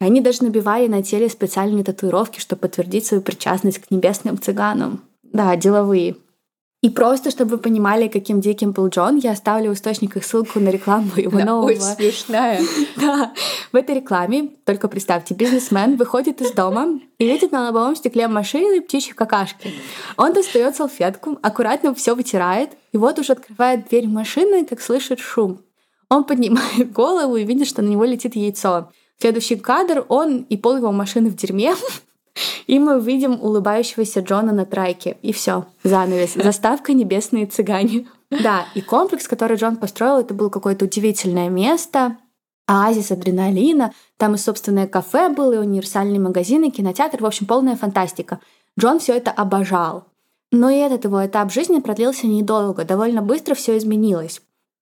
Они 0.01 0.21
даже 0.21 0.45
набивали 0.45 0.87
на 0.87 1.03
теле 1.03 1.29
специальные 1.29 1.85
татуировки, 1.85 2.39
чтобы 2.39 2.61
подтвердить 2.61 3.07
свою 3.07 3.23
причастность 3.23 3.79
к 3.79 3.91
небесным 3.91 4.41
цыганам. 4.41 5.03
Да, 5.23 5.57
деловые. 5.57 6.17
И 6.81 6.91
просто, 6.91 7.33
чтобы 7.33 7.53
вы 7.53 7.59
понимали, 7.59 8.07
каким 8.07 8.41
диким 8.41 8.71
был 8.71 8.87
Джон, 8.87 9.17
я 9.17 9.33
оставлю 9.33 9.71
в 9.71 9.75
источниках 9.75 10.23
ссылку 10.25 10.61
на 10.61 10.69
рекламу 10.69 11.11
его 11.17 11.37
да, 11.37 11.45
нового. 11.45 11.67
Очень 11.67 11.81
смешная. 11.81 12.61
да. 12.97 13.33
В 13.73 13.77
этой 13.77 13.97
рекламе, 13.97 14.51
только 14.65 14.87
представьте, 14.87 15.35
бизнесмен 15.35 15.97
выходит 15.97 16.41
из 16.41 16.53
дома 16.53 17.01
и 17.19 17.25
видит 17.27 17.51
на 17.51 17.65
лобовом 17.65 17.97
стекле 17.97 18.29
машины 18.29 18.77
и 18.77 18.81
птичьи 18.81 19.13
какашки. 19.13 19.73
Он 20.17 20.33
достает 20.33 20.77
салфетку, 20.77 21.37
аккуратно 21.43 21.93
все 21.97 22.15
вытирает, 22.15 22.71
и 22.93 22.97
вот 22.97 23.19
уже 23.19 23.33
открывает 23.33 23.89
дверь 23.89 24.07
машины, 24.07 24.65
как 24.65 24.81
слышит 24.81 25.19
шум. 25.19 25.59
Он 26.09 26.23
поднимает 26.23 26.93
голову 26.93 27.35
и 27.35 27.45
видит, 27.45 27.67
что 27.67 27.83
на 27.83 27.89
него 27.89 28.05
летит 28.05 28.37
яйцо. 28.37 28.93
Следующий 29.21 29.57
кадр, 29.57 30.05
он 30.09 30.43
и 30.43 30.57
пол 30.57 30.77
его 30.77 30.93
машины 30.93 31.31
в 31.31 31.37
дерьме. 31.37 31.75
И 32.69 32.79
мы 32.79 32.99
увидим 32.99 33.33
улыбающегося 33.43 34.21
Джона 34.21 34.53
на 34.53 34.65
трайке. 34.65 35.17
И 35.23 35.33
все, 35.33 35.67
занавес. 35.83 36.35
Заставка 36.35 36.93
«Небесные 36.93 37.47
цыгане». 37.47 38.07
Да, 38.31 38.67
и 38.75 38.81
комплекс, 38.81 39.27
который 39.27 39.57
Джон 39.57 39.77
построил, 39.77 40.19
это 40.19 40.35
было 40.35 40.51
какое-то 40.51 40.85
удивительное 40.85 41.49
место, 41.49 42.19
оазис 42.67 43.11
адреналина. 43.11 43.93
Там 44.19 44.35
и 44.35 44.39
собственное 44.39 44.87
кафе 44.87 45.31
было, 45.31 45.55
и 45.55 45.59
универсальный 45.59 46.19
магазин, 46.19 46.63
и 46.65 46.71
кинотеатр. 46.71 47.23
В 47.23 47.27
общем, 47.27 47.47
полная 47.47 47.75
фантастика. 47.75 48.39
Джон 48.79 49.01
все 49.01 49.15
это 49.15 49.31
обожал. 49.31 50.05
Но 50.53 50.71
и 50.71 50.77
этот 50.77 51.05
его 51.05 51.25
этап 51.27 51.53
жизни 51.53 51.81
продлился 51.81 52.27
недолго, 52.27 52.85
довольно 52.85 53.21
быстро 53.21 53.55
все 53.55 53.77
изменилось. 53.77 54.41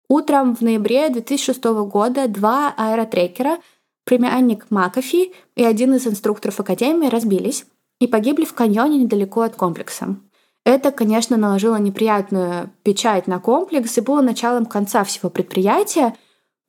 Утром 0.08 0.56
в 0.56 0.60
ноябре 0.60 1.08
2006 1.08 1.62
года 1.64 2.28
два 2.28 2.74
аэротрекера, 2.76 3.58
племянник 4.04 4.66
Макафи 4.70 5.32
и 5.54 5.64
один 5.64 5.94
из 5.94 6.06
инструкторов 6.06 6.60
Академии 6.60 7.08
разбились 7.08 7.66
и 8.00 8.06
погибли 8.06 8.44
в 8.44 8.54
каньоне 8.54 8.98
недалеко 8.98 9.42
от 9.42 9.56
комплекса. 9.56 10.16
Это, 10.64 10.92
конечно, 10.92 11.36
наложило 11.36 11.76
неприятную 11.76 12.70
печать 12.82 13.26
на 13.26 13.40
комплекс 13.40 13.98
и 13.98 14.00
было 14.00 14.20
началом 14.20 14.66
конца 14.66 15.04
всего 15.04 15.28
предприятия. 15.28 16.14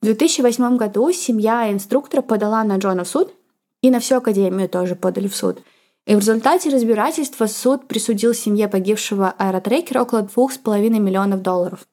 В 0.01 0.05
2008 0.05 0.77
году 0.77 1.11
семья 1.11 1.71
инструктора 1.71 2.21
подала 2.21 2.63
на 2.63 2.77
Джона 2.77 3.03
в 3.03 3.07
суд, 3.07 3.33
и 3.81 3.91
на 3.91 3.99
всю 3.99 4.15
Академию 4.15 4.69
тоже 4.69 4.95
подали 4.95 5.27
в 5.27 5.35
суд– 5.35 5.59
и 6.05 6.15
в 6.15 6.19
результате 6.19 6.69
разбирательства 6.69 7.45
суд 7.45 7.87
присудил 7.87 8.33
семье 8.33 8.67
погибшего 8.67 9.33
аэротрекера 9.37 10.01
около 10.01 10.23
2,5 10.23 10.89
миллионов 10.99 11.41
долларов. 11.41 11.87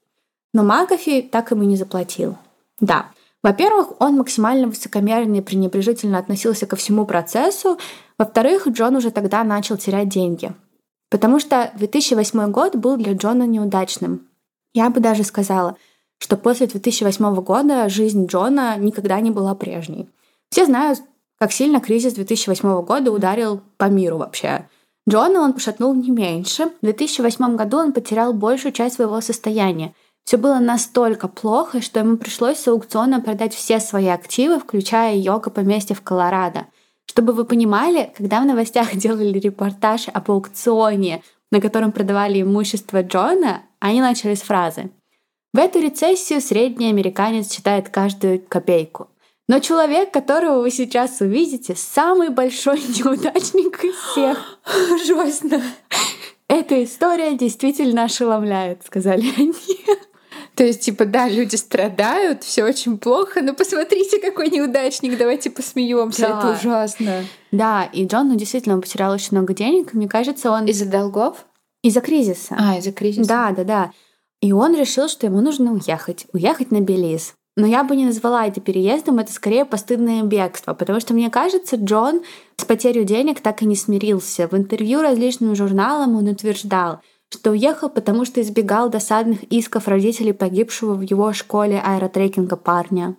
Но 0.53 0.65
Макафи 0.65 1.23
так 1.23 1.53
ему 1.53 1.63
не 1.63 1.77
заплатил. 1.77 2.37
Да, 2.81 3.11
во-первых, 3.43 4.01
он 4.01 4.17
максимально 4.17 4.67
высокомерно 4.67 5.37
и 5.37 5.41
пренебрежительно 5.41 6.19
относился 6.19 6.67
ко 6.67 6.77
всему 6.77 7.07
процессу. 7.07 7.79
Во-вторых, 8.19 8.69
Джон 8.69 8.97
уже 8.97 9.11
тогда 9.11 9.43
начал 9.45 9.77
терять 9.79 10.09
деньги. 10.09 10.53
Потому 11.11 11.41
что 11.41 11.73
2008 11.77 12.51
год 12.51 12.77
был 12.77 12.97
для 12.97 13.15
Джона 13.15 13.45
неудачным. 13.45 14.29
Я 14.75 14.91
бы 14.91 15.01
даже 15.01 15.25
сказала, 15.25 15.77
что 16.19 16.37
после 16.37 16.67
2008 16.67 17.35
года 17.37 17.89
жизнь 17.89 18.27
Джона 18.27 18.77
никогда 18.77 19.21
не 19.21 19.31
была 19.31 19.55
прежней. 19.55 20.09
Все 20.51 20.67
знают 20.67 21.01
как 21.39 21.53
сильно 21.53 21.81
кризис 21.81 22.13
2008 22.13 22.83
года 22.83 23.11
ударил 23.11 23.63
по 23.79 23.87
миру 23.87 24.19
вообще. 24.19 24.69
Джона 25.09 25.41
он 25.41 25.55
пошатнул 25.55 25.95
не 25.95 26.11
меньше. 26.11 26.67
В 26.83 26.85
2008 26.85 27.57
году 27.57 27.79
он 27.79 27.93
потерял 27.95 28.35
большую 28.35 28.73
часть 28.73 28.97
своего 28.97 29.21
состояния. 29.23 29.95
Все 30.31 30.37
было 30.37 30.61
настолько 30.61 31.27
плохо, 31.27 31.83
что 31.83 31.99
ему 31.99 32.17
пришлось 32.17 32.61
с 32.61 32.69
аукциона 32.69 33.21
продать 33.21 33.53
все 33.53 33.81
свои 33.81 34.07
активы, 34.07 34.61
включая 34.61 35.17
йога 35.17 35.51
поместье 35.51 35.97
в 35.97 36.03
Колорадо. 36.03 36.67
Чтобы 37.07 37.33
вы 37.33 37.45
понимали, 37.45 38.13
когда 38.17 38.41
в 38.41 38.45
новостях 38.45 38.95
делали 38.95 39.41
репортаж 39.41 40.07
об 40.07 40.31
аукционе, 40.31 41.25
на 41.51 41.61
котором 41.61 41.91
продавали 41.91 42.43
имущество 42.43 43.03
Джона, 43.03 43.63
они 43.81 44.01
начали 44.01 44.37
с 44.37 44.43
фразы 44.43 44.93
«В 45.53 45.59
эту 45.59 45.81
рецессию 45.81 46.41
средний 46.41 46.91
американец 46.91 47.49
читает 47.49 47.89
каждую 47.89 48.41
копейку». 48.41 49.09
Но 49.49 49.59
человек, 49.59 50.13
которого 50.13 50.61
вы 50.61 50.71
сейчас 50.71 51.21
увидите, 51.21 51.75
самый 51.75 52.29
большой 52.29 52.79
неудачник 53.01 53.83
из 53.83 53.97
всех. 53.97 54.61
Ужасно. 54.93 55.61
Эта 56.47 56.85
история 56.85 57.37
действительно 57.37 58.05
ошеломляет, 58.05 58.87
сказали 58.87 59.25
они. 59.37 59.55
То 60.61 60.67
есть, 60.67 60.83
типа, 60.83 61.07
да, 61.07 61.27
люди 61.27 61.57
страдают, 61.57 62.45
все 62.45 62.65
очень 62.65 62.99
плохо, 62.99 63.41
но 63.41 63.55
посмотрите, 63.55 64.19
какой 64.19 64.51
неудачник, 64.51 65.17
давайте 65.17 65.49
посмеемся. 65.49 66.29
Да. 66.29 66.39
Это 66.39 66.51
ужасно. 66.51 67.25
Да, 67.51 67.85
и 67.85 68.05
Джон, 68.05 68.29
ну, 68.29 68.35
действительно, 68.35 68.75
он 68.75 68.83
потерял 68.83 69.11
очень 69.11 69.39
много 69.39 69.55
денег. 69.55 69.95
Мне 69.95 70.07
кажется, 70.07 70.51
он... 70.51 70.67
Из-за 70.67 70.85
долгов? 70.85 71.47
Из-за 71.83 72.03
кризиса. 72.03 72.57
А, 72.59 72.77
из-за 72.77 72.93
кризиса. 72.93 73.27
Да, 73.27 73.53
да, 73.53 73.65
да. 73.65 73.93
И 74.43 74.53
он 74.53 74.77
решил, 74.77 75.09
что 75.09 75.25
ему 75.25 75.41
нужно 75.41 75.73
уехать. 75.73 76.27
Уехать 76.35 76.71
на 76.71 76.83
Белиз. 76.83 77.33
Но 77.57 77.67
я 77.67 77.83
бы 77.83 77.97
не 77.97 78.05
назвала 78.05 78.47
это 78.47 78.61
переездом, 78.61 79.19
это 79.19 79.33
скорее 79.33 79.65
постыдное 79.65 80.23
бегство, 80.25 80.75
потому 80.75 81.01
что, 81.01 81.15
мне 81.15 81.31
кажется, 81.31 81.77
Джон 81.77 82.21
с 82.57 82.67
потерей 82.67 83.05
денег 83.05 83.41
так 83.41 83.63
и 83.63 83.67
не 83.67 83.77
смирился. 83.77 84.47
В 84.47 84.55
интервью 84.55 85.01
различным 85.01 85.57
журналам 85.57 86.17
он 86.17 86.29
утверждал, 86.29 87.01
что 87.31 87.53
уехал, 87.53 87.89
потому 87.89 88.25
что 88.25 88.41
избегал 88.41 88.91
досадных 88.91 89.45
исков 89.45 89.89
родителей 89.89 90.33
погибшего 90.33 90.95
в 90.95 91.01
его 91.01 91.33
школе 91.33 91.81
аэротрекинга 91.81 92.57
парня. 92.57 93.17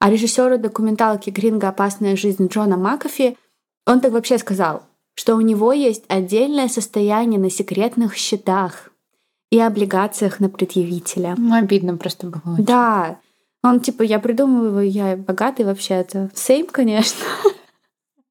А 0.00 0.10
режиссеру 0.10 0.58
документалки 0.58 1.30
«Гринго. 1.30 1.68
Опасная 1.68 2.16
жизнь» 2.16 2.48
Джона 2.48 2.76
Макафи 2.76 3.36
он 3.86 4.00
так 4.00 4.12
вообще 4.12 4.38
сказал, 4.38 4.82
что 5.14 5.36
у 5.36 5.40
него 5.40 5.72
есть 5.72 6.04
отдельное 6.08 6.68
состояние 6.68 7.38
на 7.38 7.50
секретных 7.50 8.14
счетах 8.16 8.90
и 9.50 9.58
облигациях 9.58 10.40
на 10.40 10.48
предъявителя. 10.48 11.34
Ну, 11.36 11.54
обидно 11.54 11.96
просто 11.96 12.26
было. 12.26 12.54
Очень. 12.54 12.64
Да. 12.64 13.18
Он 13.62 13.80
типа, 13.80 14.02
я 14.02 14.18
придумываю, 14.18 14.90
я 14.90 15.16
богатый 15.16 15.64
вообще-то. 15.64 16.30
Сейм, 16.34 16.66
конечно. 16.66 17.24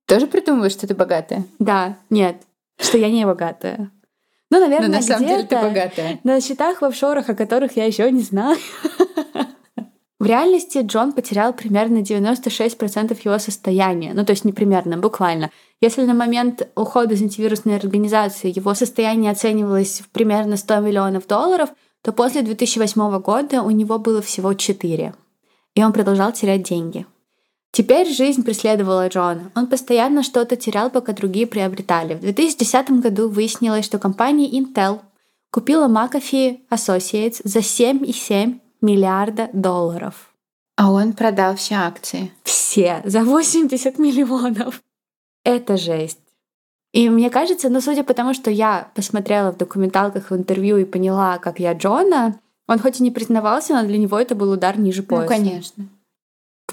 Тоже 0.07 0.27
придумываешь, 0.27 0.73
что 0.73 0.87
ты 0.87 0.95
богатая? 0.95 1.45
Да, 1.59 1.97
нет, 2.09 2.41
что 2.77 2.97
я 2.97 3.09
не 3.09 3.25
богатая. 3.25 3.91
Ну, 4.51 4.59
наверное, 4.59 4.89
Но 4.89 4.95
на 4.95 5.01
самом 5.01 5.27
деле 5.27 5.43
ты 5.43 5.55
богатая. 5.55 6.19
На 6.23 6.39
счетах 6.39 6.81
в 6.81 6.85
офшорах, 6.85 7.29
о 7.29 7.35
которых 7.35 7.77
я 7.77 7.85
еще 7.85 8.11
не 8.11 8.21
знаю. 8.21 8.57
В 10.19 10.25
реальности 10.27 10.79
Джон 10.83 11.13
потерял 11.13 11.51
примерно 11.51 11.99
96% 11.99 13.17
его 13.23 13.39
состояния. 13.39 14.11
Ну, 14.13 14.23
то 14.23 14.33
есть 14.33 14.45
не 14.45 14.53
примерно, 14.53 14.97
буквально. 14.97 15.49
Если 15.81 16.05
на 16.05 16.13
момент 16.13 16.69
ухода 16.75 17.15
из 17.15 17.23
антивирусной 17.23 17.77
организации 17.77 18.55
его 18.55 18.75
состояние 18.75 19.31
оценивалось 19.31 20.01
в 20.01 20.09
примерно 20.09 20.57
100 20.57 20.79
миллионов 20.81 21.25
долларов, 21.25 21.69
то 22.03 22.11
после 22.11 22.43
2008 22.43 23.19
года 23.19 23.63
у 23.63 23.71
него 23.71 23.97
было 23.97 24.21
всего 24.21 24.53
4 24.53 25.13
и 25.75 25.83
он 25.83 25.93
продолжал 25.93 26.31
терять 26.33 26.63
деньги. 26.63 27.05
Теперь 27.71 28.09
жизнь 28.09 28.43
преследовала 28.43 29.07
Джона. 29.07 29.51
Он 29.55 29.67
постоянно 29.67 30.23
что-то 30.23 30.57
терял, 30.57 30.89
пока 30.89 31.13
другие 31.13 31.47
приобретали. 31.47 32.15
В 32.15 32.19
2010 32.19 32.91
году 33.01 33.29
выяснилось, 33.29 33.85
что 33.85 33.97
компания 33.97 34.49
Intel 34.49 34.99
купила 35.51 35.87
McAfee 35.87 36.59
Associates 36.69 37.39
за 37.45 37.59
7,7 37.59 38.59
миллиарда 38.81 39.49
долларов. 39.53 40.33
А 40.75 40.91
он 40.91 41.13
продал 41.13 41.55
все 41.55 41.75
акции. 41.75 42.31
Все. 42.43 43.01
За 43.05 43.23
80 43.23 43.99
миллионов. 43.99 44.81
Это 45.45 45.77
жесть. 45.77 46.19
И 46.91 47.09
мне 47.09 47.29
кажется, 47.29 47.69
ну, 47.69 47.79
судя 47.79 48.03
по 48.03 48.13
тому, 48.13 48.33
что 48.33 48.51
я 48.51 48.89
посмотрела 48.95 49.51
в 49.51 49.57
документалках, 49.57 50.29
в 50.29 50.35
интервью 50.35 50.77
и 50.77 50.83
поняла, 50.83 51.37
как 51.37 51.59
я 51.59 51.73
Джона, 51.73 52.37
он 52.67 52.79
хоть 52.79 52.99
и 52.99 53.03
не 53.03 53.11
признавался, 53.11 53.73
но 53.73 53.87
для 53.87 53.97
него 53.97 54.19
это 54.19 54.35
был 54.35 54.51
удар 54.51 54.77
ниже 54.77 55.03
пояса. 55.03 55.33
Ну, 55.33 55.37
конечно. 55.37 55.85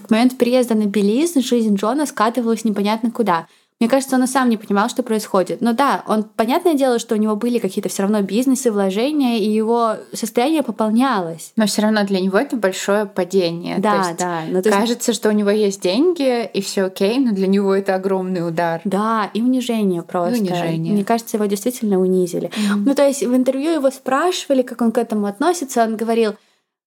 В 0.07 0.11
момент 0.11 0.38
переезда 0.38 0.74
на 0.74 0.86
Белиз 0.86 1.34
жизнь 1.34 1.76
Джона 1.76 2.07
скатывалась 2.07 2.64
непонятно 2.64 3.11
куда. 3.11 3.46
Мне 3.80 3.88
кажется, 3.88 4.16
он 4.16 4.24
и 4.24 4.26
сам 4.26 4.49
не 4.49 4.57
понимал, 4.57 4.88
что 4.88 5.05
происходит. 5.05 5.61
Но 5.61 5.72
да, 5.72 6.03
он, 6.09 6.24
понятное 6.24 6.74
дело, 6.74 6.99
что 6.99 7.14
у 7.14 7.18
него 7.18 7.36
были 7.36 7.61
какие-то 7.61 7.88
все 7.88 8.03
равно 8.03 8.22
бизнесы, 8.22 8.72
вложения, 8.72 9.38
и 9.38 9.49
его 9.49 9.94
состояние 10.12 10.64
пополнялось. 10.64 11.53
Но 11.55 11.66
все 11.66 11.82
равно 11.82 12.05
для 12.05 12.18
него 12.18 12.38
это 12.38 12.57
большое 12.57 13.07
падение. 13.07 13.78
Да, 13.78 13.92
то 13.92 14.09
есть 14.09 14.18
да. 14.18 14.40
Ну, 14.49 14.62
то 14.62 14.70
кажется, 14.70 15.12
что 15.12 15.28
у 15.28 15.32
него 15.32 15.51
есть 15.51 15.80
деньги, 15.80 16.44
и 16.46 16.61
все 16.61 16.84
окей, 16.84 17.18
но 17.18 17.30
для 17.30 17.46
него 17.46 17.72
это 17.72 17.94
огромный 17.94 18.46
удар. 18.46 18.80
Да, 18.84 19.30
и 19.32 19.42
унижение 19.42 20.03
просто. 20.03 20.38
И 20.38 20.40
унижение. 20.40 20.92
Мне 20.92 21.05
кажется, 21.05 21.36
его 21.36 21.46
действительно 21.46 22.01
унизили. 22.01 22.49
Mm-hmm. 22.49 22.82
Ну, 22.84 22.94
то 22.96 23.07
есть 23.07 23.22
в 23.22 23.32
интервью 23.32 23.70
его 23.70 23.92
спрашивали, 23.92 24.62
как 24.62 24.80
он 24.80 24.90
к 24.90 24.99
этому 24.99 25.26
относится. 25.26 25.84
Он 25.84 25.96
говорил, 25.96 26.34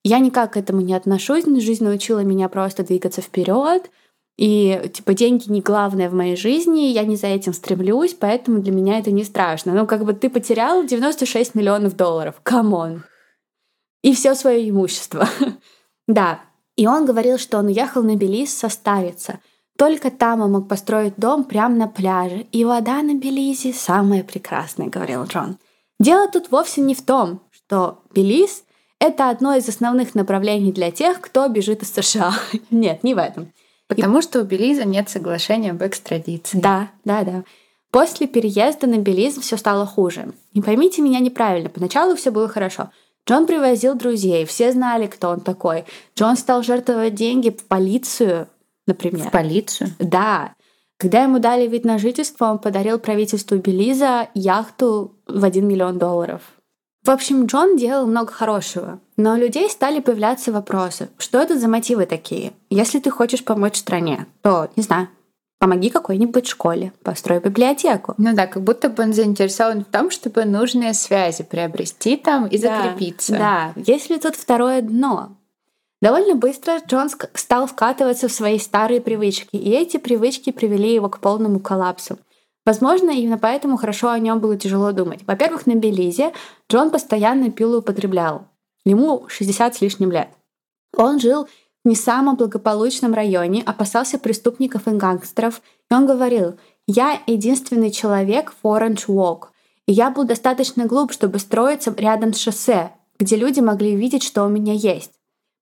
я 0.03 0.19
никак 0.19 0.53
к 0.53 0.57
этому 0.57 0.81
не 0.81 0.93
отношусь, 0.93 1.45
жизнь 1.45 1.83
научила 1.83 2.19
меня 2.19 2.49
просто 2.49 2.83
двигаться 2.83 3.21
вперед 3.21 3.89
и, 4.37 4.89
типа, 4.93 5.13
деньги 5.13 5.51
не 5.51 5.61
главное 5.61 6.09
в 6.09 6.13
моей 6.13 6.35
жизни, 6.35 6.87
я 6.87 7.03
не 7.03 7.15
за 7.15 7.27
этим 7.27 7.53
стремлюсь, 7.53 8.15
поэтому 8.15 8.59
для 8.59 8.71
меня 8.71 8.97
это 8.97 9.11
не 9.11 9.23
страшно. 9.23 9.73
Ну, 9.73 9.85
как 9.85 10.03
бы 10.03 10.13
ты 10.13 10.31
потерял 10.31 10.83
96 10.83 11.53
миллионов 11.53 11.95
долларов. 11.95 12.39
Come 12.41 12.77
on. 12.77 13.03
И 14.01 14.15
все 14.15 14.33
свое 14.33 14.67
имущество. 14.67 15.27
да. 16.07 16.41
И 16.75 16.87
он 16.87 17.05
говорил, 17.05 17.37
что 17.37 17.59
он 17.59 17.67
уехал 17.67 18.01
на 18.01 18.15
Белиз 18.15 18.51
состариться. 18.57 19.39
Только 19.77 20.09
там 20.09 20.41
он 20.41 20.53
мог 20.53 20.67
построить 20.67 21.17
дом 21.17 21.43
прямо 21.43 21.75
на 21.75 21.87
пляже. 21.87 22.47
И 22.51 22.65
вода 22.65 23.03
на 23.03 23.13
Белизе 23.13 23.73
самая 23.73 24.23
прекрасная, 24.23 24.87
говорил 24.87 25.25
Джон. 25.25 25.59
Дело 25.99 26.27
тут 26.27 26.49
вовсе 26.49 26.81
не 26.81 26.95
в 26.95 27.03
том, 27.03 27.41
что 27.51 27.99
Белиз— 28.11 28.63
это 29.01 29.31
одно 29.31 29.55
из 29.55 29.67
основных 29.67 30.13
направлений 30.13 30.71
для 30.71 30.91
тех, 30.91 31.19
кто 31.19 31.47
бежит 31.47 31.81
из 31.81 31.91
США. 31.91 32.33
Нет, 32.69 33.03
не 33.03 33.15
в 33.15 33.17
этом. 33.17 33.51
Потому 33.87 34.19
и... 34.19 34.21
что 34.21 34.39
у 34.39 34.43
Белиза 34.43 34.85
нет 34.85 35.09
соглашения 35.09 35.71
об 35.71 35.83
экстрадиции. 35.83 36.59
Да, 36.59 36.91
да, 37.03 37.23
да. 37.23 37.43
После 37.89 38.27
переезда 38.27 38.87
на 38.87 38.99
Белиз 38.99 39.37
все 39.37 39.57
стало 39.57 39.85
хуже. 39.85 40.31
Не 40.53 40.61
поймите 40.61 41.01
меня 41.01 41.19
неправильно, 41.19 41.69
поначалу 41.69 42.15
все 42.15 42.31
было 42.31 42.47
хорошо. 42.47 42.91
Джон 43.27 43.47
привозил 43.47 43.95
друзей, 43.95 44.45
все 44.45 44.71
знали, 44.71 45.07
кто 45.07 45.29
он 45.29 45.41
такой. 45.41 45.83
Джон 46.15 46.37
стал 46.37 46.63
жертвовать 46.63 47.15
деньги 47.15 47.49
в 47.49 47.65
полицию, 47.65 48.47
например. 48.87 49.27
В 49.27 49.31
полицию? 49.31 49.89
Да. 49.99 50.53
Когда 50.97 51.23
ему 51.23 51.39
дали 51.39 51.67
вид 51.67 51.85
на 51.85 51.97
жительство, 51.97 52.51
он 52.51 52.59
подарил 52.59 52.99
правительству 52.99 53.57
Белиза 53.57 54.29
яхту 54.35 55.15
в 55.27 55.43
1 55.43 55.67
миллион 55.67 55.97
долларов. 55.97 56.41
В 57.03 57.09
общем, 57.09 57.45
Джон 57.47 57.77
делал 57.77 58.05
много 58.05 58.31
хорошего, 58.31 58.99
но 59.17 59.33
у 59.33 59.37
людей 59.37 59.69
стали 59.71 59.99
появляться 60.01 60.51
вопросы. 60.51 61.09
Что 61.17 61.39
это 61.41 61.57
за 61.57 61.67
мотивы 61.67 62.05
такие? 62.05 62.53
Если 62.69 62.99
ты 62.99 63.09
хочешь 63.09 63.43
помочь 63.43 63.77
стране, 63.77 64.27
то, 64.43 64.69
не 64.75 64.83
знаю, 64.83 65.07
помоги 65.57 65.89
какой-нибудь 65.89 66.45
школе, 66.47 66.93
построй 67.03 67.39
библиотеку. 67.39 68.13
Ну 68.19 68.35
да, 68.35 68.45
как 68.45 68.61
будто 68.63 68.87
бы 68.89 69.01
он 69.01 69.13
заинтересован 69.13 69.81
в 69.83 69.85
том, 69.91 70.11
чтобы 70.11 70.45
нужные 70.45 70.93
связи 70.93 71.43
приобрести 71.43 72.17
там 72.17 72.45
и 72.45 72.59
Да, 72.59 72.83
закрепиться. 72.83 73.33
Да, 73.33 73.73
есть 73.75 74.11
ли 74.11 74.19
тут 74.19 74.35
второе 74.35 74.83
дно? 74.83 75.37
Довольно 76.03 76.35
быстро 76.35 76.79
Джон 76.87 77.07
ск- 77.07 77.29
стал 77.33 77.65
вкатываться 77.65 78.27
в 78.27 78.31
свои 78.31 78.59
старые 78.59 79.01
привычки, 79.01 79.55
и 79.55 79.71
эти 79.71 79.97
привычки 79.97 80.51
привели 80.51 80.93
его 80.93 81.09
к 81.09 81.19
полному 81.19 81.59
коллапсу. 81.59 82.19
Возможно, 82.65 83.09
именно 83.09 83.37
поэтому 83.37 83.77
хорошо 83.77 84.11
о 84.11 84.19
нем 84.19 84.39
было 84.39 84.55
тяжело 84.55 84.91
думать. 84.91 85.21
Во-первых, 85.25 85.65
на 85.65 85.75
Белизе 85.75 86.33
Джон 86.71 86.91
постоянно 86.91 87.49
пил 87.51 87.73
и 87.73 87.77
употреблял. 87.77 88.47
Ему 88.85 89.25
60 89.27 89.75
с 89.75 89.81
лишним 89.81 90.11
лет. 90.11 90.29
Он 90.95 91.19
жил 91.19 91.47
в 91.83 91.87
не 91.87 91.95
самом 91.95 92.35
благополучном 92.35 93.13
районе, 93.13 93.63
опасался 93.63 94.19
преступников 94.19 94.87
и 94.87 94.91
гангстеров, 94.91 95.61
и 95.89 95.93
он 95.93 96.05
говорил, 96.05 96.55
«Я 96.85 97.19
единственный 97.25 97.89
человек 97.89 98.53
в 98.61 98.67
Orange 98.67 99.07
Walk, 99.07 99.47
и 99.87 99.93
я 99.93 100.11
был 100.11 100.25
достаточно 100.25 100.85
глуп, 100.85 101.11
чтобы 101.11 101.39
строиться 101.39 101.93
рядом 101.97 102.33
с 102.33 102.39
шоссе, 102.39 102.91
где 103.19 103.35
люди 103.35 103.59
могли 103.59 103.95
видеть, 103.95 104.23
что 104.23 104.43
у 104.43 104.49
меня 104.49 104.73
есть». 104.73 105.11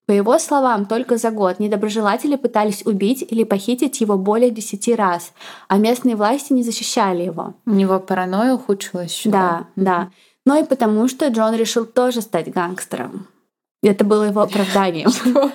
По 0.09 0.13
его 0.13 0.39
словам, 0.39 0.87
только 0.87 1.17
за 1.17 1.29
год 1.29 1.59
недоброжелатели 1.59 2.35
пытались 2.35 2.83
убить 2.83 3.23
или 3.29 3.43
похитить 3.43 4.01
его 4.01 4.17
более 4.17 4.49
10 4.49 4.95
раз, 4.95 5.33
а 5.67 5.77
местные 5.77 6.15
власти 6.15 6.51
не 6.51 6.63
защищали 6.63 7.21
его. 7.21 7.53
У 7.67 7.69
него 7.69 7.99
паранойя 7.99 8.55
ухудшилась 8.55 9.11
ещё, 9.15 9.29
Да, 9.29 9.67
да. 9.75 10.09
Но 10.47 10.57
и 10.57 10.63
потому, 10.63 11.07
что 11.07 11.27
Джон 11.27 11.53
решил 11.53 11.85
тоже 11.85 12.21
стать 12.21 12.51
гангстером. 12.51 13.27
Это 13.83 14.03
было 14.03 14.23
его 14.23 14.41
оправданием. 14.41 15.11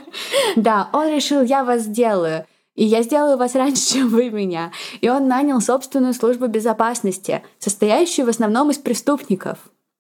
Да, 0.55 0.89
он 0.93 1.09
решил, 1.09 1.43
я 1.43 1.65
вас 1.65 1.83
сделаю. 1.83 2.47
И 2.77 2.85
я 2.85 3.03
сделаю 3.03 3.37
вас 3.37 3.57
раньше, 3.57 3.95
чем 3.95 4.09
вы 4.09 4.31
меня. 4.31 4.71
И 5.01 5.09
он 5.09 5.27
нанял 5.27 5.61
собственную 5.61 6.15
службу 6.15 6.47
безопасности, 6.47 7.43
состоящую 7.59 8.27
в 8.27 8.29
основном 8.29 8.71
из 8.71 8.79
преступников. 8.79 9.59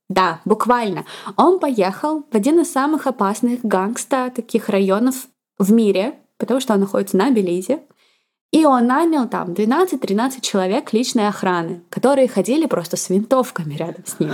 Да, 0.08 0.40
буквально. 0.44 1.04
Он 1.36 1.58
поехал 1.58 2.24
в 2.30 2.34
один 2.34 2.60
из 2.60 2.70
самых 2.70 3.06
опасных 3.06 3.64
гангста 3.64 4.30
таких 4.30 4.68
районов 4.68 5.28
в 5.58 5.72
мире, 5.72 6.18
потому 6.38 6.60
что 6.60 6.74
он 6.74 6.80
находится 6.80 7.16
на 7.16 7.30
Белизе. 7.30 7.80
И 8.52 8.64
он 8.66 8.86
нанял 8.86 9.28
там 9.28 9.52
12-13 9.52 10.40
человек 10.40 10.92
личной 10.92 11.26
охраны, 11.26 11.82
которые 11.88 12.28
ходили 12.28 12.66
просто 12.66 12.96
с 12.96 13.10
винтовками 13.10 13.74
рядом 13.74 14.04
с 14.06 14.20
ним. 14.20 14.32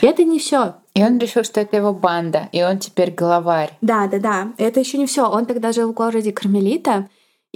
И 0.00 0.06
это 0.06 0.24
не 0.24 0.38
все. 0.38 0.76
И 0.94 1.02
он 1.02 1.18
решил, 1.18 1.44
что 1.44 1.60
это 1.60 1.76
его 1.76 1.92
банда, 1.92 2.48
и 2.52 2.62
он 2.62 2.78
теперь 2.78 3.10
главарь. 3.10 3.76
Да, 3.80 4.06
да, 4.06 4.18
да. 4.18 4.52
Это 4.56 4.80
еще 4.80 4.96
не 4.96 5.06
все. 5.06 5.28
Он 5.28 5.44
тогда 5.44 5.72
жил 5.72 5.90
в 5.90 5.94
городе 5.94 6.32
Кармелита, 6.32 7.08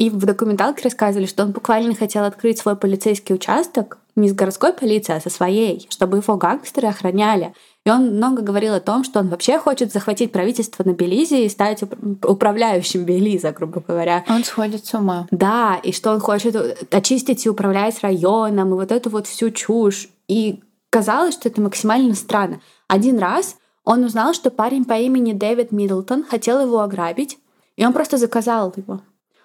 и 0.03 0.11
в 0.11 0.27
документалке 0.27 0.83
рассказывали, 0.83 1.27
что 1.27 1.45
он 1.45 1.53
буквально 1.53 1.95
хотел 1.95 2.25
открыть 2.25 2.59
свой 2.59 2.75
полицейский 2.75 3.37
участок 3.37 3.99
не 4.17 4.29
с 4.29 4.33
городской 4.33 4.73
полицией, 4.73 5.19
а 5.19 5.21
со 5.21 5.31
своей, 5.31 5.87
чтобы 5.91 6.17
его 6.17 6.37
гангстеры 6.37 6.89
охраняли. 6.89 7.55
И 7.87 7.91
он 7.91 8.17
много 8.17 8.43
говорил 8.43 8.75
о 8.75 8.81
том, 8.81 9.05
что 9.05 9.21
он 9.21 9.29
вообще 9.29 9.61
хочет 9.61 9.93
захватить 9.93 10.33
правительство 10.33 10.83
на 10.83 10.93
Белизе 10.93 11.47
и 11.47 11.49
стать 11.49 11.85
уп- 11.85 12.27
управляющим 12.27 13.05
Белиза, 13.05 13.53
грубо 13.53 13.81
говоря. 13.87 14.25
Он 14.29 14.43
сходит 14.43 14.85
с 14.85 14.93
ума. 14.93 15.29
Да, 15.31 15.79
и 15.85 15.93
что 15.93 16.11
он 16.11 16.19
хочет 16.19 16.57
очистить 16.93 17.47
и 17.47 17.49
управлять 17.49 18.01
районом, 18.01 18.71
и 18.71 18.75
вот 18.75 18.91
эту 18.91 19.09
вот 19.09 19.29
всю 19.29 19.51
чушь. 19.51 20.09
И 20.27 20.65
казалось, 20.91 21.35
что 21.35 21.49
это 21.49 21.61
максимально 21.61 22.17
странно. 22.17 22.61
Один 22.89 23.21
раз 23.21 23.55
он 23.85 24.03
узнал, 24.03 24.35
что 24.35 24.51
парень 24.51 24.85
по 24.85 24.95
имени 24.95 25.33
Дэвид 25.33 25.71
Миддлтон 25.71 26.25
хотел 26.25 26.61
его 26.61 26.81
ограбить, 26.81 27.39
и 27.77 27.87
он 27.87 27.93
просто 27.93 28.17
заказал 28.17 28.75
его. 28.77 29.01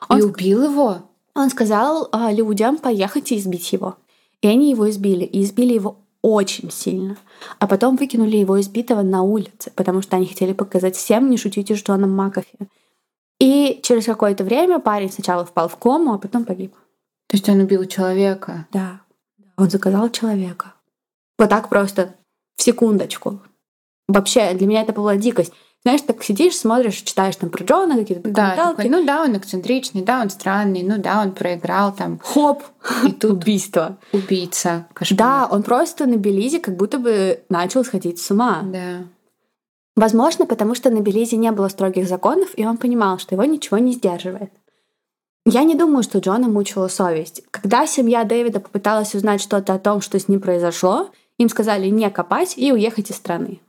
Он, 0.09 0.19
и 0.19 0.21
убил 0.23 0.63
его? 0.63 1.03
он 1.37 1.49
сказал 1.49 2.09
а, 2.11 2.31
людям 2.31 2.77
поехать 2.77 3.31
и 3.31 3.37
избить 3.37 3.71
его. 3.71 3.97
И 4.41 4.47
они 4.47 4.71
его 4.71 4.89
избили. 4.89 5.23
И 5.23 5.43
избили 5.43 5.73
его 5.73 5.97
очень 6.21 6.71
сильно. 6.71 7.17
А 7.59 7.67
потом 7.67 7.95
выкинули 7.95 8.37
его 8.37 8.59
избитого 8.59 9.01
на 9.01 9.21
улице, 9.21 9.71
потому 9.75 10.01
что 10.01 10.17
они 10.17 10.25
хотели 10.25 10.53
показать 10.53 10.95
всем, 10.95 11.29
не 11.29 11.37
шутите 11.37 11.75
с 11.75 11.83
Джоном 11.83 12.11
Макафи. 12.11 12.57
И 13.39 13.79
через 13.83 14.05
какое-то 14.05 14.43
время 14.43 14.79
парень 14.79 15.11
сначала 15.11 15.45
впал 15.45 15.69
в 15.69 15.77
кому, 15.77 16.13
а 16.13 16.17
потом 16.17 16.43
погиб. 16.43 16.73
То 17.27 17.37
есть 17.37 17.47
он 17.49 17.59
убил 17.59 17.85
человека? 17.85 18.67
Да. 18.71 19.01
Он 19.57 19.69
заказал 19.69 20.09
человека. 20.09 20.73
Вот 21.37 21.49
так 21.49 21.69
просто, 21.69 22.15
в 22.55 22.63
секундочку. 22.63 23.39
Вообще, 24.07 24.53
для 24.53 24.65
меня 24.65 24.81
это 24.81 24.93
была 24.93 25.17
дикость. 25.17 25.53
Знаешь, 25.87 26.01
так 26.01 26.21
сидишь, 26.21 26.57
смотришь, 26.57 26.95
читаешь 26.95 27.37
там 27.37 27.49
про 27.49 27.63
Джона 27.63 27.95
какие-то 27.95 28.21
Да, 28.27 28.49
документалки. 28.49 28.75
такой, 28.75 28.89
ну 28.91 29.05
да, 29.05 29.23
он 29.23 29.37
эксцентричный, 29.37 30.01
да, 30.01 30.19
он 30.21 30.29
странный, 30.29 30.83
ну 30.83 30.97
да, 30.97 31.21
он 31.21 31.31
проиграл 31.31 31.95
там. 31.95 32.19
Хоп! 32.21 32.61
И 33.05 33.13
тут 33.13 33.31
Убийство. 33.43 33.97
убийца. 34.11 34.85
Кошмар. 34.93 35.17
Да, 35.17 35.47
он 35.49 35.63
просто 35.63 36.05
на 36.05 36.17
Белизе 36.17 36.59
как 36.59 36.75
будто 36.75 36.99
бы 36.99 37.39
начал 37.47 37.85
сходить 37.85 38.19
с 38.19 38.29
ума. 38.31 38.63
Да. 38.65 39.05
Возможно, 39.95 40.45
потому 40.45 40.75
что 40.75 40.89
на 40.89 40.99
Белизе 40.99 41.37
не 41.37 41.53
было 41.53 41.69
строгих 41.69 42.09
законов, 42.09 42.49
и 42.57 42.65
он 42.65 42.75
понимал, 42.75 43.17
что 43.17 43.35
его 43.35 43.45
ничего 43.45 43.77
не 43.77 43.93
сдерживает. 43.93 44.51
Я 45.45 45.63
не 45.63 45.75
думаю, 45.75 46.03
что 46.03 46.19
Джона 46.19 46.49
мучила 46.49 46.89
совесть. 46.89 47.43
Когда 47.49 47.87
семья 47.87 48.25
Дэвида 48.25 48.59
попыталась 48.59 49.15
узнать 49.15 49.39
что-то 49.39 49.73
о 49.75 49.79
том, 49.79 50.01
что 50.01 50.19
с 50.19 50.27
ним 50.27 50.41
произошло, 50.41 51.11
им 51.37 51.47
сказали 51.47 51.87
не 51.87 52.09
копать 52.09 52.55
и 52.57 52.73
уехать 52.73 53.09
из 53.09 53.15
страны. 53.15 53.61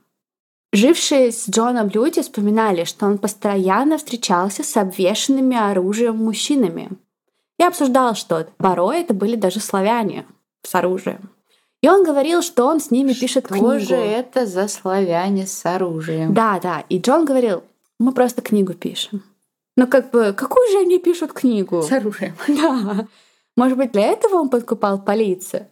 Жившие 0.71 1.31
с 1.31 1.49
Джоном 1.49 1.89
люди 1.89 2.21
вспоминали, 2.21 2.83
что 2.83 3.07
он 3.07 3.17
постоянно 3.17 3.97
встречался 3.97 4.63
с 4.63 4.77
обвешанными 4.77 5.57
оружием 5.57 6.17
мужчинами 6.17 6.89
и 7.57 7.63
обсуждал 7.63 8.15
что-то. 8.15 8.51
Порой 8.57 9.01
это 9.01 9.13
были 9.13 9.35
даже 9.35 9.59
славяне 9.59 10.25
с 10.63 10.75
оружием. 10.75 11.29
И 11.81 11.89
он 11.89 12.03
говорил, 12.03 12.41
что 12.41 12.65
он 12.65 12.79
с 12.79 12.91
ними 12.91 13.13
пишет 13.13 13.45
Что 13.45 13.55
книгу. 13.55 13.79
же 13.79 13.95
это 13.95 14.45
за 14.45 14.67
славяне 14.67 15.47
с 15.47 15.65
оружием? 15.65 16.33
Да, 16.33 16.59
да. 16.61 16.83
И 16.89 16.99
Джон 16.99 17.25
говорил, 17.25 17.63
мы 17.99 18.11
просто 18.11 18.41
книгу 18.41 18.73
пишем. 18.73 19.23
Ну 19.75 19.87
как 19.87 20.11
бы, 20.11 20.33
какую 20.33 20.69
же 20.71 20.79
они 20.79 20.99
пишут 20.99 21.33
книгу? 21.33 21.81
С 21.81 21.91
оружием. 21.91 22.35
Да. 22.47 23.07
Может 23.55 23.77
быть, 23.77 23.91
для 23.91 24.07
этого 24.07 24.35
он 24.35 24.49
подкупал 24.49 24.99
полицию? 24.99 25.67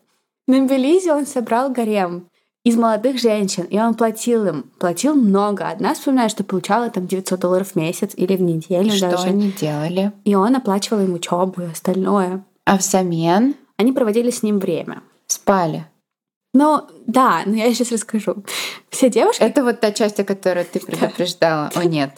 На 0.47 0.65
Белизе 0.65 1.13
он 1.13 1.25
собрал 1.25 1.69
гарем 1.69 2.29
из 2.67 2.75
молодых 2.75 3.19
женщин, 3.19 3.63
и 3.63 3.79
он 3.79 3.93
платил 3.93 4.45
им. 4.45 4.63
Платил 4.79 5.15
много. 5.15 5.69
Одна 5.69 5.93
вспоминает, 5.93 6.31
что 6.31 6.43
получала 6.43 6.89
там 6.89 7.07
900 7.07 7.39
долларов 7.39 7.71
в 7.71 7.75
месяц 7.75 8.11
или 8.15 8.35
в 8.35 8.41
неделю 8.41 8.91
Что 8.91 9.11
даже. 9.11 9.27
они 9.27 9.51
делали? 9.51 10.11
И 10.25 10.35
он 10.35 10.55
оплачивал 10.55 11.01
им 11.01 11.13
учебу 11.13 11.61
и 11.61 11.71
остальное. 11.71 12.43
А 12.65 12.77
взамен 12.77 13.55
Они 13.77 13.91
проводили 13.93 14.31
с 14.31 14.43
ним 14.43 14.59
время. 14.59 15.01
спали. 15.27 15.85
Ну, 16.53 16.81
да, 17.05 17.43
но 17.45 17.55
я 17.55 17.73
сейчас 17.73 17.91
расскажу. 17.91 18.43
Все 18.89 19.09
девушки 19.09 19.43
Это 19.43 19.63
вот 19.63 19.79
та 19.79 19.91
часть, 19.91 20.19
о 20.19 20.23
которой 20.23 20.63
ты 20.63 20.79
предупреждала. 20.79 21.69
О, 21.75 21.83
нет. 21.83 22.11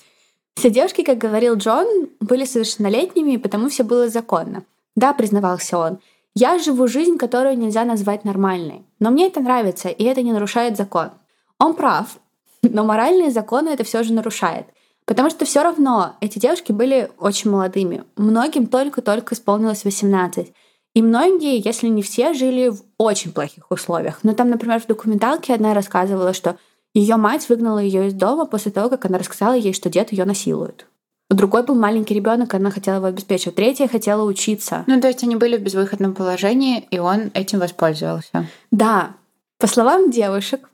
Все 0.55 0.69
девушки, 0.69 1.03
как 1.03 1.17
говорил 1.17 1.55
Джон, 1.55 2.09
были 2.19 2.45
совершеннолетними, 2.45 3.33
и 3.33 3.37
потому 3.37 3.69
все 3.69 3.83
было 3.83 4.09
законно. 4.09 4.63
Да, 4.95 5.13
признавался 5.13 5.77
он, 5.77 5.99
я 6.35 6.59
живу 6.59 6.87
жизнь, 6.87 7.17
которую 7.17 7.57
нельзя 7.57 7.85
назвать 7.85 8.23
нормальной. 8.23 8.85
Но 8.99 9.09
мне 9.11 9.27
это 9.27 9.39
нравится, 9.41 9.89
и 9.89 10.03
это 10.03 10.21
не 10.21 10.31
нарушает 10.31 10.77
закон. 10.77 11.11
Он 11.57 11.73
прав, 11.73 12.19
но 12.63 12.83
моральные 12.83 13.31
законы 13.31 13.69
это 13.69 13.83
все 13.83 14.03
же 14.03 14.13
нарушает. 14.13 14.67
Потому 15.05 15.29
что 15.31 15.45
все 15.45 15.63
равно 15.63 16.17
эти 16.21 16.37
девушки 16.37 16.71
были 16.71 17.11
очень 17.17 17.49
молодыми. 17.49 18.03
Многим 18.15 18.67
только-только 18.67 19.33
исполнилось 19.33 19.83
18. 19.83 20.53
И 20.93 21.01
многие, 21.01 21.65
если 21.65 21.87
не 21.87 22.03
все, 22.03 22.33
жили 22.33 22.69
в 22.69 22.83
очень 22.97 23.31
плохих 23.31 23.71
условиях. 23.71 24.19
Ну, 24.23 24.33
там, 24.33 24.49
например, 24.49 24.79
в 24.79 24.87
документалке 24.87 25.53
одна 25.53 25.73
рассказывала, 25.73 26.33
что 26.33 26.57
ее 26.93 27.15
мать 27.15 27.47
выгнала 27.49 27.79
ее 27.79 28.07
из 28.07 28.13
дома 28.13 28.45
после 28.45 28.71
того, 28.71 28.89
как 28.89 29.05
она 29.05 29.17
рассказала 29.17 29.53
ей, 29.53 29.73
что 29.73 29.89
дед 29.89 30.11
ее 30.11 30.25
насилует. 30.25 30.85
У 31.31 31.35
другой 31.35 31.63
был 31.63 31.75
маленький 31.75 32.15
ребенок, 32.15 32.53
она 32.55 32.71
хотела 32.71 32.95
его 32.95 33.05
обеспечивать. 33.05 33.55
Третья 33.55 33.87
хотела 33.87 34.23
учиться. 34.23 34.83
Ну, 34.87 34.99
то 34.99 35.07
есть 35.07 35.23
они 35.23 35.35
были 35.35 35.57
в 35.57 35.61
безвыходном 35.61 36.15
положении, 36.15 36.79
и 36.89 36.97
он 36.97 37.29
этим 37.35 37.59
воспользовался. 37.59 38.47
Да, 38.71 39.15
по 39.59 39.67
словам 39.67 40.09
девушек, 40.09 40.67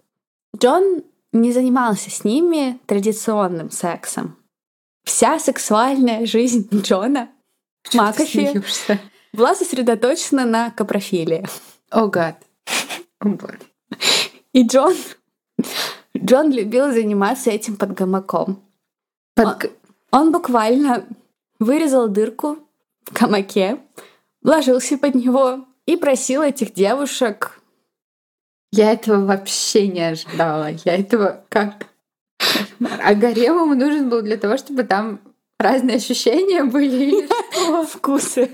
Джон 0.57 1.03
не 1.33 1.51
занимался 1.51 2.09
с 2.09 2.23
ними 2.23 2.79
традиционным 2.85 3.69
сексом. 3.69 4.37
Вся 5.03 5.39
сексуальная 5.39 6.25
жизнь 6.25 6.67
Джона 6.73 7.29
Макафи 7.93 8.63
была 9.33 9.53
сосредоточена 9.55 10.45
на 10.45 10.71
капрофилии. 10.71 11.45
О, 11.91 12.07
гад. 12.07 12.41
И 14.53 14.65
Джон, 14.65 14.93
Джон 16.17 16.51
любил 16.51 16.91
заниматься 16.93 17.49
этим 17.51 17.75
под 17.75 17.93
гамаком. 17.93 18.63
Под- 19.35 19.65
Он 19.65 19.71
буквально 20.31 21.05
вырезал 21.59 22.07
дырку 22.07 22.57
в 23.05 23.11
гамаке, 23.11 23.79
ложился 24.43 24.97
под 24.97 25.15
него 25.15 25.65
и 25.85 25.97
просил 25.97 26.41
этих 26.41 26.73
девушек 26.73 27.59
Я 28.71 28.93
этого 28.93 29.25
вообще 29.25 29.87
не 29.87 30.01
ожидала. 30.01 30.69
Я 30.85 30.95
этого 30.95 31.43
как... 31.49 31.87
А 33.03 33.13
гарем 33.13 33.55
ему 33.55 33.75
нужен 33.75 34.09
был 34.09 34.21
для 34.21 34.37
того, 34.37 34.57
чтобы 34.57 34.83
там 34.83 35.19
разные 35.59 35.97
ощущения 35.97 36.63
были 36.63 37.03
или 37.03 37.27
что? 37.51 37.85
Вкусы. 37.85 38.51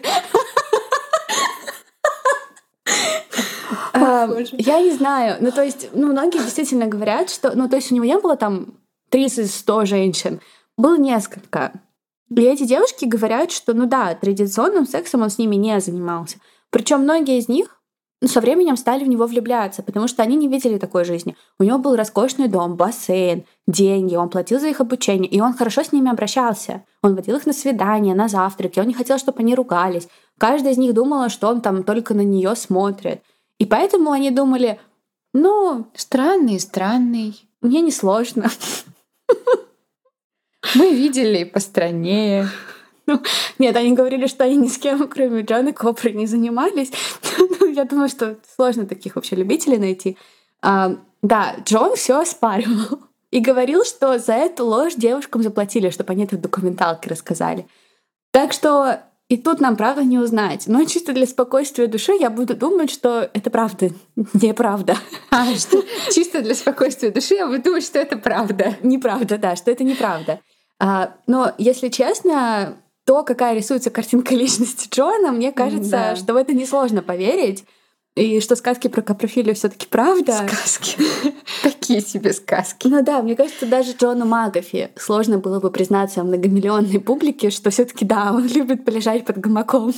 Я 3.94 4.82
не 4.82 4.92
знаю. 4.92 5.38
Ну, 5.42 5.52
то 5.52 5.64
есть, 5.64 5.90
ну, 5.94 6.08
многие 6.08 6.40
действительно 6.40 6.88
говорят, 6.88 7.30
что... 7.30 7.56
Ну, 7.56 7.70
то 7.70 7.76
есть 7.76 7.92
у 7.92 7.96
него 7.96 8.06
не 8.06 8.18
было 8.18 8.36
там 8.36 8.74
30-100 9.12 9.86
женщин. 9.86 10.42
Было 10.78 10.98
несколько. 10.98 11.74
И 12.30 12.42
эти 12.42 12.66
девушки 12.66 13.06
говорят, 13.06 13.52
что, 13.52 13.74
ну 13.74 13.86
да, 13.86 14.14
традиционным 14.16 14.88
сексом 14.88 15.22
он 15.22 15.30
с 15.30 15.38
ними 15.38 15.56
не 15.56 15.80
занимался. 15.80 16.38
Причем 16.70 17.02
многие 17.02 17.38
из 17.40 17.50
них 17.50 17.82
ну, 18.22 18.28
со 18.28 18.40
временем 18.40 18.78
стали 18.78 19.04
в 19.04 19.08
него 19.08 19.26
влюбляться, 19.26 19.82
потому 19.82 20.08
что 20.08 20.22
они 20.22 20.36
не 20.36 20.48
видели 20.48 20.78
такой 20.78 21.06
жизни. 21.06 21.36
У 21.58 21.64
него 21.64 21.80
был 21.80 21.96
роскошный 21.96 22.48
дом, 22.48 22.76
бассейн, 22.76 23.46
деньги, 23.68 24.16
он 24.16 24.30
платил 24.30 24.60
за 24.60 24.68
их 24.68 24.80
обучение, 24.80 25.30
и 25.30 25.42
он 25.42 25.54
хорошо 25.54 25.84
с 25.84 25.92
ними 25.92 26.12
обращался. 26.12 26.84
Он 27.02 27.16
водил 27.16 27.38
их 27.38 27.48
на 27.48 27.54
свидания, 27.54 28.14
на 28.14 28.28
завтраки, 28.28 28.80
он 28.80 28.88
не 28.88 28.94
хотел, 28.94 29.18
чтобы 29.18 29.40
они 29.40 29.56
ругались. 29.56 30.08
Каждая 30.38 30.74
из 30.74 30.78
них 30.78 30.94
думала, 30.94 31.30
что 31.30 31.48
он 31.48 31.62
там 31.62 31.84
только 31.84 32.14
на 32.14 32.22
нее 32.22 32.56
смотрит. 32.56 33.24
И 33.58 33.66
поэтому 33.66 34.12
они 34.12 34.30
думали, 34.30 34.80
ну... 35.34 35.88
Странный, 35.96 36.60
странный. 36.60 37.50
Мне 37.62 37.82
не 37.82 37.92
сложно. 37.92 38.50
Мы 40.76 40.94
видели 40.94 41.44
по 41.44 41.60
стране. 41.60 42.48
Ну, 43.08 43.22
нет, 43.60 43.76
они 43.76 43.94
говорили, 43.94 44.28
что 44.28 44.44
они 44.44 44.58
ни 44.58 44.68
с 44.68 44.78
кем, 44.78 45.08
кроме 45.08 45.42
Джона 45.42 45.74
Копри, 45.74 46.14
не 46.14 46.28
занимались. 46.28 46.92
ну, 47.38 47.72
я 47.72 47.86
думаю, 47.86 48.10
что 48.10 48.38
сложно 48.56 48.86
таких 48.86 49.16
вообще 49.16 49.36
любителей 49.36 49.78
найти. 49.78 50.18
А, 50.62 50.96
да, 51.22 51.56
Джон 51.66 51.96
все 51.96 52.20
оспаривал. 52.22 53.00
И 53.32 53.40
говорил, 53.40 53.86
что 53.86 54.20
за 54.20 54.34
эту 54.34 54.66
ложь 54.66 54.96
девушкам 54.96 55.42
заплатили, 55.42 55.90
чтобы 55.90 56.12
они 56.12 56.26
это 56.26 56.36
в 56.36 56.42
документалке 56.42 57.10
рассказали. 57.10 57.66
Так 58.32 58.52
что 58.52 59.00
и 59.32 59.38
тут 59.38 59.62
нам 59.62 59.78
правда 59.78 60.04
не 60.04 60.20
узнать. 60.20 60.68
Но 60.68 60.84
чисто 60.84 61.14
для 61.14 61.26
спокойствия 61.26 61.88
души 61.88 62.12
я 62.20 62.30
буду 62.30 62.54
думать, 62.54 62.92
что 62.92 63.30
это 63.34 63.50
правда, 63.50 63.92
неправда. 64.34 64.98
А, 65.32 65.56
что 65.56 65.82
чисто 66.12 66.42
для 66.42 66.54
спокойствия 66.54 67.12
души 67.12 67.36
я 67.36 67.48
буду 67.48 67.62
думать, 67.62 67.86
что 67.86 68.00
это 68.00 68.18
правда. 68.18 68.76
Неправда, 68.84 69.38
да, 69.38 69.56
что 69.56 69.72
это 69.72 69.86
неправда. 69.86 70.42
А, 70.84 71.14
но, 71.28 71.54
если 71.60 71.90
честно, 71.90 72.76
то, 73.06 73.24
какая 73.24 73.56
рисуется 73.56 73.92
картинка 73.92 74.34
личности 74.36 74.90
Джона, 74.92 75.32
мне 75.32 75.52
кажется, 75.52 75.92
да. 75.92 76.16
что 76.16 76.34
в 76.34 76.38
это 76.38 76.54
несложно 76.54 77.04
поверить. 77.04 77.66
И 78.16 78.42
что 78.42 78.58
сказки 78.58 78.88
про 78.90 79.04
капрофилию 79.04 79.56
все 79.56 79.70
таки 79.70 79.88
правда. 79.88 80.34
Сказки. 80.34 80.98
Такие 81.64 82.02
себе 82.02 82.34
сказки. 82.34 82.88
Ну 82.88 83.02
да, 83.04 83.22
мне 83.22 83.36
кажется, 83.36 83.68
даже 83.68 83.94
Джону 83.94 84.26
Магафи 84.26 84.90
сложно 84.98 85.38
было 85.38 85.60
бы 85.62 85.72
признаться 85.72 86.24
многомиллионной 86.24 87.00
публике, 87.00 87.52
что 87.52 87.70
все 87.70 87.86
таки 87.86 88.04
да, 88.04 88.34
он 88.34 88.48
любит 88.54 88.84
полежать 88.84 89.24
под 89.24 89.38
гамаком. 89.38 89.94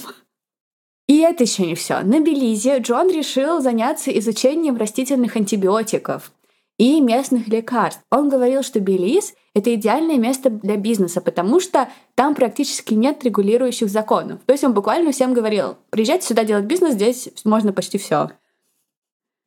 И 1.08 1.20
это 1.20 1.44
еще 1.44 1.66
не 1.66 1.76
все. 1.76 2.02
На 2.02 2.20
Белизе 2.20 2.78
Джон 2.80 3.10
решил 3.10 3.62
заняться 3.62 4.12
изучением 4.20 4.76
растительных 4.76 5.38
антибиотиков 5.38 6.34
и 6.78 7.00
местных 7.00 7.48
лекарств. 7.48 8.02
Он 8.12 8.30
говорил, 8.30 8.64
что 8.64 8.82
Белиз— 8.82 9.34
это 9.56 9.74
идеальное 9.76 10.18
место 10.18 10.49
для 10.49 10.78
бизнеса, 10.78 11.22
потому 11.22 11.60
что 11.60 11.89
там 12.16 12.34
практически 12.36 12.93
нет 12.93 13.24
регулирующих 13.24 13.89
законов. 13.89 14.39
То 14.45 14.54
есть 14.54 14.64
он 14.64 14.74
буквально 14.74 15.12
всем 15.12 15.34
говорил, 15.34 15.78
приезжайте 15.89 16.28
сюда 16.28 16.43
делать 16.43 16.66
бизнес, 16.66 16.93
здесь 16.93 17.30
можно 17.43 17.72
почти 17.72 17.97
все. 17.97 18.32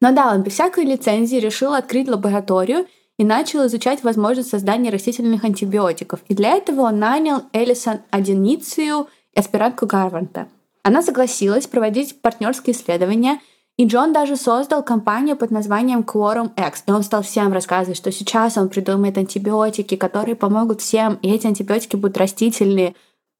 Но 0.00 0.12
да, 0.12 0.32
он 0.32 0.42
без 0.42 0.52
всякой 0.52 0.84
лицензии 0.84 1.36
решил 1.36 1.74
открыть 1.74 2.08
лабораторию 2.08 2.86
и 3.18 3.24
начал 3.24 3.66
изучать 3.66 4.04
возможность 4.04 4.50
создания 4.50 4.90
растительных 4.90 5.42
антибиотиков. 5.44 6.20
И 6.28 6.34
для 6.34 6.56
этого 6.56 6.82
он 6.82 6.98
нанял 6.98 7.42
Элисон 7.52 8.00
Аденицию, 8.10 9.08
аспирантку 9.34 9.86
Гарварда. 9.86 10.48
Она 10.82 11.02
согласилась 11.02 11.66
проводить 11.66 12.20
партнерские 12.20 12.76
исследования— 12.76 13.40
и 13.76 13.86
Джон 13.86 14.12
даже 14.12 14.36
создал 14.36 14.82
компанию 14.82 15.36
под 15.36 15.50
названием 15.50 16.00
Quorum 16.00 16.50
X. 16.56 16.84
И 16.86 16.90
он 16.90 17.02
стал 17.02 17.22
всем 17.22 17.52
рассказывать, 17.52 17.98
что 17.98 18.10
сейчас 18.10 18.56
он 18.56 18.68
придумает 18.68 19.18
антибиотики, 19.18 19.96
которые 19.96 20.34
помогут 20.34 20.80
всем, 20.80 21.18
и 21.22 21.28
эти 21.30 21.46
антибиотики 21.46 21.96
будут 21.96 22.16
растительные. 22.16 22.94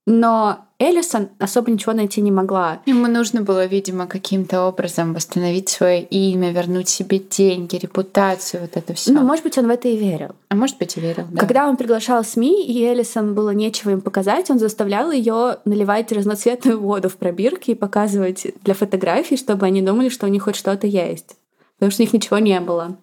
Но 0.06 0.66
Эллисон 0.78 1.30
особо 1.38 1.70
ничего 1.70 1.92
найти 1.92 2.20
не 2.20 2.30
могла. 2.30 2.80
Ему 2.86 3.06
нужно 3.06 3.42
было, 3.42 3.64
видимо, 3.66 4.06
каким-то 4.06 4.66
образом 4.66 5.14
восстановить 5.14 5.68
свое 5.68 6.02
имя, 6.02 6.52
вернуть 6.52 6.88
себе 6.88 7.18
деньги, 7.18 7.76
репутацию, 7.76 8.62
вот 8.62 8.76
это 8.76 8.94
все. 8.94 9.12
Ну, 9.12 9.22
может 9.22 9.42
быть, 9.42 9.58
он 9.58 9.66
в 9.66 9.70
это 9.70 9.88
и 9.88 9.96
верил. 9.96 10.36
А 10.48 10.54
может 10.54 10.78
быть, 10.78 10.96
и 10.96 11.00
верил, 11.00 11.24
да. 11.30 11.40
Когда 11.40 11.66
он 11.66 11.76
приглашал 11.76 12.22
СМИ, 12.24 12.66
и 12.66 12.84
Эллисон 12.84 13.34
было 13.34 13.50
нечего 13.50 13.90
им 13.90 14.00
показать, 14.00 14.50
он 14.50 14.58
заставлял 14.58 15.10
ее 15.10 15.58
наливать 15.64 16.12
разноцветную 16.12 16.78
воду 16.78 17.08
в 17.08 17.16
пробирки 17.16 17.72
и 17.72 17.74
показывать 17.74 18.46
для 18.62 18.74
фотографий, 18.74 19.36
чтобы 19.36 19.66
они 19.66 19.82
думали, 19.82 20.08
что 20.08 20.26
у 20.26 20.30
них 20.30 20.44
хоть 20.44 20.56
что-то 20.56 20.86
есть. 20.86 21.36
Потому 21.78 21.90
что 21.90 22.02
у 22.02 22.04
них 22.04 22.12
ничего 22.12 22.38
не 22.38 22.60
было. 22.60 22.96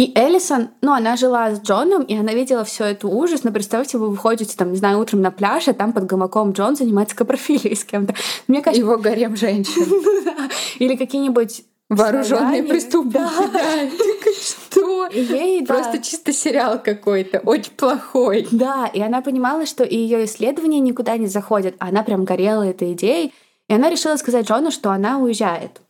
И 0.00 0.12
Эллисон, 0.14 0.70
ну, 0.80 0.94
она 0.94 1.14
жила 1.16 1.54
с 1.54 1.60
Джоном, 1.60 2.04
и 2.04 2.16
она 2.16 2.32
видела 2.32 2.64
все 2.64 2.86
это 2.86 3.06
ужас. 3.06 3.44
Но 3.44 3.52
представьте, 3.52 3.98
вы 3.98 4.08
выходите, 4.08 4.56
там, 4.56 4.72
не 4.72 4.78
знаю, 4.78 4.98
утром 4.98 5.20
на 5.20 5.30
пляж, 5.30 5.68
а 5.68 5.74
там 5.74 5.92
под 5.92 6.06
гамаком 6.06 6.52
Джон 6.52 6.74
занимается 6.74 7.14
капрофилией 7.14 7.76
с 7.76 7.84
кем-то. 7.84 8.14
Мне 8.48 8.62
кажется... 8.62 8.80
Его 8.80 8.96
гарем 8.96 9.36
женщин. 9.36 9.84
Ну 10.24 10.48
Или 10.78 10.96
какие-нибудь 10.96 11.64
Вооруженные 11.90 12.62
преступники. 12.62 13.12
Да. 13.12 13.30
Что? 14.40 15.06
Ей, 15.08 15.66
Просто 15.66 15.92
да. 15.92 15.98
чисто 15.98 16.32
сериал 16.32 16.80
какой-то, 16.82 17.40
очень 17.40 17.72
плохой. 17.72 18.48
Да, 18.50 18.86
и 18.86 19.02
она 19.02 19.20
понимала, 19.20 19.66
что 19.66 19.84
ее 19.84 20.24
исследования 20.24 20.80
никуда 20.80 21.18
не 21.18 21.26
заходят. 21.26 21.74
Она 21.78 22.02
прям 22.04 22.24
горела 22.24 22.62
этой 22.62 22.94
идеей. 22.94 23.34
И 23.68 23.74
она 23.74 23.90
решила 23.90 24.16
сказать 24.16 24.48
Джону, 24.48 24.70
что 24.70 24.92
она 24.92 25.18
уезжает. 25.18 25.82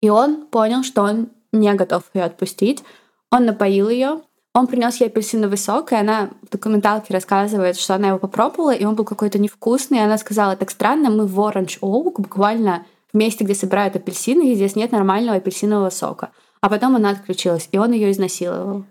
И 0.00 0.08
он 0.08 0.46
понял, 0.46 0.84
что 0.84 1.02
он 1.02 1.30
не 1.50 1.74
готов 1.74 2.04
ее 2.14 2.22
отпустить. 2.22 2.84
Он 3.30 3.44
напоил 3.46 3.88
ее, 3.88 4.22
он 4.52 4.66
принес 4.66 4.96
ей 5.00 5.06
апельсиновый 5.06 5.58
сок, 5.58 5.92
и 5.92 5.96
она 5.96 6.30
в 6.42 6.50
документалке 6.50 7.14
рассказывает, 7.14 7.76
что 7.76 7.94
она 7.94 8.08
его 8.08 8.18
попробовала, 8.18 8.74
и 8.74 8.84
он 8.84 8.96
был 8.96 9.04
какой-то 9.04 9.38
невкусный. 9.38 9.98
И 9.98 10.02
она 10.02 10.18
сказала, 10.18 10.56
так 10.56 10.70
странно, 10.70 11.10
мы 11.10 11.26
в 11.26 11.38
Orange 11.38 11.78
Oak, 11.80 12.14
буквально 12.18 12.84
в 13.12 13.16
месте, 13.16 13.44
где 13.44 13.54
собирают 13.54 13.94
апельсины, 13.94 14.50
и 14.50 14.54
здесь 14.54 14.74
нет 14.74 14.90
нормального 14.90 15.36
апельсинового 15.36 15.90
сока. 15.90 16.30
А 16.60 16.68
потом 16.68 16.96
она 16.96 17.10
отключилась, 17.10 17.68
и 17.70 17.78
он 17.78 17.92
ее 17.92 18.10
изнасиловал. 18.10 18.84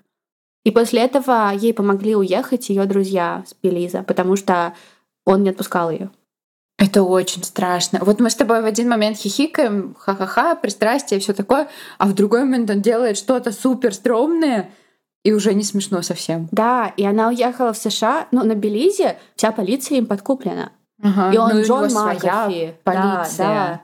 И 0.64 0.72
после 0.72 1.02
этого 1.02 1.52
ей 1.54 1.74
помогли 1.74 2.16
уехать 2.16 2.70
ее 2.70 2.86
друзья 2.86 3.44
с 3.46 3.54
Белиза, 3.62 4.04
потому 4.04 4.36
что 4.38 4.74
он 5.26 5.44
не 5.44 5.50
отпускал 5.50 5.92
ее. 5.92 6.10
Это 6.80 7.04
очень 7.04 7.44
страшно. 7.44 8.00
Вот 8.02 8.22
мы 8.22 8.30
с 8.30 8.36
тобой 8.36 8.62
в 8.62 8.66
один 8.66 8.88
момент 8.88 9.18
хихикаем, 9.18 9.96
ха-ха-ха, 10.00 10.56
пристрастие, 10.56 11.20
все 11.20 11.34
такое, 11.34 11.68
а 11.98 12.08
в 12.08 12.14
другой 12.14 12.46
момент 12.46 12.70
он 12.70 12.82
делает 12.82 13.18
что-то 13.18 13.52
супер 13.52 13.94
стрёмное, 13.94 14.72
и 15.24 15.34
уже 15.34 15.54
не 15.54 15.64
смешно 15.64 16.02
совсем. 16.02 16.48
Да, 16.52 16.94
и 16.96 17.04
она 17.04 17.28
уехала 17.28 17.74
в 17.74 17.78
США, 17.78 18.28
ну, 18.32 18.46
на 18.46 18.56
Белизе 18.56 19.18
вся 19.36 19.52
полиция 19.52 19.98
им 19.98 20.06
подкуплена. 20.06 20.72
Ага, 21.04 21.34
и 21.34 21.38
он 21.38 21.52
ну, 21.54 21.64
Джон 21.64 21.94
Макафи. 21.94 22.76
Полиция. 22.84 23.38
Да, 23.38 23.54
да. 23.54 23.82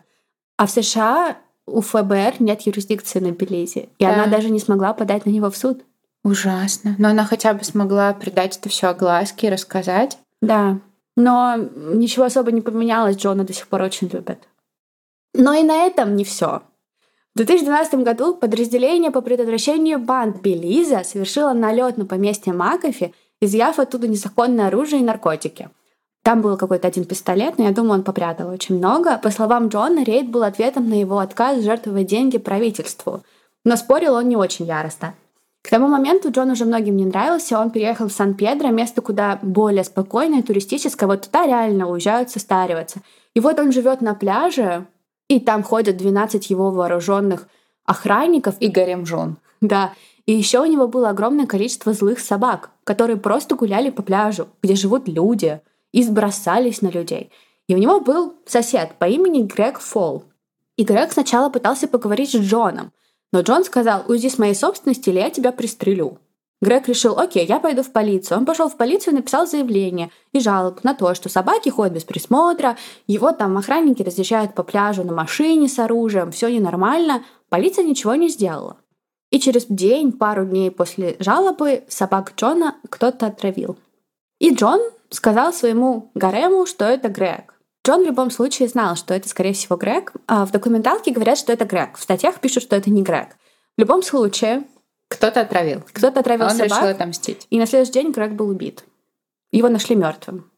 А 0.58 0.66
в 0.66 0.72
США 0.72 1.36
у 1.68 1.82
ФБР 1.82 2.36
нет 2.40 2.62
юрисдикции 2.62 3.20
на 3.20 3.32
Белизе, 3.32 3.90
и 4.00 4.06
да. 4.06 4.14
она 4.14 4.28
даже 4.28 4.50
не 4.50 4.60
смогла 4.60 4.94
подать 4.94 5.26
на 5.26 5.32
него 5.32 5.52
в 5.52 5.58
суд. 5.58 5.84
Ужасно. 6.24 6.96
Но 6.98 7.10
она 7.10 7.26
хотя 7.26 7.54
бы 7.54 7.64
смогла 7.66 8.14
придать 8.14 8.58
это 8.58 8.70
все 8.70 8.88
огласке 8.88 9.48
и 9.48 9.50
рассказать. 9.50 10.18
Да. 10.42 10.80
Но 11.16 11.56
ничего 11.58 12.26
особо 12.26 12.52
не 12.52 12.62
поменялось, 12.62 13.16
Джона 13.18 13.44
до 13.44 13.54
сих 13.54 13.68
пор 13.68 13.84
очень 13.84 14.08
любят. 14.08 14.40
Но 15.34 15.54
и 15.54 15.64
на 15.64 15.86
этом 15.86 16.16
не 16.16 16.24
все. 16.24 16.62
В 17.34 17.38
2012 17.38 17.96
году 17.96 18.36
подразделение 18.36 19.12
по 19.12 19.22
предотвращению 19.22 20.00
банд 20.00 20.42
Белиза 20.42 21.04
совершило 21.04 21.54
налет 21.54 21.98
на 21.98 22.06
поместье 22.06 22.54
Макафи, 22.54 23.14
изъяв 23.42 23.80
оттуда 23.80 24.08
незаконное 24.08 24.68
оружие 24.68 25.02
и 25.02 25.06
наркотики. 25.06 25.70
Там 26.24 26.42
был 26.42 26.58
какой-то 26.58 26.88
один 26.88 27.06
пистолет, 27.06 27.58
но 27.58 27.66
я 27.66 27.72
думаю, 27.72 28.00
он 28.00 28.04
попрятал 28.04 28.50
очень 28.50 28.78
много. 28.78 29.18
По 29.18 29.30
словам 29.30 29.68
Джона, 29.68 30.04
рейд 30.04 30.30
был 30.30 30.44
ответом 30.44 30.90
на 30.90 31.00
его 31.00 31.20
отказ 31.20 31.62
жертвовать 31.62 32.08
деньги 32.08 32.38
правительству. 32.38 33.22
Но 33.64 33.76
спорил 33.76 34.16
он 34.16 34.30
не 34.30 34.38
очень 34.38 34.66
яростно. 34.66 35.14
К 35.66 35.70
тому 35.72 35.88
моменту 35.88 36.30
Джон 36.30 36.52
уже 36.52 36.64
многим 36.64 36.96
не 36.96 37.06
нравился, 37.06 37.60
он 37.60 37.72
переехал 37.72 38.08
в 38.08 38.12
Сан-Педро, 38.12 38.70
место 38.70 39.02
куда 39.02 39.40
более 39.42 39.84
спокойное, 39.84 40.44
туристическое, 40.44 41.10
вот 41.10 41.24
туда 41.24 41.48
реально 41.48 41.90
уезжают 41.90 42.30
состариваться. 42.30 43.02
И 43.34 43.40
вот 43.40 43.60
он 43.60 43.72
живет 43.72 44.00
на 44.00 44.14
пляже, 44.14 44.86
и 45.28 45.40
там 45.40 45.64
ходят 45.64 45.98
12 45.98 46.52
его 46.52 46.70
вооруженных 46.70 47.48
охранников. 47.84 48.58
И 48.60 48.68
гарем 48.68 49.08
жен. 49.08 49.38
Да. 49.62 49.94
И 50.28 50.34
еще 50.34 50.60
у 50.60 50.66
него 50.66 50.88
было 50.88 51.10
огромное 51.10 51.48
количество 51.48 51.94
злых 51.94 52.20
собак, 52.20 52.70
которые 52.84 53.18
просто 53.18 53.56
гуляли 53.56 53.90
по 53.90 54.04
пляжу, 54.04 54.48
где 54.62 54.76
живут 54.76 55.08
люди, 55.08 55.62
и 55.92 56.04
сбросались 56.04 56.84
на 56.84 56.90
людей. 56.90 57.32
И 57.68 57.74
у 57.74 57.80
него 57.80 58.00
был 58.02 58.36
сосед 58.46 58.92
по 59.00 59.06
имени 59.06 59.42
Грег 59.42 59.80
Фолл. 59.80 60.26
И 60.78 60.84
Грег 60.84 61.12
сначала 61.12 61.50
пытался 61.50 61.88
поговорить 61.88 62.34
с 62.34 62.36
Джоном, 62.36 62.92
Но 63.36 63.42
Джон 63.42 63.66
сказал, 63.66 64.06
уйди 64.08 64.30
с 64.30 64.38
моей 64.38 64.56
собственности, 64.56 65.10
или 65.10 65.20
я 65.20 65.30
тебя 65.30 65.52
пристрелю. 65.52 66.20
Грег 66.62 66.88
решил, 66.88 67.20
окей, 67.20 67.46
я 67.46 67.60
пойду 67.60 67.84
в 67.84 67.92
полицию. 67.92 68.38
Он 68.38 68.46
пошел 68.46 68.70
в 68.70 68.78
полицию 68.78 69.14
и 69.14 69.18
написал 69.18 69.46
заявление 69.46 70.10
и 70.32 70.40
жалобу 70.40 70.80
на 70.84 70.94
то, 70.94 71.14
что 71.14 71.28
собаки 71.28 71.68
ходят 71.68 71.92
без 71.92 72.06
присмотра, 72.06 72.78
его 73.08 73.34
там 73.34 73.58
охранники 73.58 74.02
разъезжают 74.02 74.56
по 74.56 74.64
пляжу 74.64 75.04
на 75.04 75.12
машине 75.12 75.68
с 75.68 75.78
оружием, 75.80 76.32
все 76.32 76.48
ненормально. 76.48 77.26
Полиция 77.50 77.84
ничего 77.84 78.16
не 78.16 78.30
сделала. 78.30 78.78
И 79.32 79.40
через 79.42 79.66
день, 79.66 80.14
пару 80.14 80.46
дней 80.46 80.72
после 80.72 81.18
жалобы, 81.20 81.84
собак 81.90 82.36
Джона 82.38 82.78
кто-то 82.90 83.26
отравил. 83.26 83.78
И 84.40 84.56
Джон 84.56 84.80
сказал 85.10 85.52
своему 85.52 86.10
гарему, 86.16 86.66
что 86.66 86.86
это 86.86 87.10
Грег. 87.10 87.55
Джон 87.86 88.02
в 88.02 88.06
любом 88.06 88.32
случае 88.32 88.68
знал, 88.68 88.96
что 88.96 89.14
это, 89.14 89.30
скорее 89.30 89.54
всего, 89.54 89.76
Грег. 89.76 90.14
А 90.28 90.46
в 90.46 90.52
документалке 90.52 91.12
говорят, 91.12 91.38
что 91.38 91.54
это 91.54 91.66
Грег. 91.66 91.98
В 91.98 92.02
статьях 92.02 92.40
пишут, 92.40 92.64
что 92.64 92.76
это 92.76 92.90
не 92.90 93.04
Грег. 93.04 93.38
В 93.78 93.82
любом 93.82 94.02
случае... 94.02 94.64
Кто-то 95.08 95.42
отравил. 95.42 95.84
Кто-то 95.94 96.22
отравил 96.22 96.46
Он 96.46 96.52
собак. 96.52 96.66
решил 96.70 96.88
отомстить. 96.88 97.46
И 97.52 97.60
на 97.60 97.68
следующий 97.68 97.92
день 97.92 98.12
Грег 98.12 98.32
был 98.32 98.50
убит. 98.50 98.84
Его 99.52 99.70
нашли 99.70 99.96
мертвым. 99.96 100.50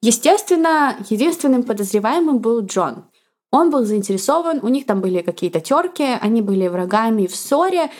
Естественно, 0.00 0.96
единственным 1.08 1.64
подозреваемым 1.64 2.38
был 2.38 2.64
Джон. 2.64 3.04
Он 3.50 3.70
был 3.70 3.84
заинтересован, 3.84 4.60
у 4.62 4.68
них 4.68 4.86
там 4.86 5.00
были 5.00 5.22
какие-то 5.22 5.60
терки, 5.60 6.06
они 6.20 6.40
были 6.40 6.68
врагами 6.68 7.26
в 7.26 7.34
ссоре 7.34 7.90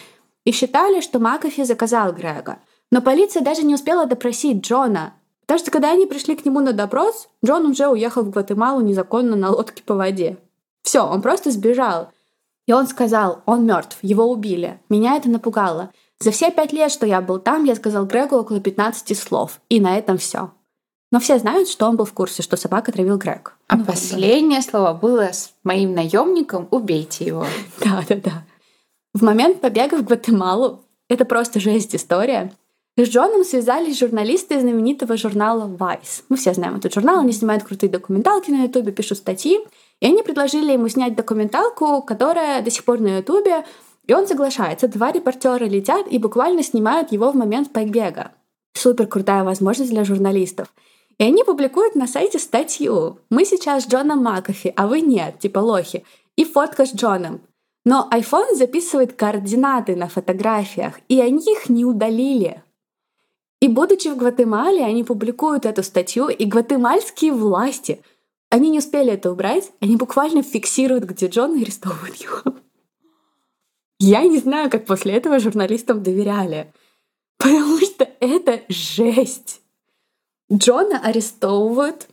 и 0.45 0.53
считали, 0.53 1.01
что 1.01 1.19
Макафи 1.19 1.65
заказал 1.65 2.13
Грега. 2.13 2.61
Но 2.93 3.03
полиция 3.03 3.43
даже 3.43 3.65
не 3.65 3.75
успела 3.75 4.07
допросить 4.07 4.65
Джона. 4.65 5.15
Потому 5.51 5.65
что 5.65 5.73
когда 5.73 5.91
они 5.91 6.07
пришли 6.07 6.37
к 6.37 6.45
нему 6.45 6.61
на 6.61 6.73
допрос, 6.73 7.29
Джон 7.45 7.67
уже 7.67 7.89
уехал 7.89 8.23
в 8.23 8.31
Гватемалу 8.31 8.83
незаконно 8.83 9.35
на 9.35 9.51
лодке 9.51 9.83
по 9.83 9.97
воде. 9.97 10.39
Все, 10.85 11.05
он 11.05 11.23
просто 11.23 11.51
сбежал. 11.51 12.13
И 12.69 12.73
он 12.73 12.87
сказал, 12.87 13.43
он 13.47 13.67
мертв, 13.67 13.99
его 14.01 14.31
убили. 14.31 14.81
Меня 14.89 15.17
это 15.17 15.29
напугало. 15.29 15.91
За 16.21 16.31
все 16.31 16.53
пять 16.53 16.73
лет, 16.73 16.93
что 16.93 17.05
я 17.05 17.21
был 17.21 17.41
там, 17.41 17.65
я 17.65 17.75
сказал 17.75 18.07
Грегу 18.07 18.37
около 18.37 18.61
15 18.61 19.19
слов. 19.19 19.61
И 19.69 19.81
на 19.81 19.99
этом 19.99 20.19
все. 20.19 20.53
Но 21.11 21.19
все 21.19 21.37
знают, 21.41 21.69
что 21.69 21.89
он 21.89 21.97
был 21.97 22.05
в 22.05 22.13
курсе, 22.13 22.43
что 22.43 22.57
собака 22.57 22.93
травил 22.93 23.19
Грег. 23.19 23.57
А 23.67 23.77
Ну, 23.77 23.85
последнее 23.85 24.63
слово 24.63 24.93
было 24.93 25.33
с 25.33 25.53
моим 25.65 25.97
наемником 25.97 26.69
«убейте 26.71 27.25
его». 27.25 27.45
Да, 27.85 28.05
да, 28.09 28.15
да. 28.15 28.45
В 29.15 29.25
момент 29.25 29.61
побега 29.61 29.97
в 29.97 30.05
Гватемалу, 30.05 30.85
это 31.09 31.25
просто 31.25 31.59
жесть 31.59 31.97
история, 31.97 32.53
с 33.05 33.09
Джоном 33.09 33.45
связались 33.45 33.99
журналисты 33.99 34.61
знаменитого 34.61 35.17
журнала 35.17 35.69
Vice. 35.69 36.25
Мы 36.29 36.37
все 36.37 36.53
знаем 36.55 36.77
этот 36.77 36.93
журнал, 36.93 37.21
они 37.21 37.33
снимают 37.33 37.63
крутые 37.63 37.91
документалки 37.91 38.51
на 38.51 38.65
Ютубе, 38.65 38.93
пишут 38.93 39.19
статьи. 39.19 39.61
И 40.01 40.07
они 40.07 40.23
предложили 40.23 40.73
ему 40.73 40.89
снять 40.89 41.15
документалку, 41.15 42.03
которая 42.03 42.63
до 42.63 42.71
сих 42.71 42.85
пор 42.85 43.01
на 43.01 43.19
Ютубе, 43.19 43.65
и 44.07 44.13
он 44.13 44.27
соглашается. 44.27 44.89
Два 44.89 45.13
репортера 45.13 45.65
летят 45.65 46.07
и 46.11 46.19
буквально 46.19 46.63
снимают 46.63 47.13
его 47.13 47.31
в 47.31 47.37
момент 47.37 47.73
побега. 47.73 48.33
Супер 48.75 49.07
крутая 49.07 49.45
возможность 49.45 49.91
для 49.91 50.05
журналистов. 50.05 50.73
И 51.19 51.23
они 51.23 51.45
публикуют 51.45 51.95
на 51.95 52.07
сайте 52.07 52.39
статью. 52.39 53.19
Мы 53.31 53.45
сейчас 53.45 53.85
с 53.85 53.89
Джоном 53.89 54.25
Макафи, 54.25 54.73
а 54.75 54.87
вы 54.87 55.03
нет, 55.03 55.39
типа 55.39 55.59
лохи. 55.59 56.05
И 56.37 56.45
фотка 56.45 56.87
с 56.87 56.95
Джоном. 56.95 57.43
Но 57.85 58.09
iPhone 58.13 58.55
записывает 58.55 59.13
координаты 59.13 59.97
на 59.97 60.09
фотографиях, 60.09 60.99
и 61.09 61.21
они 61.21 61.45
их 61.53 61.69
не 61.69 61.85
удалили. 61.85 62.63
И 63.61 63.69
будучи 63.69 64.09
в 64.09 64.17
Гватемале, 64.17 64.85
они 64.85 65.05
публикуют 65.05 65.67
эту 65.67 65.83
статью, 65.83 66.29
и 66.29 66.47
гватемальские 66.47 67.33
власти, 67.33 68.03
они 68.49 68.71
не 68.71 68.79
успели 68.79 69.13
это 69.13 69.31
убрать, 69.31 69.71
они 69.81 69.97
буквально 69.97 70.43
фиксируют, 70.43 71.05
где 71.05 71.27
Джон 71.27 71.57
и 71.57 71.63
арестовывают 71.63 72.17
его. 72.17 72.55
Я 73.99 74.23
не 74.23 74.39
знаю, 74.39 74.71
как 74.71 74.87
после 74.87 75.13
этого 75.13 75.39
журналистам 75.39 76.03
доверяли, 76.03 76.73
потому 77.37 77.79
что 77.81 78.09
это 78.21 78.63
жесть. 78.69 79.61
Джона 80.51 80.99
арестовывают. 80.99 82.09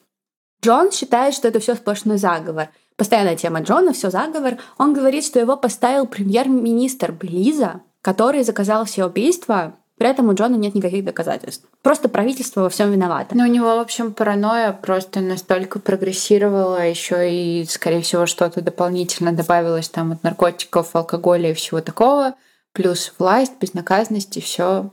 Джон 0.62 0.91
считает, 0.91 1.34
что 1.34 1.48
это 1.48 1.60
все 1.60 1.76
сплошной 1.76 2.18
заговор. 2.18 2.70
Постоянная 2.98 3.38
тема 3.38 3.62
Джона, 3.62 3.93
все 3.93 4.10
заговор. 4.10 4.58
Он 4.78 4.93
говорит, 4.93 5.24
что 5.24 5.39
его 5.39 5.56
поставил 5.56 6.08
премьер-министр 6.08 7.14
Белиза, 7.14 7.82
который 8.02 8.43
заказал 8.43 8.86
все 8.86 9.06
убийства, 9.06 9.78
при 9.98 10.08
этом 10.08 10.30
у 10.30 10.34
Джона 10.34 10.56
нет 10.56 10.76
никаких 10.76 11.04
доказательств. 11.04 11.68
Просто 11.82 12.08
правительство 12.08 12.62
во 12.62 12.70
всем 12.70 12.91
виновато. 12.91 13.36
Но 13.36 13.45
у 13.45 13.48
него, 13.48 13.76
в 13.76 13.80
общем, 13.80 14.14
паранойя 14.14 14.72
просто 14.72 15.22
настолько 15.22 15.80
прогрессировала, 15.80 16.88
еще 16.88 17.32
и, 17.34 17.66
скорее 17.66 18.02
всего, 18.02 18.28
что-то 18.28 18.62
дополнительно 18.62 19.32
добавилось 19.32 19.89
там 19.89 20.12
от 20.12 20.24
наркотиков, 20.24 20.95
алкоголя 20.95 21.52
и 21.52 21.56
всего 21.56 21.82
такого. 21.82 22.36
Плюс 22.74 23.14
власть, 23.18 23.54
безнаказанность 23.60 24.38
и 24.38 24.41
все. 24.41 24.91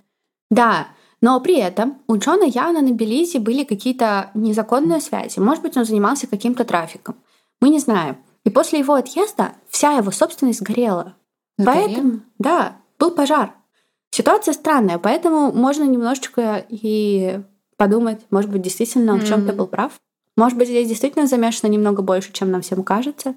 Да, 0.50 0.88
но 1.20 1.38
при 1.40 1.59
этом 1.59 1.98
у 2.07 2.16
Джона 2.16 2.44
явно 2.44 2.80
на 2.80 2.92
Белизе 2.92 3.40
были 3.40 3.64
какие-то 3.64 4.30
незаконные 4.32 5.00
связи. 5.00 5.38
Может 5.38 5.62
быть, 5.62 5.76
он 5.76 5.84
занимался 5.84 6.26
каким-то 6.26 6.64
трафиком. 6.64 7.16
Мы 7.61 7.68
не 7.68 7.78
знаем. 7.78 8.16
И 8.44 8.50
после 8.50 8.78
его 8.78 8.94
отъезда 8.94 9.52
вся 9.68 9.92
его 9.92 10.11
собственность 10.11 10.61
сгорела. 10.61 11.14
Сгорела? 11.59 11.86
Поэтому, 11.86 12.20
да, 12.38 12.76
был 12.98 13.11
пожар. 13.11 13.55
Ситуация 14.14 14.54
странная, 14.54 14.98
поэтому 14.98 15.50
можно 15.50 15.82
немножечко 15.82 16.64
и 16.68 17.40
подумать, 17.76 18.20
может 18.30 18.48
быть, 18.48 18.62
действительно 18.62 19.14
он 19.14 19.18
в 19.18 19.26
чем-то 19.26 19.52
был 19.52 19.66
прав. 19.66 19.90
Может 20.36 20.56
быть, 20.56 20.68
здесь 20.68 20.86
действительно 20.86 21.26
замешано 21.26 21.68
немного 21.68 22.00
больше, 22.00 22.32
чем 22.32 22.52
нам 22.52 22.62
всем 22.62 22.84
кажется. 22.84 23.34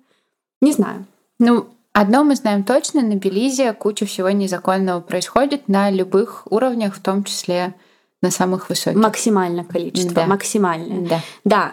Не 0.61 0.73
знаю. 0.73 1.07
Ну, 1.39 1.65
одно 1.93 2.23
мы 2.23 2.35
знаем 2.35 2.63
точно, 2.63 3.01
на 3.01 3.15
Белизе 3.15 3.73
куча 3.73 4.05
всего 4.05 4.29
незаконного 4.29 5.01
происходит 5.01 5.67
на 5.67 5.89
любых 5.89 6.43
уровнях, 6.51 6.93
в 6.93 7.01
том 7.01 7.23
числе 7.23 7.73
на 8.21 8.29
самых 8.29 8.69
высоких. 8.69 8.99
Максимальное 8.99 9.63
количество. 9.63 10.13
Да. 10.13 10.27
Максимальное. 10.27 11.07
Да. 11.07 11.21
Да. 11.43 11.71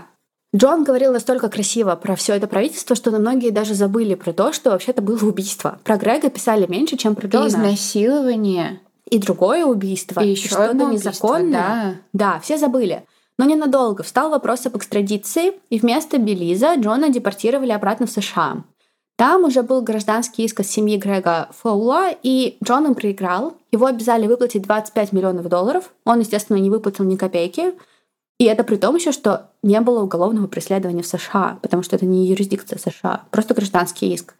Джон 0.57 0.82
говорил 0.82 1.12
настолько 1.12 1.50
красиво 1.50 1.94
про 1.96 2.16
все 2.16 2.36
это 2.36 2.46
правительство, 2.46 2.96
что 2.96 3.11
многие 3.11 3.50
даже 3.50 3.74
забыли 3.74 4.14
про 4.14 4.32
то, 4.32 4.55
что 4.55 4.70
вообще-то 4.70 5.02
было 5.02 5.22
убийство. 5.26 5.78
Про 5.84 5.98
Грега 5.98 6.30
писали 6.30 6.66
меньше, 6.66 6.96
чем 6.96 7.14
про 7.14 7.28
Джона. 7.28 7.48
изнасилование. 7.48 8.80
И 9.11 9.18
другое 9.18 9.64
убийство. 9.64 10.20
И 10.20 10.30
еще 10.30 10.48
что-то 10.48 10.74
незаконное. 10.74 12.00
Да, 12.12 12.40
все 12.40 12.57
забыли. 12.57 13.05
Но 13.38 13.44
ненадолго 13.44 14.02
встал 14.02 14.30
вопрос 14.30 14.66
об 14.66 14.76
экстрадиции, 14.76 15.55
и 15.68 15.78
вместо 15.78 16.18
Белиза 16.18 16.74
Джона 16.76 17.09
депортировали 17.09 17.72
обратно 17.72 18.07
в 18.07 18.11
США. 18.11 18.64
Там 19.16 19.44
уже 19.44 19.62
был 19.62 19.82
гражданский 19.82 20.44
иск 20.44 20.61
от 20.61 20.66
семьи 20.66 20.96
Грега 20.96 21.48
Фоула, 21.52 22.11
и 22.22 22.57
Джон 22.64 22.86
им 22.86 22.94
проиграл. 22.94 23.55
Его 23.70 23.86
обязали 23.86 24.26
выплатить 24.26 24.62
25 24.62 25.12
миллионов 25.12 25.48
долларов. 25.48 25.92
Он, 26.05 26.20
естественно, 26.20 26.57
не 26.57 26.70
выплатил 26.70 27.05
ни 27.05 27.16
копейки. 27.16 27.74
И 28.38 28.44
это 28.44 28.64
при 28.64 28.76
том 28.76 28.96
еще, 28.96 29.12
что 29.12 29.50
не 29.62 29.80
было 29.80 30.02
уголовного 30.02 30.48
преследования 30.48 31.02
в 31.02 31.07
США, 31.07 31.59
потому 31.62 31.84
что 31.84 31.94
это 31.94 32.07
не 32.07 32.26
юрисдикция 32.26 32.78
США, 32.78 33.22
просто 33.30 33.55
гражданский 33.55 34.12
иск. 34.12 34.34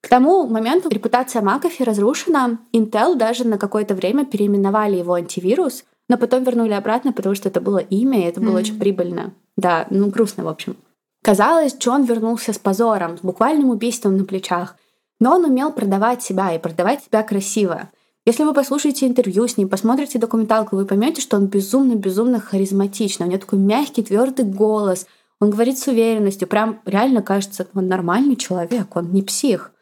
К 0.00 0.08
тому 0.08 0.46
моменту 0.46 0.88
репутация 0.88 1.42
Макафи 1.42 1.82
разрушена. 1.82 2.58
Intel 2.72 3.16
даже 3.16 3.44
на 3.44 3.58
какое-то 3.58 3.94
время 3.94 4.24
переименовали 4.24 4.96
его 4.96 5.14
антивирус, 5.14 5.84
но 6.08 6.16
потом 6.16 6.44
вернули 6.44 6.72
обратно, 6.72 7.12
потому 7.12 7.34
что 7.34 7.48
это 7.48 7.60
было 7.60 7.78
имя, 7.78 8.20
и 8.20 8.24
это 8.24 8.40
было 8.40 8.50
Мгм. 8.50 8.58
очень 8.58 8.78
прибыльно. 8.78 9.34
Да, 9.56 9.86
ну 9.90 10.08
грустно, 10.08 10.44
в 10.44 10.48
общем. 10.48 10.76
Казалось, 11.22 11.76
Джон 11.76 12.04
вернулся 12.04 12.52
с 12.52 12.58
позором, 12.58 13.18
с 13.18 13.22
буквальным 13.22 13.70
убийством 13.70 14.16
на 14.16 14.24
плечах. 14.24 14.76
Но 15.20 15.34
он 15.34 15.44
умел 15.44 15.72
продавать 15.72 16.22
себя 16.22 16.54
и 16.54 16.60
продавать 16.60 17.02
себя 17.02 17.24
красиво. 17.24 17.90
Если 18.24 18.44
вы 18.44 18.54
послушаете 18.54 19.06
интервью 19.06 19.48
с 19.48 19.56
ним, 19.56 19.68
посмотрите 19.68 20.18
документалку, 20.18 20.76
вы 20.76 20.86
поймете, 20.86 21.20
что 21.20 21.36
он 21.36 21.46
безумно-безумно 21.46 22.40
харизматичный. 22.40 23.26
У 23.26 23.30
него 23.30 23.40
такой 23.40 23.58
мягкий, 23.58 24.02
твердый 24.04 24.44
голос. 24.44 25.06
Он 25.40 25.50
говорит 25.50 25.78
с 25.78 25.88
уверенностью. 25.88 26.46
Прям 26.46 26.80
реально 26.84 27.22
кажется, 27.22 27.66
он 27.74 27.88
нормальный 27.88 28.36
человек, 28.36 28.94
он 28.94 29.12
не 29.12 29.22
псих. 29.22 29.72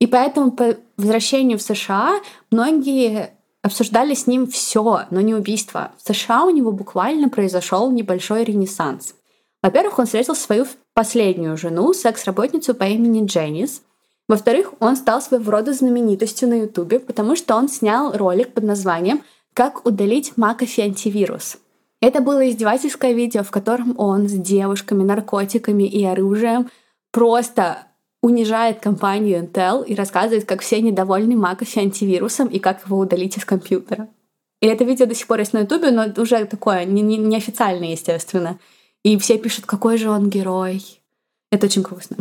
И 0.00 0.06
поэтому 0.06 0.50
по 0.50 0.76
возвращению 0.96 1.58
в 1.58 1.62
США 1.62 2.20
многие 2.50 3.34
обсуждали 3.62 4.14
с 4.14 4.26
ним 4.26 4.46
все, 4.46 5.02
но 5.10 5.20
не 5.20 5.34
убийство. 5.34 5.92
В 6.02 6.08
США 6.12 6.44
у 6.44 6.50
него 6.50 6.72
буквально 6.72 7.28
произошел 7.28 7.90
небольшой 7.90 8.44
ренессанс. 8.44 9.14
Во-первых, 9.62 9.98
он 9.98 10.06
встретил 10.06 10.34
свою 10.34 10.66
последнюю 10.94 11.56
жену, 11.58 11.92
секс-работницу 11.92 12.74
по 12.74 12.84
имени 12.84 13.26
Дженнис. 13.26 13.82
Во-вторых, 14.26 14.72
он 14.80 14.96
стал 14.96 15.20
своего 15.20 15.50
рода 15.50 15.74
знаменитостью 15.74 16.48
на 16.48 16.60
Ютубе, 16.60 16.98
потому 16.98 17.36
что 17.36 17.56
он 17.56 17.68
снял 17.68 18.16
ролик 18.16 18.54
под 18.54 18.64
названием 18.64 19.22
«Как 19.52 19.84
удалить 19.84 20.32
Макафи 20.36 20.80
антивирус». 20.80 21.58
Это 22.00 22.22
было 22.22 22.48
издевательское 22.48 23.12
видео, 23.12 23.42
в 23.42 23.50
котором 23.50 23.94
он 23.98 24.28
с 24.28 24.32
девушками, 24.32 25.02
наркотиками 25.02 25.82
и 25.82 26.02
оружием 26.04 26.70
просто 27.10 27.89
унижает 28.22 28.80
компанию 28.80 29.42
Intel 29.42 29.84
и 29.86 29.94
рассказывает, 29.94 30.44
как 30.44 30.60
все 30.60 30.80
недовольны 30.80 31.36
Макафи 31.36 31.78
антивирусом 31.78 32.48
и 32.48 32.58
как 32.58 32.84
его 32.84 32.98
удалить 32.98 33.36
из 33.36 33.44
компьютера. 33.44 34.08
И 34.60 34.66
это 34.66 34.84
видео 34.84 35.06
до 35.06 35.14
сих 35.14 35.26
пор 35.26 35.38
есть 35.38 35.54
на 35.54 35.60
Ютубе, 35.60 35.90
но 35.90 36.06
уже 36.20 36.44
такое 36.44 36.84
не- 36.84 37.02
не- 37.02 37.16
неофициальное, 37.16 37.92
естественно. 37.92 38.58
И 39.02 39.16
все 39.18 39.38
пишут, 39.38 39.64
какой 39.64 39.96
же 39.96 40.10
он 40.10 40.28
герой. 40.28 41.00
Это 41.50 41.66
очень 41.66 41.82
грустно. 41.82 42.18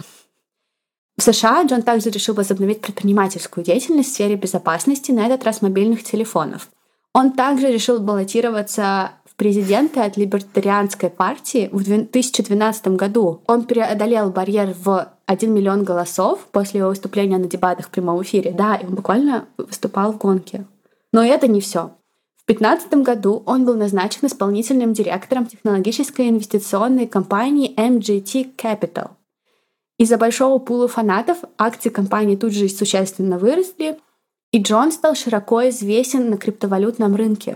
В 1.17 1.21
США 1.21 1.63
Джон 1.63 1.81
также 1.81 2.09
решил 2.09 2.33
возобновить 2.33 2.79
предпринимательскую 2.79 3.65
деятельность 3.65 4.09
в 4.09 4.13
сфере 4.13 4.35
безопасности, 4.35 5.11
на 5.11 5.25
этот 5.25 5.43
раз 5.43 5.61
мобильных 5.61 6.03
телефонов. 6.03 6.69
Он 7.13 7.33
также 7.33 7.69
решил 7.69 7.99
баллотироваться 7.99 9.11
в 9.39 9.41
президенты 9.41 10.01
от 10.01 10.17
либертарианской 10.17 11.09
партии 11.09 11.69
в 11.71 11.81
2012 11.81 12.89
году. 12.89 13.41
Он 13.47 13.63
преодолел 13.63 14.31
барьер 14.31 14.75
в 14.83 15.13
1 15.27 15.53
миллион 15.53 15.85
голосов 15.85 16.45
после 16.51 16.79
его 16.79 16.89
выступления 16.89 17.37
на 17.37 17.47
дебатах 17.47 17.85
в 17.85 17.89
прямом 17.89 18.21
эфире. 18.21 18.51
Да, 18.51 18.75
и 18.75 18.85
он 18.85 18.95
буквально 18.95 19.45
выступал 19.57 20.11
в 20.11 20.17
гонке. 20.17 20.65
Но 21.13 21.23
это 21.23 21.47
не 21.47 21.61
все. 21.61 21.91
В 22.35 22.47
2015 22.47 22.93
году 22.95 23.41
он 23.45 23.63
был 23.63 23.75
назначен 23.75 24.27
исполнительным 24.27 24.91
директором 24.91 25.45
технологической 25.45 26.27
инвестиционной 26.27 27.07
компании 27.07 27.73
MGT 27.77 28.57
Capital. 28.57 29.11
Из-за 29.97 30.17
большого 30.17 30.59
пула 30.59 30.89
фанатов 30.89 31.37
акции 31.57 31.87
компании 31.87 32.35
тут 32.35 32.51
же 32.51 32.67
существенно 32.67 33.37
выросли, 33.37 33.99
и 34.51 34.61
Джон 34.61 34.91
стал 34.91 35.15
широко 35.15 35.69
известен 35.69 36.29
на 36.29 36.35
криптовалютном 36.35 37.15
рынке. 37.15 37.55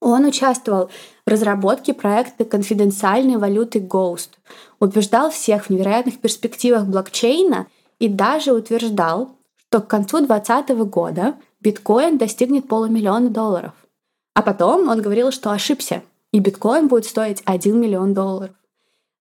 Он 0.00 0.24
участвовал 0.24 0.90
в 1.26 1.30
разработке 1.30 1.92
проекта 1.92 2.44
конфиденциальной 2.44 3.36
валюты 3.36 3.80
Ghost, 3.80 4.30
убеждал 4.78 5.30
всех 5.30 5.66
в 5.66 5.70
невероятных 5.70 6.18
перспективах 6.20 6.84
блокчейна 6.86 7.66
и 7.98 8.08
даже 8.08 8.52
утверждал, 8.52 9.30
что 9.56 9.80
к 9.80 9.88
концу 9.88 10.18
2020 10.18 10.70
года 10.88 11.34
биткоин 11.60 12.16
достигнет 12.16 12.68
полумиллиона 12.68 13.28
долларов. 13.28 13.72
А 14.34 14.42
потом 14.42 14.88
он 14.88 15.02
говорил, 15.02 15.32
что 15.32 15.50
ошибся, 15.50 16.02
и 16.32 16.38
биткоин 16.38 16.86
будет 16.86 17.06
стоить 17.06 17.42
1 17.44 17.80
миллион 17.80 18.14
долларов. 18.14 18.54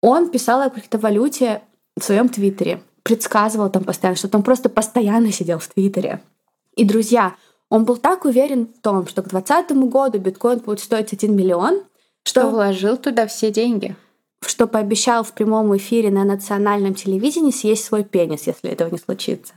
Он 0.02 0.30
писал 0.30 0.60
о 0.60 0.70
криптовалюте 0.70 1.62
в 1.98 2.04
своем 2.04 2.28
твиттере, 2.28 2.82
предсказывал 3.02 3.70
там 3.70 3.84
постоянно, 3.84 4.16
что 4.16 4.28
он 4.36 4.42
просто 4.42 4.68
постоянно 4.68 5.32
сидел 5.32 5.58
в 5.58 5.68
твиттере. 5.68 6.20
И, 6.76 6.84
друзья, 6.84 7.34
он 7.70 7.84
был 7.84 7.96
так 7.96 8.24
уверен 8.24 8.66
в 8.66 8.80
том, 8.80 9.06
что 9.06 9.22
к 9.22 9.28
2020 9.28 9.76
году 9.90 10.18
биткоин 10.18 10.58
будет 10.60 10.80
стоить 10.80 11.12
1 11.12 11.34
миллион, 11.34 11.84
что, 12.24 12.40
что 12.40 12.50
вложил 12.50 12.96
туда 12.96 13.26
все 13.26 13.50
деньги. 13.50 13.96
Что 14.44 14.66
пообещал 14.66 15.24
в 15.24 15.32
прямом 15.32 15.76
эфире 15.76 16.10
на 16.10 16.24
национальном 16.24 16.94
телевидении 16.94 17.50
съесть 17.50 17.84
свой 17.84 18.04
пенис, 18.04 18.46
если 18.46 18.70
этого 18.70 18.90
не 18.90 18.98
случится. 18.98 19.54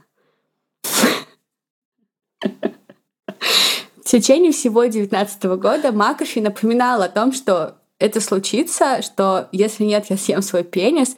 В 2.42 4.04
течение 4.04 4.52
всего 4.52 4.82
2019 4.82 5.44
года 5.58 5.92
Макафи 5.94 6.40
напоминал 6.40 7.02
о 7.02 7.08
том, 7.08 7.32
что 7.32 7.78
это 7.98 8.20
случится, 8.20 9.02
что 9.02 9.48
если 9.52 9.86
нет, 9.86 10.08
я 10.10 10.18
съем 10.18 10.42
свой 10.42 10.64
пенис, 10.64 11.16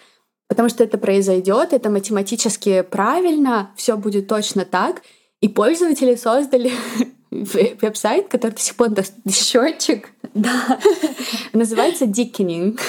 потому 0.47 0.69
что 0.69 0.83
это 0.83 0.97
произойдет, 0.99 1.73
это 1.73 1.89
математически 1.89 2.81
правильно, 2.81 3.71
все 3.75 3.97
будет 3.97 4.27
точно 4.27 4.65
так. 4.65 5.01
И 5.43 5.49
пользователи 5.49 6.15
создали 6.15 6.71
веб-сайт, 7.29 8.29
который 8.29 8.53
до 8.53 8.61
сих 8.61 8.75
пор 8.75 8.91
счетчик. 9.29 10.09
Да. 10.33 10.79
Называется 11.53 12.05
Dickening. 12.05 12.79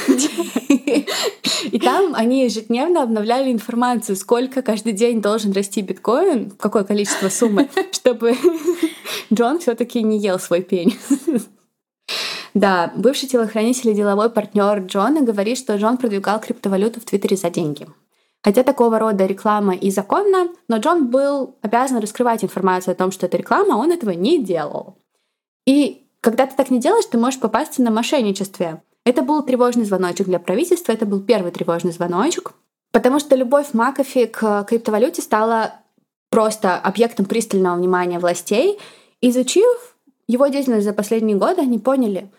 И 1.64 1.78
там 1.80 2.14
они 2.14 2.44
ежедневно 2.44 3.02
обновляли 3.02 3.50
информацию, 3.50 4.14
сколько 4.14 4.62
каждый 4.62 4.92
день 4.92 5.20
должен 5.20 5.50
расти 5.50 5.82
биткоин, 5.82 6.52
какое 6.52 6.84
количество 6.84 7.28
суммы, 7.28 7.68
чтобы 7.90 8.36
Джон 9.32 9.58
все 9.58 9.74
таки 9.74 10.00
не 10.04 10.20
ел 10.20 10.38
свой 10.38 10.62
пень. 10.62 10.96
Да, 12.54 12.92
бывший 12.94 13.28
телохранитель 13.28 13.90
и 13.90 13.94
деловой 13.94 14.30
партнер 14.30 14.78
Джона 14.78 15.22
говорит, 15.22 15.58
что 15.58 15.74
Джон 15.74 15.96
продвигал 15.96 16.38
криптовалюту 16.38 17.00
в 17.00 17.04
Твиттере 17.04 17.36
за 17.36 17.50
деньги. 17.50 17.88
Хотя 18.44 18.62
такого 18.62 18.98
рода 18.98 19.24
реклама 19.24 19.74
и 19.74 19.90
законна, 19.90 20.50
но 20.68 20.76
Джон 20.76 21.08
был 21.08 21.56
обязан 21.62 21.98
раскрывать 21.98 22.44
информацию 22.44 22.92
о 22.92 22.94
том, 22.94 23.10
что 23.10 23.24
это 23.24 23.38
реклама, 23.38 23.74
а 23.74 23.78
он 23.78 23.90
этого 23.90 24.10
не 24.10 24.38
делал. 24.38 24.98
И 25.66 26.06
когда 26.20 26.46
ты 26.46 26.54
так 26.54 26.70
не 26.70 26.78
делаешь, 26.78 27.06
ты 27.06 27.16
можешь 27.16 27.40
попасться 27.40 27.82
на 27.82 27.90
мошенничестве. 27.90 28.82
Это 29.06 29.22
был 29.22 29.42
тревожный 29.42 29.86
звоночек 29.86 30.26
для 30.26 30.38
правительства, 30.38 30.92
это 30.92 31.06
был 31.06 31.22
первый 31.22 31.52
тревожный 31.52 31.92
звоночек, 31.92 32.52
потому 32.92 33.18
что 33.18 33.34
любовь 33.34 33.72
Макафи 33.72 34.26
к 34.26 34.64
криптовалюте 34.64 35.22
стала 35.22 35.76
просто 36.30 36.76
объектом 36.76 37.24
пристального 37.24 37.76
внимания 37.76 38.18
властей. 38.18 38.78
Изучив 39.22 39.96
его 40.26 40.48
деятельность 40.48 40.84
за 40.84 40.92
последние 40.92 41.38
годы, 41.38 41.62
они 41.62 41.78
поняли, 41.78 42.30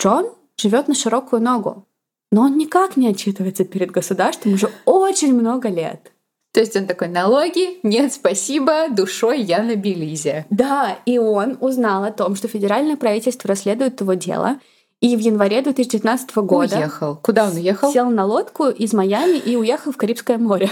Джон 0.00 0.32
живет 0.56 0.88
на 0.88 0.94
широкую 0.94 1.42
ногу 1.42 1.86
но 2.34 2.42
он 2.42 2.58
никак 2.58 2.96
не 2.96 3.06
отчитывается 3.06 3.64
перед 3.64 3.92
государством 3.92 4.54
уже 4.54 4.68
очень 4.86 5.32
много 5.32 5.68
лет. 5.68 6.10
То 6.52 6.58
есть 6.58 6.74
он 6.74 6.86
такой, 6.86 7.06
налоги? 7.06 7.78
Нет, 7.84 8.12
спасибо, 8.12 8.88
душой 8.90 9.40
я 9.40 9.62
на 9.62 9.76
Белизе. 9.76 10.44
Да, 10.50 10.98
и 11.06 11.16
он 11.16 11.56
узнал 11.60 12.02
о 12.02 12.10
том, 12.10 12.34
что 12.34 12.48
федеральное 12.48 12.96
правительство 12.96 13.46
расследует 13.46 14.00
его 14.00 14.14
дело, 14.14 14.58
и 15.00 15.16
в 15.16 15.20
январе 15.20 15.62
2019 15.62 16.34
года... 16.38 16.76
Уехал. 16.76 17.20
Куда 17.22 17.44
он 17.44 17.54
уехал? 17.54 17.92
Сел 17.92 18.10
на 18.10 18.24
лодку 18.24 18.66
из 18.66 18.92
Майами 18.92 19.36
и 19.36 19.54
уехал 19.54 19.92
в 19.92 19.96
Карибское 19.96 20.38
море. 20.38 20.70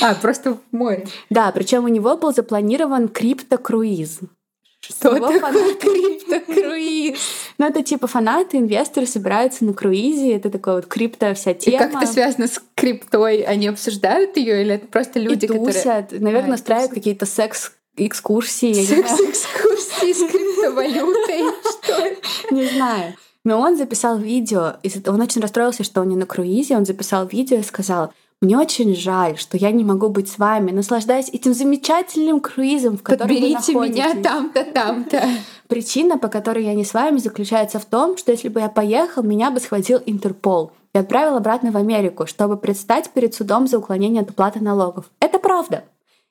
А, 0.00 0.14
просто 0.14 0.54
в 0.54 0.58
море. 0.72 1.06
Да, 1.30 1.52
причем 1.52 1.84
у 1.84 1.88
него 1.88 2.16
был 2.16 2.34
запланирован 2.34 3.06
криптокруиз. 3.08 4.20
Что 4.82 5.14
такое 5.14 5.74
криптокруиз? 5.76 7.18
Ну, 7.58 7.66
это 7.66 7.82
типа 7.82 8.08
фанаты, 8.08 8.58
инвесторы 8.58 9.06
собираются 9.06 9.64
на 9.64 9.74
круизе, 9.74 10.34
это 10.34 10.50
такая 10.50 10.76
вот 10.76 10.86
крипто 10.86 11.32
вся 11.34 11.54
тема. 11.54 11.76
И 11.76 11.78
как 11.78 11.94
это 11.94 12.12
связано 12.12 12.48
с 12.48 12.60
криптой? 12.74 13.42
Они 13.42 13.68
обсуждают 13.68 14.36
ее 14.36 14.62
или 14.62 14.74
это 14.74 14.86
просто 14.88 15.20
люди, 15.20 15.44
и 15.44 15.48
тусят, 15.48 16.06
которые... 16.06 16.20
наверное, 16.20 16.52
а, 16.52 16.54
устраивают 16.54 16.92
какие-то 16.92 17.26
секс 17.26 17.72
экскурсии. 17.96 18.72
Секс-экскурсии 18.72 20.12
с 20.12 20.30
криптовалютой. 20.30 21.42
Что 21.62 22.54
Не 22.54 22.66
знаю. 22.66 23.14
Но 23.44 23.60
он 23.60 23.76
записал 23.76 24.18
видео, 24.18 24.76
он 25.06 25.20
очень 25.20 25.40
расстроился, 25.40 25.82
что 25.82 26.00
он 26.00 26.08
не 26.08 26.16
на 26.16 26.26
круизе, 26.26 26.76
он 26.76 26.86
записал 26.86 27.26
видео 27.26 27.58
и 27.58 27.62
сказал, 27.62 28.12
мне 28.42 28.58
очень 28.58 28.96
жаль, 28.96 29.38
что 29.38 29.56
я 29.56 29.70
не 29.70 29.84
могу 29.84 30.08
быть 30.08 30.28
с 30.28 30.36
вами, 30.36 30.72
наслаждаясь 30.72 31.28
этим 31.28 31.54
замечательным 31.54 32.40
круизом, 32.40 32.98
в 32.98 33.02
котором 33.04 33.28
Подберите 33.28 33.72
вы 33.72 33.88
меня 33.88 34.20
там-то, 34.20 34.64
там-то. 34.64 35.22
Причина, 35.68 36.18
по 36.18 36.26
которой 36.26 36.64
я 36.64 36.74
не 36.74 36.84
с 36.84 36.92
вами, 36.92 37.18
заключается 37.18 37.78
в 37.78 37.84
том, 37.84 38.16
что 38.16 38.32
если 38.32 38.48
бы 38.48 38.58
я 38.58 38.68
поехал, 38.68 39.22
меня 39.22 39.52
бы 39.52 39.60
схватил 39.60 40.00
Интерпол 40.04 40.72
и 40.92 40.98
отправил 40.98 41.36
обратно 41.36 41.70
в 41.70 41.76
Америку, 41.76 42.26
чтобы 42.26 42.56
предстать 42.56 43.10
перед 43.10 43.32
судом 43.32 43.68
за 43.68 43.78
уклонение 43.78 44.22
от 44.22 44.30
уплаты 44.30 44.58
налогов. 44.58 45.08
Это 45.20 45.38
правда. 45.38 45.84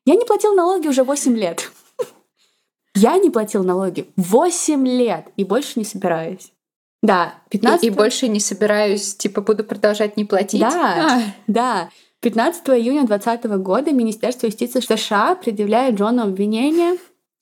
Я 0.05 0.15
не 0.15 0.25
платил 0.25 0.53
налоги 0.53 0.89
уже 0.89 1.05
8 1.05 1.37
лет. 1.37 1.71
Я 2.93 3.17
не 3.19 3.29
платил 3.29 3.63
налоги 3.63 4.11
8 4.17 4.85
лет 4.85 5.27
и 5.37 5.45
больше 5.45 5.79
не 5.79 5.85
собираюсь. 5.85 6.51
Да, 7.01 7.35
15... 7.49 7.83
И, 7.83 7.87
и 7.87 7.89
больше 7.89 8.27
не 8.27 8.39
собираюсь, 8.39 9.15
типа, 9.15 9.41
буду 9.41 9.63
продолжать 9.63 10.17
не 10.17 10.25
платить. 10.25 10.61
Да, 10.61 11.07
а. 11.09 11.21
да. 11.47 11.89
15 12.21 12.69
июня 12.69 13.07
2020 13.07 13.45
года 13.63 13.91
Министерство 13.91 14.45
юстиции 14.45 14.79
США 14.79 15.33
предъявляет 15.35 15.95
Джону 15.95 16.23
обвинение, 16.23 16.97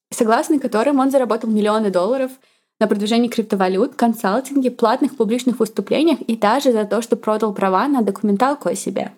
согласно 0.10 0.58
которым 0.58 1.00
он 1.00 1.12
заработал 1.12 1.50
миллионы 1.50 1.90
долларов 1.90 2.32
на 2.80 2.88
продвижении 2.88 3.28
криптовалют, 3.28 3.96
консалтинге, 3.96 4.72
платных 4.72 5.18
публичных 5.18 5.60
выступлениях 5.60 6.22
и 6.22 6.38
даже 6.38 6.72
за 6.72 6.86
то, 6.86 7.02
что 7.02 7.18
продал 7.18 7.54
права 7.54 7.90
на 7.90 8.02
документалку 8.02 8.70
о 8.70 8.76
себе. 8.76 9.12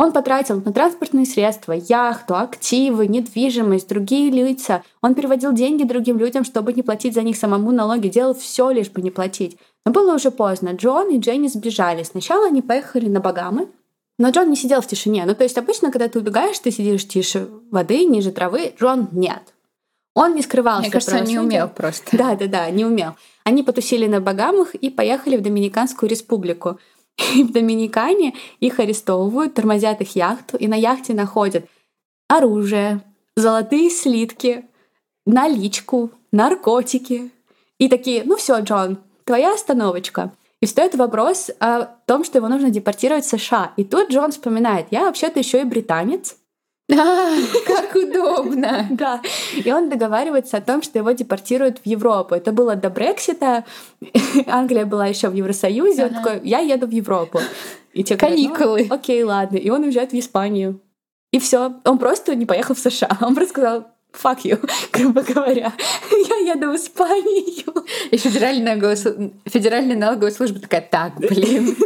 Он 0.00 0.12
потратил 0.12 0.62
на 0.64 0.72
транспортные 0.72 1.26
средства, 1.26 1.72
яхту, 1.72 2.34
активы, 2.34 3.06
недвижимость, 3.06 3.86
другие 3.86 4.30
лица. 4.30 4.82
Он 5.02 5.14
переводил 5.14 5.52
деньги 5.52 5.84
другим 5.84 6.18
людям, 6.18 6.42
чтобы 6.42 6.72
не 6.72 6.80
платить 6.80 7.12
за 7.12 7.20
них 7.20 7.36
самому 7.36 7.70
налоги. 7.70 8.08
Делал 8.08 8.32
все 8.32 8.70
лишь 8.70 8.88
бы 8.88 9.02
не 9.02 9.10
платить. 9.10 9.58
Но 9.84 9.92
было 9.92 10.14
уже 10.14 10.30
поздно. 10.30 10.70
Джон 10.70 11.10
и 11.10 11.18
Дженни 11.18 11.48
сбежали. 11.48 12.02
Сначала 12.02 12.46
они 12.46 12.62
поехали 12.62 13.10
на 13.10 13.20
Багамы, 13.20 13.68
но 14.18 14.30
Джон 14.30 14.48
не 14.48 14.56
сидел 14.56 14.80
в 14.80 14.86
тишине. 14.86 15.26
Ну, 15.26 15.34
то 15.34 15.44
есть 15.44 15.58
обычно, 15.58 15.90
когда 15.90 16.08
ты 16.08 16.18
убегаешь, 16.18 16.58
ты 16.58 16.70
сидишь 16.70 17.06
тише 17.06 17.48
воды, 17.70 18.06
ниже 18.06 18.32
травы. 18.32 18.72
Джон 18.80 19.10
нет. 19.12 19.52
Он 20.14 20.34
не 20.34 20.40
скрывался. 20.40 20.80
Мне 20.80 20.90
кажется, 20.90 21.18
он 21.18 21.24
не 21.24 21.38
умел 21.38 21.68
просто. 21.68 22.16
Да, 22.16 22.36
да, 22.36 22.46
да, 22.46 22.70
не 22.70 22.86
умел. 22.86 23.16
Они 23.44 23.62
потусили 23.62 24.06
на 24.06 24.22
Багамах 24.22 24.74
и 24.74 24.88
поехали 24.88 25.36
в 25.36 25.42
Доминиканскую 25.42 26.08
республику. 26.08 26.78
И 27.34 27.44
в 27.44 27.52
Доминикане 27.52 28.34
их 28.60 28.80
арестовывают, 28.80 29.54
тормозят 29.54 30.00
их 30.00 30.16
яхту, 30.16 30.56
и 30.56 30.66
на 30.68 30.74
яхте 30.74 31.14
находят 31.14 31.66
оружие, 32.28 33.02
золотые 33.36 33.90
слитки, 33.90 34.64
наличку, 35.26 36.10
наркотики. 36.32 37.30
И 37.78 37.88
такие, 37.88 38.24
ну 38.24 38.36
все, 38.36 38.60
Джон, 38.60 38.98
твоя 39.24 39.54
остановочка. 39.54 40.32
И 40.60 40.66
встает 40.66 40.94
вопрос 40.94 41.50
о 41.58 41.86
том, 42.06 42.22
что 42.24 42.38
его 42.38 42.48
нужно 42.48 42.70
депортировать 42.70 43.24
в 43.24 43.28
США. 43.28 43.72
И 43.76 43.84
тут 43.84 44.10
Джон 44.10 44.30
вспоминает, 44.30 44.88
я 44.90 45.04
вообще-то 45.04 45.38
еще 45.38 45.62
и 45.62 45.64
британец, 45.64 46.36
а, 46.92 47.36
как 47.66 47.94
удобно. 47.94 48.86
Да. 48.90 49.20
И 49.56 49.72
он 49.72 49.88
договаривается 49.88 50.56
о 50.56 50.60
том, 50.60 50.82
что 50.82 50.98
его 50.98 51.10
депортируют 51.12 51.78
в 51.78 51.86
Европу. 51.86 52.34
Это 52.34 52.52
было 52.52 52.76
до 52.76 52.90
Брексита. 52.90 53.64
Англия 54.46 54.86
была 54.86 55.06
еще 55.06 55.28
в 55.28 55.34
Евросоюзе. 55.34 56.06
Он 56.06 56.14
такой, 56.14 56.40
я 56.44 56.58
еду 56.58 56.86
в 56.86 56.90
Европу. 56.90 57.40
И 57.92 58.04
те 58.04 58.16
Каникулы. 58.16 58.86
Ну, 58.88 58.94
окей, 58.94 59.22
ладно. 59.22 59.56
И 59.56 59.70
он 59.70 59.82
уезжает 59.82 60.12
в 60.12 60.18
Испанию. 60.18 60.80
И 61.32 61.38
все. 61.38 61.74
Он 61.84 61.98
просто 61.98 62.34
не 62.34 62.46
поехал 62.46 62.74
в 62.74 62.78
США. 62.78 63.18
Он 63.20 63.34
просто 63.34 63.52
сказал, 63.52 63.86
fuck 64.12 64.42
you, 64.44 64.58
грубо 64.92 65.22
говоря. 65.22 65.72
Я 66.10 66.54
еду 66.54 66.72
в 66.72 66.76
Испанию. 66.76 67.84
И 68.10 68.16
федеральная, 68.16 68.76
голос... 68.76 69.06
федеральная 69.46 69.96
налоговая 69.96 70.32
служба 70.32 70.60
такая, 70.60 70.86
так, 70.88 71.16
блин. 71.16 71.76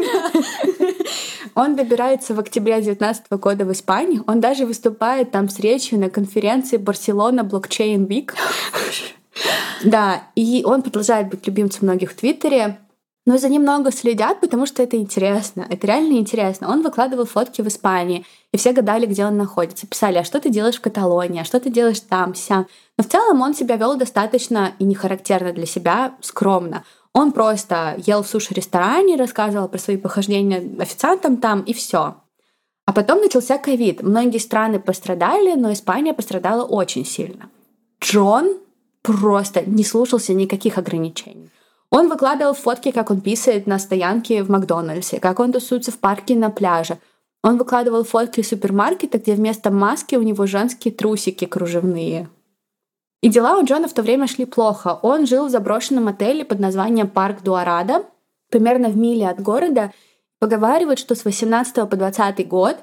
Он 1.54 1.76
добирается 1.76 2.34
в 2.34 2.40
октябре 2.40 2.74
2019 2.74 3.30
года 3.32 3.64
в 3.64 3.72
Испанию. 3.72 4.24
Он 4.26 4.40
даже 4.40 4.66
выступает 4.66 5.30
там 5.30 5.48
с 5.48 5.58
речью 5.60 5.98
на 5.98 6.10
конференции 6.10 6.76
Барселона 6.76 7.44
Блокчейн 7.44 8.04
Вик. 8.04 8.34
Да, 9.82 10.22
и 10.34 10.62
он 10.64 10.80
продолжает 10.80 11.28
быть 11.28 11.46
любимцем 11.46 11.80
многих 11.82 12.12
в 12.12 12.14
Твиттере. 12.14 12.78
Но 13.26 13.38
за 13.38 13.48
ним 13.48 13.62
много 13.62 13.90
следят, 13.90 14.40
потому 14.40 14.66
что 14.66 14.82
это 14.82 14.96
интересно. 14.96 15.66
Это 15.68 15.86
реально 15.86 16.14
интересно. 16.14 16.70
Он 16.70 16.82
выкладывал 16.82 17.24
фотки 17.24 17.62
в 17.62 17.68
Испании, 17.68 18.24
и 18.52 18.56
все 18.56 18.72
гадали, 18.72 19.06
где 19.06 19.24
он 19.24 19.36
находится. 19.36 19.86
Писали, 19.86 20.18
а 20.18 20.24
что 20.24 20.40
ты 20.40 20.50
делаешь 20.50 20.76
в 20.76 20.82
Каталонии, 20.82 21.40
а 21.40 21.44
что 21.44 21.58
ты 21.58 21.70
делаешь 21.70 22.00
там, 22.00 22.34
сям. 22.34 22.66
Но 22.98 23.04
в 23.04 23.08
целом 23.08 23.40
он 23.40 23.54
себя 23.54 23.76
вел 23.76 23.96
достаточно 23.96 24.72
и 24.78 24.84
не 24.84 24.94
характерно 24.94 25.52
для 25.52 25.66
себя, 25.66 26.14
скромно. 26.20 26.84
Он 27.14 27.30
просто 27.30 27.94
ел 28.06 28.22
в 28.22 28.28
суши-ресторане, 28.28 29.16
рассказывал 29.16 29.68
про 29.68 29.78
свои 29.78 29.96
похождения 29.96 30.62
официантам 30.80 31.36
там, 31.36 31.62
и 31.62 31.72
все. 31.72 32.16
А 32.86 32.92
потом 32.92 33.20
начался 33.20 33.56
ковид. 33.56 34.02
Многие 34.02 34.38
страны 34.38 34.80
пострадали, 34.80 35.54
но 35.54 35.72
Испания 35.72 36.12
пострадала 36.12 36.64
очень 36.64 37.06
сильно. 37.06 37.48
Джон 38.00 38.58
просто 39.02 39.62
не 39.62 39.84
слушался 39.84 40.34
никаких 40.34 40.76
ограничений. 40.76 41.50
Он 41.90 42.08
выкладывал 42.08 42.54
фотки, 42.54 42.90
как 42.90 43.10
он 43.12 43.20
писает 43.20 43.68
на 43.68 43.78
стоянке 43.78 44.42
в 44.42 44.50
Макдональдсе, 44.50 45.20
как 45.20 45.38
он 45.38 45.52
тусуется 45.52 45.92
в 45.92 45.98
парке 45.98 46.34
на 46.34 46.50
пляже. 46.50 46.98
Он 47.44 47.56
выкладывал 47.56 48.02
фотки 48.02 48.42
супермаркета, 48.42 49.18
где 49.18 49.34
вместо 49.34 49.70
маски 49.70 50.16
у 50.16 50.22
него 50.22 50.46
женские 50.46 50.92
трусики 50.92 51.44
кружевные. 51.44 52.28
И 53.24 53.30
дела 53.30 53.56
у 53.56 53.64
Джона 53.64 53.88
в 53.88 53.94
то 53.94 54.02
время 54.02 54.26
шли 54.26 54.44
плохо. 54.44 54.98
Он 55.00 55.26
жил 55.26 55.46
в 55.46 55.50
заброшенном 55.50 56.08
отеле 56.08 56.44
под 56.44 56.60
названием 56.60 57.08
Парк 57.08 57.42
Дуарада, 57.42 58.04
примерно 58.50 58.90
в 58.90 58.98
миле 58.98 59.30
от 59.30 59.40
города. 59.40 59.92
Поговаривают, 60.40 60.98
что 60.98 61.14
с 61.14 61.24
18 61.24 61.88
по 61.88 61.96
20 61.96 62.46
год 62.46 62.76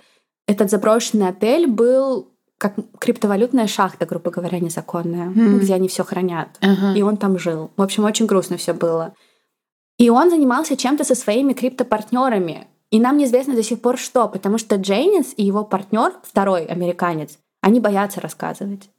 этот 0.47 0.71
заброшенный 0.71 1.27
отель 1.27 1.67
был 1.67 2.29
как 2.57 2.73
криптовалютная 2.97 3.67
шахта, 3.67 4.07
грубо 4.07 4.31
говоря, 4.31 4.59
незаконная, 4.59 5.29
mm. 5.29 5.59
где 5.59 5.75
они 5.75 5.87
все 5.87 6.03
хранят. 6.03 6.47
Uh-huh. 6.59 6.97
И 6.97 7.03
он 7.03 7.17
там 7.17 7.37
жил. 7.37 7.69
В 7.77 7.81
общем, 7.83 8.05
очень 8.05 8.25
грустно 8.25 8.57
все 8.57 8.73
было. 8.73 9.13
И 9.99 10.09
он 10.09 10.31
занимался 10.31 10.75
чем-то 10.75 11.03
со 11.03 11.13
своими 11.13 11.53
криптопартнерами. 11.53 12.67
И 12.89 12.99
нам 12.99 13.17
неизвестно 13.17 13.53
до 13.53 13.61
сих 13.61 13.79
пор 13.79 13.99
что, 13.99 14.27
потому 14.27 14.57
что 14.57 14.77
Джейнис 14.77 15.35
и 15.37 15.43
его 15.43 15.63
партнер, 15.63 16.13
второй 16.23 16.65
американец, 16.65 17.37
они 17.61 17.79
боятся 17.79 18.21
рассказывать. 18.21 18.89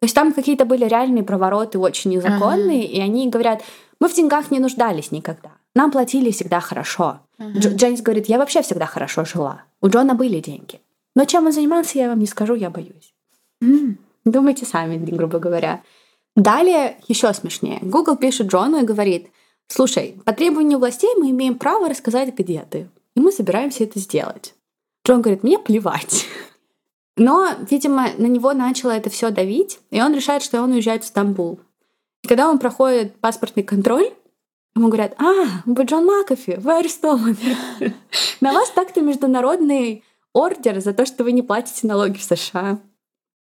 То 0.00 0.04
есть 0.04 0.14
там 0.14 0.32
какие-то 0.32 0.64
были 0.64 0.84
реальные 0.84 1.24
провороты, 1.24 1.78
очень 1.78 2.12
незаконные, 2.12 2.84
ага. 2.84 2.92
и 2.92 3.00
они 3.00 3.28
говорят, 3.28 3.62
мы 4.00 4.08
в 4.08 4.14
деньгах 4.14 4.50
не 4.50 4.60
нуждались 4.60 5.10
никогда. 5.10 5.50
Нам 5.74 5.90
платили 5.90 6.30
всегда 6.30 6.60
хорошо. 6.60 7.20
Ага. 7.38 7.58
Джейнс 7.58 8.00
говорит, 8.02 8.28
я 8.28 8.38
вообще 8.38 8.62
всегда 8.62 8.86
хорошо 8.86 9.24
жила. 9.24 9.62
У 9.80 9.88
Джона 9.88 10.14
были 10.14 10.40
деньги. 10.40 10.80
Но 11.16 11.24
чем 11.24 11.46
он 11.46 11.52
занимался, 11.52 11.98
я 11.98 12.08
вам 12.08 12.20
не 12.20 12.26
скажу, 12.26 12.54
я 12.54 12.70
боюсь. 12.70 13.12
м 13.60 13.98
Думайте 14.24 14.66
сами, 14.66 14.98
грубо 14.98 15.38
говоря. 15.38 15.82
Далее 16.36 16.96
еще 17.08 17.32
смешнее. 17.32 17.78
Google 17.82 18.16
пишет 18.16 18.48
Джону 18.48 18.80
и 18.80 18.84
говорит, 18.84 19.28
слушай, 19.66 20.20
по 20.24 20.32
требованию 20.32 20.78
властей 20.78 21.10
мы 21.16 21.30
имеем 21.30 21.58
право 21.58 21.88
рассказать, 21.88 22.34
где 22.36 22.64
ты. 22.70 22.88
И 23.16 23.20
мы 23.20 23.32
собираемся 23.32 23.84
это 23.84 23.98
сделать. 23.98 24.54
Джон 25.06 25.22
говорит, 25.22 25.42
мне 25.42 25.58
плевать. 25.58 26.26
Но, 27.18 27.48
видимо, 27.68 28.10
на 28.16 28.26
него 28.26 28.52
начало 28.52 28.92
это 28.92 29.10
все 29.10 29.30
давить, 29.30 29.80
и 29.90 30.00
он 30.00 30.14
решает, 30.14 30.42
что 30.42 30.62
он 30.62 30.70
уезжает 30.70 31.02
в 31.02 31.08
Стамбул. 31.08 31.58
И 32.22 32.28
когда 32.28 32.48
он 32.48 32.60
проходит 32.60 33.18
паспортный 33.20 33.64
контроль, 33.64 34.12
ему 34.76 34.86
говорят, 34.86 35.14
а, 35.20 35.62
вы 35.66 35.82
Джон 35.82 36.06
Макафи, 36.06 36.58
вы 36.60 36.78
арестованы. 36.78 37.36
На 38.40 38.52
вас 38.52 38.70
так-то 38.70 39.00
международный 39.00 40.04
ордер 40.32 40.80
за 40.80 40.94
то, 40.94 41.04
что 41.06 41.24
вы 41.24 41.32
не 41.32 41.42
платите 41.42 41.88
налоги 41.88 42.18
в 42.18 42.22
США. 42.22 42.78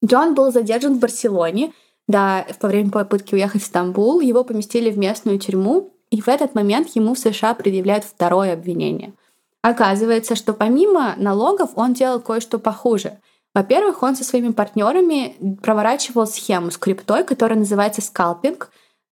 Джон 0.03 0.34
был 0.34 0.51
задержан 0.51 0.95
в 0.95 0.99
Барселоне, 0.99 1.72
да, 2.09 2.45
во 2.61 2.67
время 2.67 2.91
попытки 2.91 3.36
уехать 3.36 3.61
в 3.61 3.65
Стамбул. 3.65 4.19
Его 4.19 4.43
поместили 4.43 4.91
в 4.91 4.97
местную 4.97 5.39
тюрьму, 5.39 5.93
и 6.09 6.19
в 6.19 6.28
этот 6.28 6.55
момент 6.55 6.89
ему 6.95 7.13
в 7.13 7.19
США 7.19 7.53
предъявляют 7.53 8.03
второе 8.03 8.51
обвинение. 8.51 9.13
Оказывается, 9.61 10.36
что 10.36 10.53
помимо 10.53 11.13
налогов 11.17 11.69
он 11.76 11.93
делал 11.93 12.19
кое-что 12.19 12.59
похуже— 12.59 13.17
во-первых, 13.53 14.01
он 14.03 14.15
со 14.15 14.23
своими 14.23 14.51
партнерами 14.51 15.35
проворачивал 15.61 16.25
схему 16.25 16.71
с 16.71 16.77
криптой, 16.77 17.23
которая 17.23 17.59
называется 17.59 18.01
скалпинг. 18.01 18.69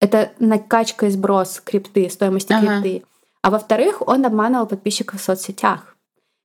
Это 0.00 0.32
накачка 0.38 1.06
и 1.06 1.10
сброс 1.10 1.60
крипты, 1.64 2.08
стоимости 2.08 2.52
ага. 2.52 2.80
крипты. 2.80 3.04
А 3.42 3.50
во-вторых, 3.50 4.06
он 4.06 4.24
обманывал 4.24 4.66
подписчиков 4.66 5.20
в 5.20 5.24
соцсетях. 5.24 5.96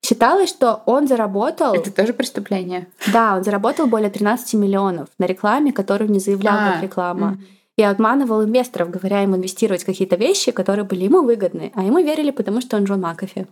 Считалось, 0.05 0.49
что 0.49 0.83
он 0.85 1.07
заработал... 1.07 1.73
Это 1.73 1.91
тоже 1.91 2.13
преступление. 2.13 2.87
Да, 3.11 3.35
он 3.35 3.43
заработал 3.43 3.87
более 3.87 4.09
13 4.09 4.53
миллионов 4.55 5.09
на 5.17 5.25
рекламе, 5.25 5.71
которую 5.73 6.11
не 6.11 6.19
заявлял 6.19 6.55
а, 6.55 6.71
как 6.73 6.83
реклама. 6.83 7.31
Угу. 7.31 7.41
И 7.77 7.83
обманывал 7.83 8.43
инвесторов, 8.43 8.89
говоря 8.89 9.23
им 9.23 9.35
инвестировать 9.35 9.83
в 9.83 9.85
какие-то 9.85 10.15
вещи, 10.15 10.51
которые 10.51 10.85
были 10.85 11.05
ему 11.05 11.23
выгодны. 11.23 11.71
А 11.75 11.83
ему 11.83 11.99
верили, 11.99 12.31
потому 12.31 12.61
что 12.61 12.77
он 12.77 12.85
Джон 12.85 13.01
Макафи. 13.01 13.47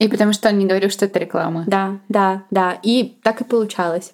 И 0.00 0.08
потому 0.08 0.32
что 0.32 0.48
он 0.48 0.58
не 0.58 0.66
говорил, 0.66 0.90
что 0.90 1.04
это 1.04 1.18
реклама. 1.18 1.64
Да, 1.66 2.00
да, 2.08 2.44
да. 2.50 2.78
И 2.82 3.20
так 3.22 3.42
и 3.42 3.44
получалось. 3.44 4.12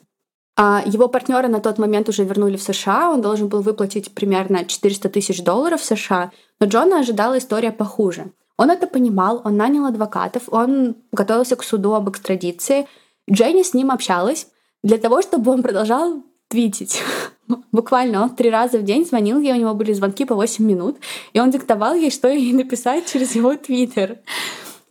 А 0.59 0.82
его 0.84 1.09
партнера 1.09 1.49
на 1.49 1.61
тот 1.61 1.78
момент 1.78 2.09
уже 2.09 2.24
вернули 2.24 2.57
в 2.57 2.62
США, 2.62 3.11
он 3.11 3.20
должен 3.20 3.49
был 3.49 3.61
выплатить 3.61 4.12
примерно 4.12 4.64
400 4.64 5.09
тысяч 5.11 5.45
долларов 5.45 5.80
в 5.80 5.84
США, 5.84 6.32
но 6.59 6.66
Джона 6.66 7.01
ожидала 7.01 7.39
история 7.39 7.72
похуже. 7.72 8.32
Он 8.57 8.70
это 8.70 8.87
понимал, 8.87 9.43
он 9.45 9.57
нанял 9.57 9.84
адвокатов, 9.84 10.45
он 10.49 10.97
готовился 11.12 11.57
к 11.57 11.62
суду 11.62 11.95
об 11.95 12.09
экстрадиции. 12.09 12.89
Дженни 13.30 13.62
с 13.62 13.74
ним 13.74 13.91
общалась 13.91 14.49
для 14.82 14.97
того, 14.97 15.20
чтобы 15.20 15.53
он 15.53 15.62
продолжал 15.62 16.22
твитить. 16.49 17.03
Буквально 17.72 18.22
он 18.22 18.30
три 18.30 18.49
раза 18.49 18.78
в 18.78 18.82
день 18.82 19.05
звонил 19.05 19.39
ей, 19.41 19.53
у 19.53 19.61
него 19.61 19.74
были 19.74 19.93
звонки 19.93 20.24
по 20.24 20.34
8 20.34 20.64
минут, 20.64 20.97
и 21.34 21.39
он 21.39 21.51
диктовал 21.51 21.95
ей, 21.95 22.11
что 22.11 22.28
ей 22.28 22.53
написать 22.55 23.07
через 23.07 23.37
его 23.37 23.55
твиттер. 23.57 24.20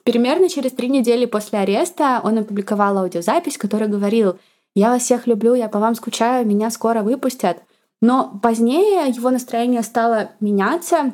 Примерно 0.05 0.49
через 0.49 0.71
три 0.71 0.87
недели 0.87 1.25
после 1.25 1.59
ареста 1.59 2.21
он 2.23 2.37
опубликовал 2.37 2.99
аудиозапись, 2.99 3.57
который 3.57 3.87
говорил 3.87 4.37
«Я 4.75 4.91
вас 4.91 5.01
всех 5.01 5.25
люблю, 5.25 5.55
я 5.55 5.67
по 5.67 5.79
вам 5.79 5.95
скучаю, 5.95 6.45
меня 6.45 6.69
скоро 6.69 7.01
выпустят». 7.01 7.57
Но 8.01 8.39
позднее 8.43 9.09
его 9.09 9.31
настроение 9.31 9.81
стало 9.81 10.29
меняться. 10.39 11.13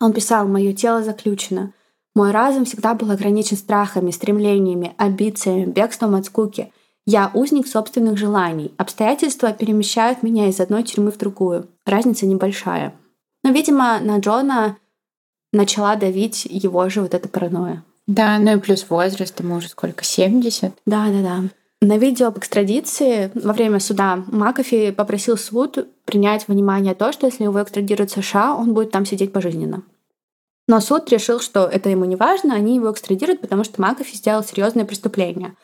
Он 0.00 0.12
писал 0.12 0.46
«Мое 0.46 0.72
тело 0.72 1.02
заключено». 1.02 1.72
Мой 2.14 2.30
разум 2.30 2.64
всегда 2.64 2.94
был 2.94 3.10
ограничен 3.10 3.56
страхами, 3.56 4.12
стремлениями, 4.12 4.94
амбициями, 4.98 5.64
бегством 5.64 6.14
от 6.14 6.26
скуки. 6.26 6.72
Я 7.06 7.30
узник 7.34 7.66
собственных 7.66 8.18
желаний. 8.18 8.72
Обстоятельства 8.76 9.52
перемещают 9.52 10.22
меня 10.22 10.48
из 10.48 10.60
одной 10.60 10.84
тюрьмы 10.84 11.10
в 11.10 11.18
другую. 11.18 11.66
Разница 11.86 12.26
небольшая. 12.26 12.94
Но, 13.42 13.50
видимо, 13.50 13.98
на 13.98 14.18
Джона 14.18 14.76
начала 15.52 15.96
давить 15.96 16.44
его 16.44 16.88
же 16.88 17.00
вот 17.00 17.14
эта 17.14 17.28
паранойя. 17.28 17.82
Да, 18.06 18.38
ну 18.38 18.56
и 18.56 18.60
плюс 18.60 18.86
возраст, 18.88 19.38
ему 19.40 19.56
уже 19.56 19.68
сколько, 19.68 20.04
70? 20.04 20.72
Да, 20.86 21.06
да, 21.08 21.22
да. 21.22 21.42
На 21.80 21.98
видео 21.98 22.28
об 22.28 22.38
экстрадиции 22.38 23.30
во 23.34 23.52
время 23.52 23.80
суда 23.80 24.24
Макафи 24.28 24.92
попросил 24.92 25.36
суд 25.36 25.88
принять 26.04 26.46
внимание 26.46 26.94
то, 26.94 27.12
что 27.12 27.26
если 27.26 27.44
его 27.44 27.62
экстрадируют 27.62 28.10
в 28.10 28.22
США, 28.22 28.54
он 28.54 28.72
будет 28.72 28.92
там 28.92 29.04
сидеть 29.04 29.32
пожизненно. 29.32 29.82
Но 30.68 30.80
суд 30.80 31.10
решил, 31.10 31.40
что 31.40 31.66
это 31.66 31.90
ему 31.90 32.04
не 32.04 32.14
важно, 32.14 32.54
они 32.54 32.76
его 32.76 32.92
экстрадируют, 32.92 33.40
потому 33.40 33.64
что 33.64 33.82
Макафи 33.82 34.16
сделал 34.16 34.44
серьезное 34.44 34.84
преступление. 34.84 35.56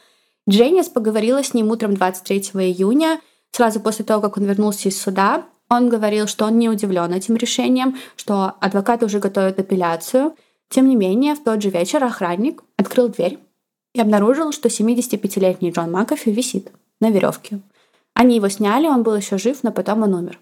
Дженнис 0.51 0.89
поговорила 0.89 1.43
с 1.43 1.55
ним 1.55 1.71
утром 1.71 1.95
23 1.95 2.41
июня, 2.55 3.21
сразу 3.53 3.79
после 3.79 4.05
того, 4.05 4.21
как 4.21 4.37
он 4.39 4.45
вернулся 4.45 4.89
из 4.89 5.01
суда. 5.01 5.45
Он 5.69 5.89
говорил, 5.89 6.27
что 6.27 6.47
он 6.47 6.59
не 6.59 6.69
удивлен 6.69 7.13
этим 7.13 7.37
решением, 7.37 7.97
что 8.17 8.55
адвокаты 8.61 9.07
уже 9.07 9.21
готовят 9.21 9.59
апелляцию— 9.59 10.35
тем 10.69 10.89
не 10.89 10.97
менее, 10.97 11.35
в 11.35 11.43
тот 11.43 11.63
же 11.63 11.71
вечер 11.71 12.03
охранник 12.05 12.63
открыл 12.77 13.09
дверь 13.09 13.39
и 13.95 14.01
обнаружил, 14.01 14.53
что 14.53 14.69
75-летний 14.69 15.71
Джон 15.71 15.91
Макафи 15.91 16.31
висит 16.31 16.71
на 17.01 17.11
веревке. 17.11 17.61
Они 18.15 18.37
его 18.37 18.49
сняли, 18.49 18.87
он 18.87 19.03
был 19.03 19.15
еще 19.17 19.39
жив, 19.39 19.63
но 19.63 19.73
потом 19.73 20.03
он 20.03 20.15
умер. 20.15 20.39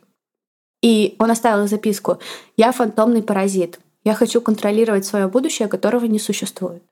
И 0.82 1.14
он 1.18 1.30
оставил 1.30 1.66
записку 1.68 2.18
«Я 2.56 2.72
фантомный 2.72 3.22
паразит. 3.22 3.78
Я 4.04 4.14
хочу 4.14 4.40
контролировать 4.40 5.04
свое 5.04 5.28
будущее, 5.28 5.68
которого 5.68 6.04
не 6.06 6.18
существует». 6.18 6.82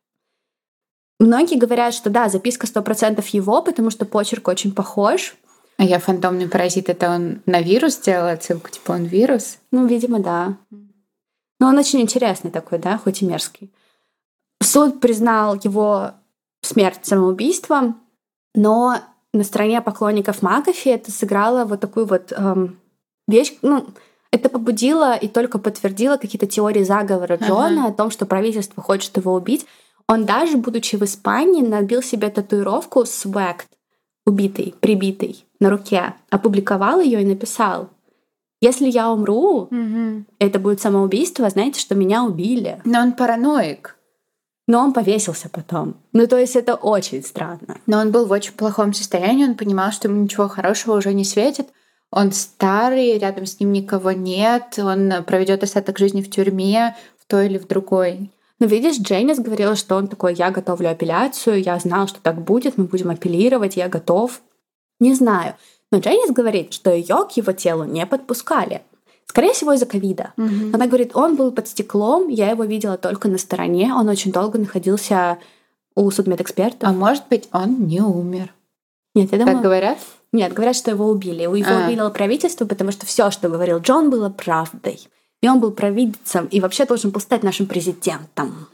Многие 1.21 1.57
говорят, 1.57 1.95
что 1.95 2.11
да, 2.11 2.29
записка 2.29 2.67
100% 2.67 3.25
его, 3.33 3.63
потому 3.63 3.91
что 3.91 4.05
почерк 4.05 4.49
очень 4.49 4.73
похож. 4.73 5.37
А 5.77 5.85
я 5.85 5.99
фантомный 5.99 6.49
паразит, 6.49 6.89
это 6.89 7.11
он 7.11 7.41
на 7.47 7.61
вирус 7.61 7.95
сделал 7.95 8.29
отсылку, 8.29 8.71
типа 8.71 8.93
он 8.93 9.05
вирус? 9.05 9.59
Ну, 9.71 9.87
видимо, 9.87 10.21
да. 10.21 10.57
Но 11.61 11.69
он 11.69 11.79
очень 11.79 12.01
интересный 12.01 12.51
такой, 12.51 12.79
да, 12.79 12.99
хоть 12.99 13.23
и 13.23 13.27
мерзкий. 13.27 13.73
Суд 14.63 15.01
признал 15.01 15.55
его 15.63 16.13
смерть 16.63 17.01
самоубийством, 17.03 18.01
но 18.55 18.99
на 19.33 19.45
стороне 19.45 19.81
поклонников 19.83 20.43
Макафи 20.43 20.89
это 20.89 21.11
сыграло 21.11 21.65
вот 21.65 21.81
такую 21.81 22.07
вот 22.07 22.33
эм, 22.33 22.79
вещь, 23.27 23.55
ну, 23.63 23.87
это 24.31 24.49
побудило 24.49 25.17
и 25.17 25.29
только 25.29 25.59
подтвердило 25.59 26.17
какие-то 26.17 26.47
теории 26.47 26.83
заговора 26.83 27.37
Джона 27.37 27.85
ага. 27.85 27.89
о 27.89 27.93
том, 27.93 28.11
что 28.11 28.27
правительство 28.27 28.83
хочет 28.83 29.17
его 29.17 29.35
убить. 29.35 29.67
Он 30.09 30.25
даже, 30.25 30.57
будучи 30.57 30.97
в 30.97 31.03
Испании, 31.05 31.63
набил 31.63 32.03
себе 32.03 32.31
татуировку 32.31 33.03
«Swagged», 33.03 33.69
убитый, 34.27 34.75
прибитый, 34.81 35.45
на 35.61 35.71
руке, 35.71 36.15
опубликовал 36.31 37.01
ее 37.01 37.23
и 37.23 37.27
написал 37.27 37.91
если 38.65 38.89
я 38.89 39.11
умру, 39.11 39.69
угу. 39.71 40.25
это 40.39 40.59
будет 40.59 40.81
самоубийство, 40.81 41.51
знаете, 41.51 41.79
что 41.79 41.95
меня 41.95 42.25
убили. 42.25 42.81
Но 42.85 43.01
он 43.01 43.13
параноик. 43.13 43.97
Но 44.67 44.79
он 44.81 44.95
повесился 44.95 45.51
потом. 45.51 45.97
Ну, 46.15 46.27
то 46.27 46.39
есть 46.39 46.57
это 46.57 46.75
очень 46.75 47.23
странно. 47.23 47.77
Но 47.87 47.99
он 47.99 48.11
был 48.11 48.25
в 48.25 48.31
очень 48.31 48.55
плохом 48.55 48.95
состоянии, 48.95 49.45
он 49.45 49.55
понимал, 49.57 49.93
что 49.93 50.09
ему 50.09 50.23
ничего 50.23 50.49
хорошего 50.49 50.97
уже 50.97 51.13
не 51.13 51.25
светит. 51.25 51.69
Он 52.11 52.33
старый, 52.33 53.19
рядом 53.19 53.45
с 53.45 53.61
ним 53.61 53.73
никого 53.73 54.13
нет, 54.13 54.79
он 54.79 55.13
проведет 55.27 55.63
остаток 55.63 55.99
жизни 55.99 56.23
в 56.23 56.31
тюрьме, 56.31 56.97
в 57.19 57.27
той 57.27 57.47
или 57.47 57.59
в 57.59 57.67
другой. 57.67 58.31
Но 58.61 58.67
видишь, 58.67 58.99
Джейнис 58.99 59.41
говорила, 59.41 59.77
что 59.77 59.97
он 59.97 60.09
такой, 60.09 60.35
я 60.35 60.51
готовлю 60.51 60.91
апелляцию, 60.91 61.63
я 61.63 61.79
знал, 61.79 62.09
что 62.09 62.21
так 62.23 62.41
будет, 62.41 62.79
мы 62.79 62.85
будем 62.85 63.11
апеллировать, 63.11 63.77
я 63.77 63.89
готов. 63.89 64.41
Не 65.01 65.13
знаю. 65.13 65.55
Но 65.95 66.01
Джейнис 66.01 66.33
говорит, 66.33 66.73
что 66.73 66.93
ее 66.93 67.25
к 67.25 67.37
его 67.37 67.53
телу 67.53 67.85
не 67.85 68.05
подпускали. 68.05 68.83
Скорее 69.27 69.53
всего, 69.53 69.75
из-за 69.75 69.87
ковида. 69.87 70.33
Угу. 70.37 70.75
Она 70.75 70.89
говорит, 70.89 71.13
он 71.15 71.37
был 71.37 71.53
под 71.53 71.69
стеклом, 71.69 72.27
я 72.27 72.51
его 72.51 72.65
видела 72.65 72.99
только 72.99 73.29
на 73.29 73.39
стороне, 73.39 73.95
он 73.95 74.09
очень 74.09 74.33
долго 74.33 74.59
находился 74.59 75.39
у 75.95 76.11
судмедэксперта. 76.11 76.89
А 76.89 76.93
может 76.93 77.29
быть, 77.31 77.49
он 77.53 77.87
не 77.87 78.01
умер? 78.01 78.53
Нет, 79.15 79.31
я 79.31 79.39
думаю... 79.39 79.55
Так 79.55 79.63
говорят? 79.63 79.99
Нет, 80.33 80.53
говорят, 80.53 80.75
что 80.75 80.91
его 80.91 81.09
убили. 81.09 81.43
Его 81.43 81.55
а. 81.65 81.87
убило 81.87 82.11
правительство, 82.11 82.65
потому 82.65 82.91
что 82.91 83.07
все, 83.07 83.31
что 83.31 83.49
говорил 83.49 83.79
Джон, 83.79 84.11
было 84.11 84.31
правдой. 84.31 84.99
И 85.43 85.49
он 85.49 85.61
был 85.61 85.71
провидцем, 85.71 86.47
и 86.47 86.59
вообще 86.59 86.87
должен 86.87 87.11
был 87.11 87.21
стать 87.21 87.45
нашим 87.45 87.67
президентом. 87.67 88.67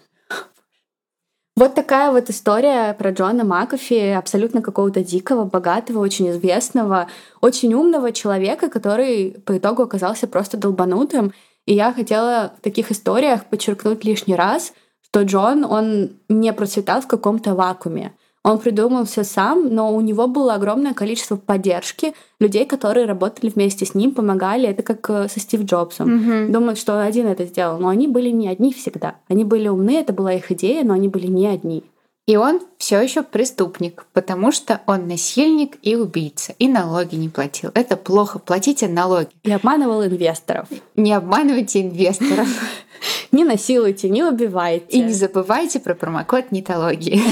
Вот 1.61 1.74
такая 1.74 2.11
вот 2.11 2.30
история 2.30 2.94
про 2.94 3.11
Джона 3.11 3.44
Макафи, 3.44 4.12
абсолютно 4.12 4.62
какого-то 4.62 5.04
дикого, 5.04 5.44
богатого, 5.44 5.98
очень 5.98 6.30
известного, 6.30 7.08
очень 7.42 7.74
умного 7.74 8.12
человека, 8.12 8.70
который 8.70 9.32
по 9.44 9.58
итогу 9.58 9.82
оказался 9.82 10.26
просто 10.26 10.56
долбанутым. 10.56 11.34
И 11.66 11.74
я 11.74 11.92
хотела 11.92 12.54
в 12.56 12.62
таких 12.62 12.90
историях 12.90 13.44
подчеркнуть 13.44 14.06
лишний 14.06 14.36
раз, 14.36 14.72
что 15.02 15.22
Джон, 15.22 15.66
он 15.66 16.12
не 16.30 16.50
процветал 16.54 17.02
в 17.02 17.06
каком-то 17.06 17.54
вакууме. 17.54 18.14
Он 18.43 18.59
придумал 18.59 19.05
все 19.05 19.22
сам, 19.22 19.68
но 19.74 19.95
у 19.95 20.01
него 20.01 20.26
было 20.26 20.55
огромное 20.55 20.95
количество 20.95 21.36
поддержки, 21.36 22.14
людей, 22.38 22.64
которые 22.64 23.05
работали 23.05 23.51
вместе 23.51 23.84
с 23.84 23.95
ним, 23.95 24.14
помогали. 24.14 24.66
Это 24.66 24.82
как 24.82 25.11
э, 25.11 25.28
со 25.28 25.41
Стив 25.41 25.64
Джобсом. 25.64 26.09
Mm-hmm. 26.09 26.51
Думают, 26.51 26.78
что 26.78 26.95
он 26.95 27.01
один 27.01 27.26
это 27.26 27.45
сделал, 27.45 27.78
но 27.78 27.88
они 27.88 28.09
были 28.09 28.30
не 28.30 28.49
одни 28.49 28.72
всегда. 28.72 29.16
Они 29.28 29.45
были 29.45 29.68
умны, 29.68 29.95
это 29.97 30.14
была 30.14 30.32
их 30.32 30.51
идея, 30.53 30.84
но 30.84 30.95
они 30.95 31.09
были 31.09 31.26
не 31.26 31.49
одни. 31.49 31.84
И 32.30 32.36
он 32.36 32.60
все 32.78 33.00
еще 33.00 33.24
преступник, 33.24 34.06
потому 34.12 34.52
что 34.52 34.82
он 34.86 35.08
насильник 35.08 35.78
и 35.82 35.96
убийца, 35.96 36.54
и 36.60 36.68
налоги 36.68 37.16
не 37.16 37.28
платил. 37.28 37.72
Это 37.74 37.96
плохо. 37.96 38.38
Платите 38.38 38.86
налоги. 38.86 39.30
И 39.42 39.50
обманывал 39.50 40.04
инвесторов. 40.04 40.68
Не 40.94 41.12
обманывайте 41.12 41.80
инвесторов. 41.80 42.46
Не 43.32 43.42
насилуйте, 43.42 44.08
не 44.08 44.22
убивайте. 44.22 44.86
И 44.90 45.00
не 45.00 45.12
забывайте 45.12 45.80
про 45.80 45.94
промокод 45.96 46.52
нетологии. 46.52 47.20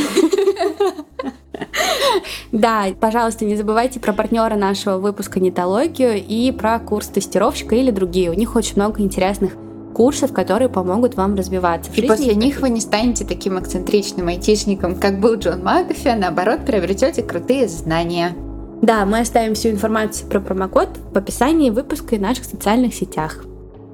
Да, 2.52 2.86
пожалуйста, 2.98 3.44
не 3.44 3.56
забывайте 3.56 4.00
про 4.00 4.12
партнера 4.12 4.54
нашего 4.54 4.96
выпуска 4.96 5.38
«Нетологию» 5.38 6.16
и 6.16 6.50
про 6.50 6.78
курс 6.78 7.08
тестировщика 7.08 7.74
или 7.74 7.90
другие. 7.90 8.30
У 8.30 8.34
них 8.34 8.56
очень 8.56 8.76
много 8.76 9.02
интересных 9.02 9.52
курсов, 9.98 10.32
которые 10.32 10.68
помогут 10.68 11.16
вам 11.16 11.34
развиваться. 11.34 11.90
И 11.92 12.02
после 12.06 12.36
них 12.36 12.60
вы 12.60 12.70
не 12.70 12.80
станете 12.80 13.24
таким 13.24 13.58
эксцентричным 13.58 14.28
айтишником, 14.28 14.94
как 14.94 15.18
был 15.18 15.34
Джон 15.34 15.64
Макафи, 15.64 16.06
а 16.06 16.14
наоборот 16.14 16.60
приобретете 16.64 17.24
крутые 17.24 17.66
знания. 17.66 18.36
Да, 18.80 19.04
мы 19.04 19.18
оставим 19.18 19.54
всю 19.54 19.70
информацию 19.70 20.30
про 20.30 20.38
промокод 20.38 20.88
в 21.12 21.18
описании 21.18 21.70
выпуска 21.70 22.14
и 22.14 22.18
наших 22.20 22.44
социальных 22.44 22.94
сетях. 22.94 23.44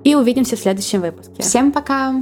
И 0.05 0.15
увидимся 0.15 0.57
в 0.57 0.61
следующем 0.61 1.01
выпуске. 1.01 1.43
Всем 1.43 1.73
пока! 1.73 2.15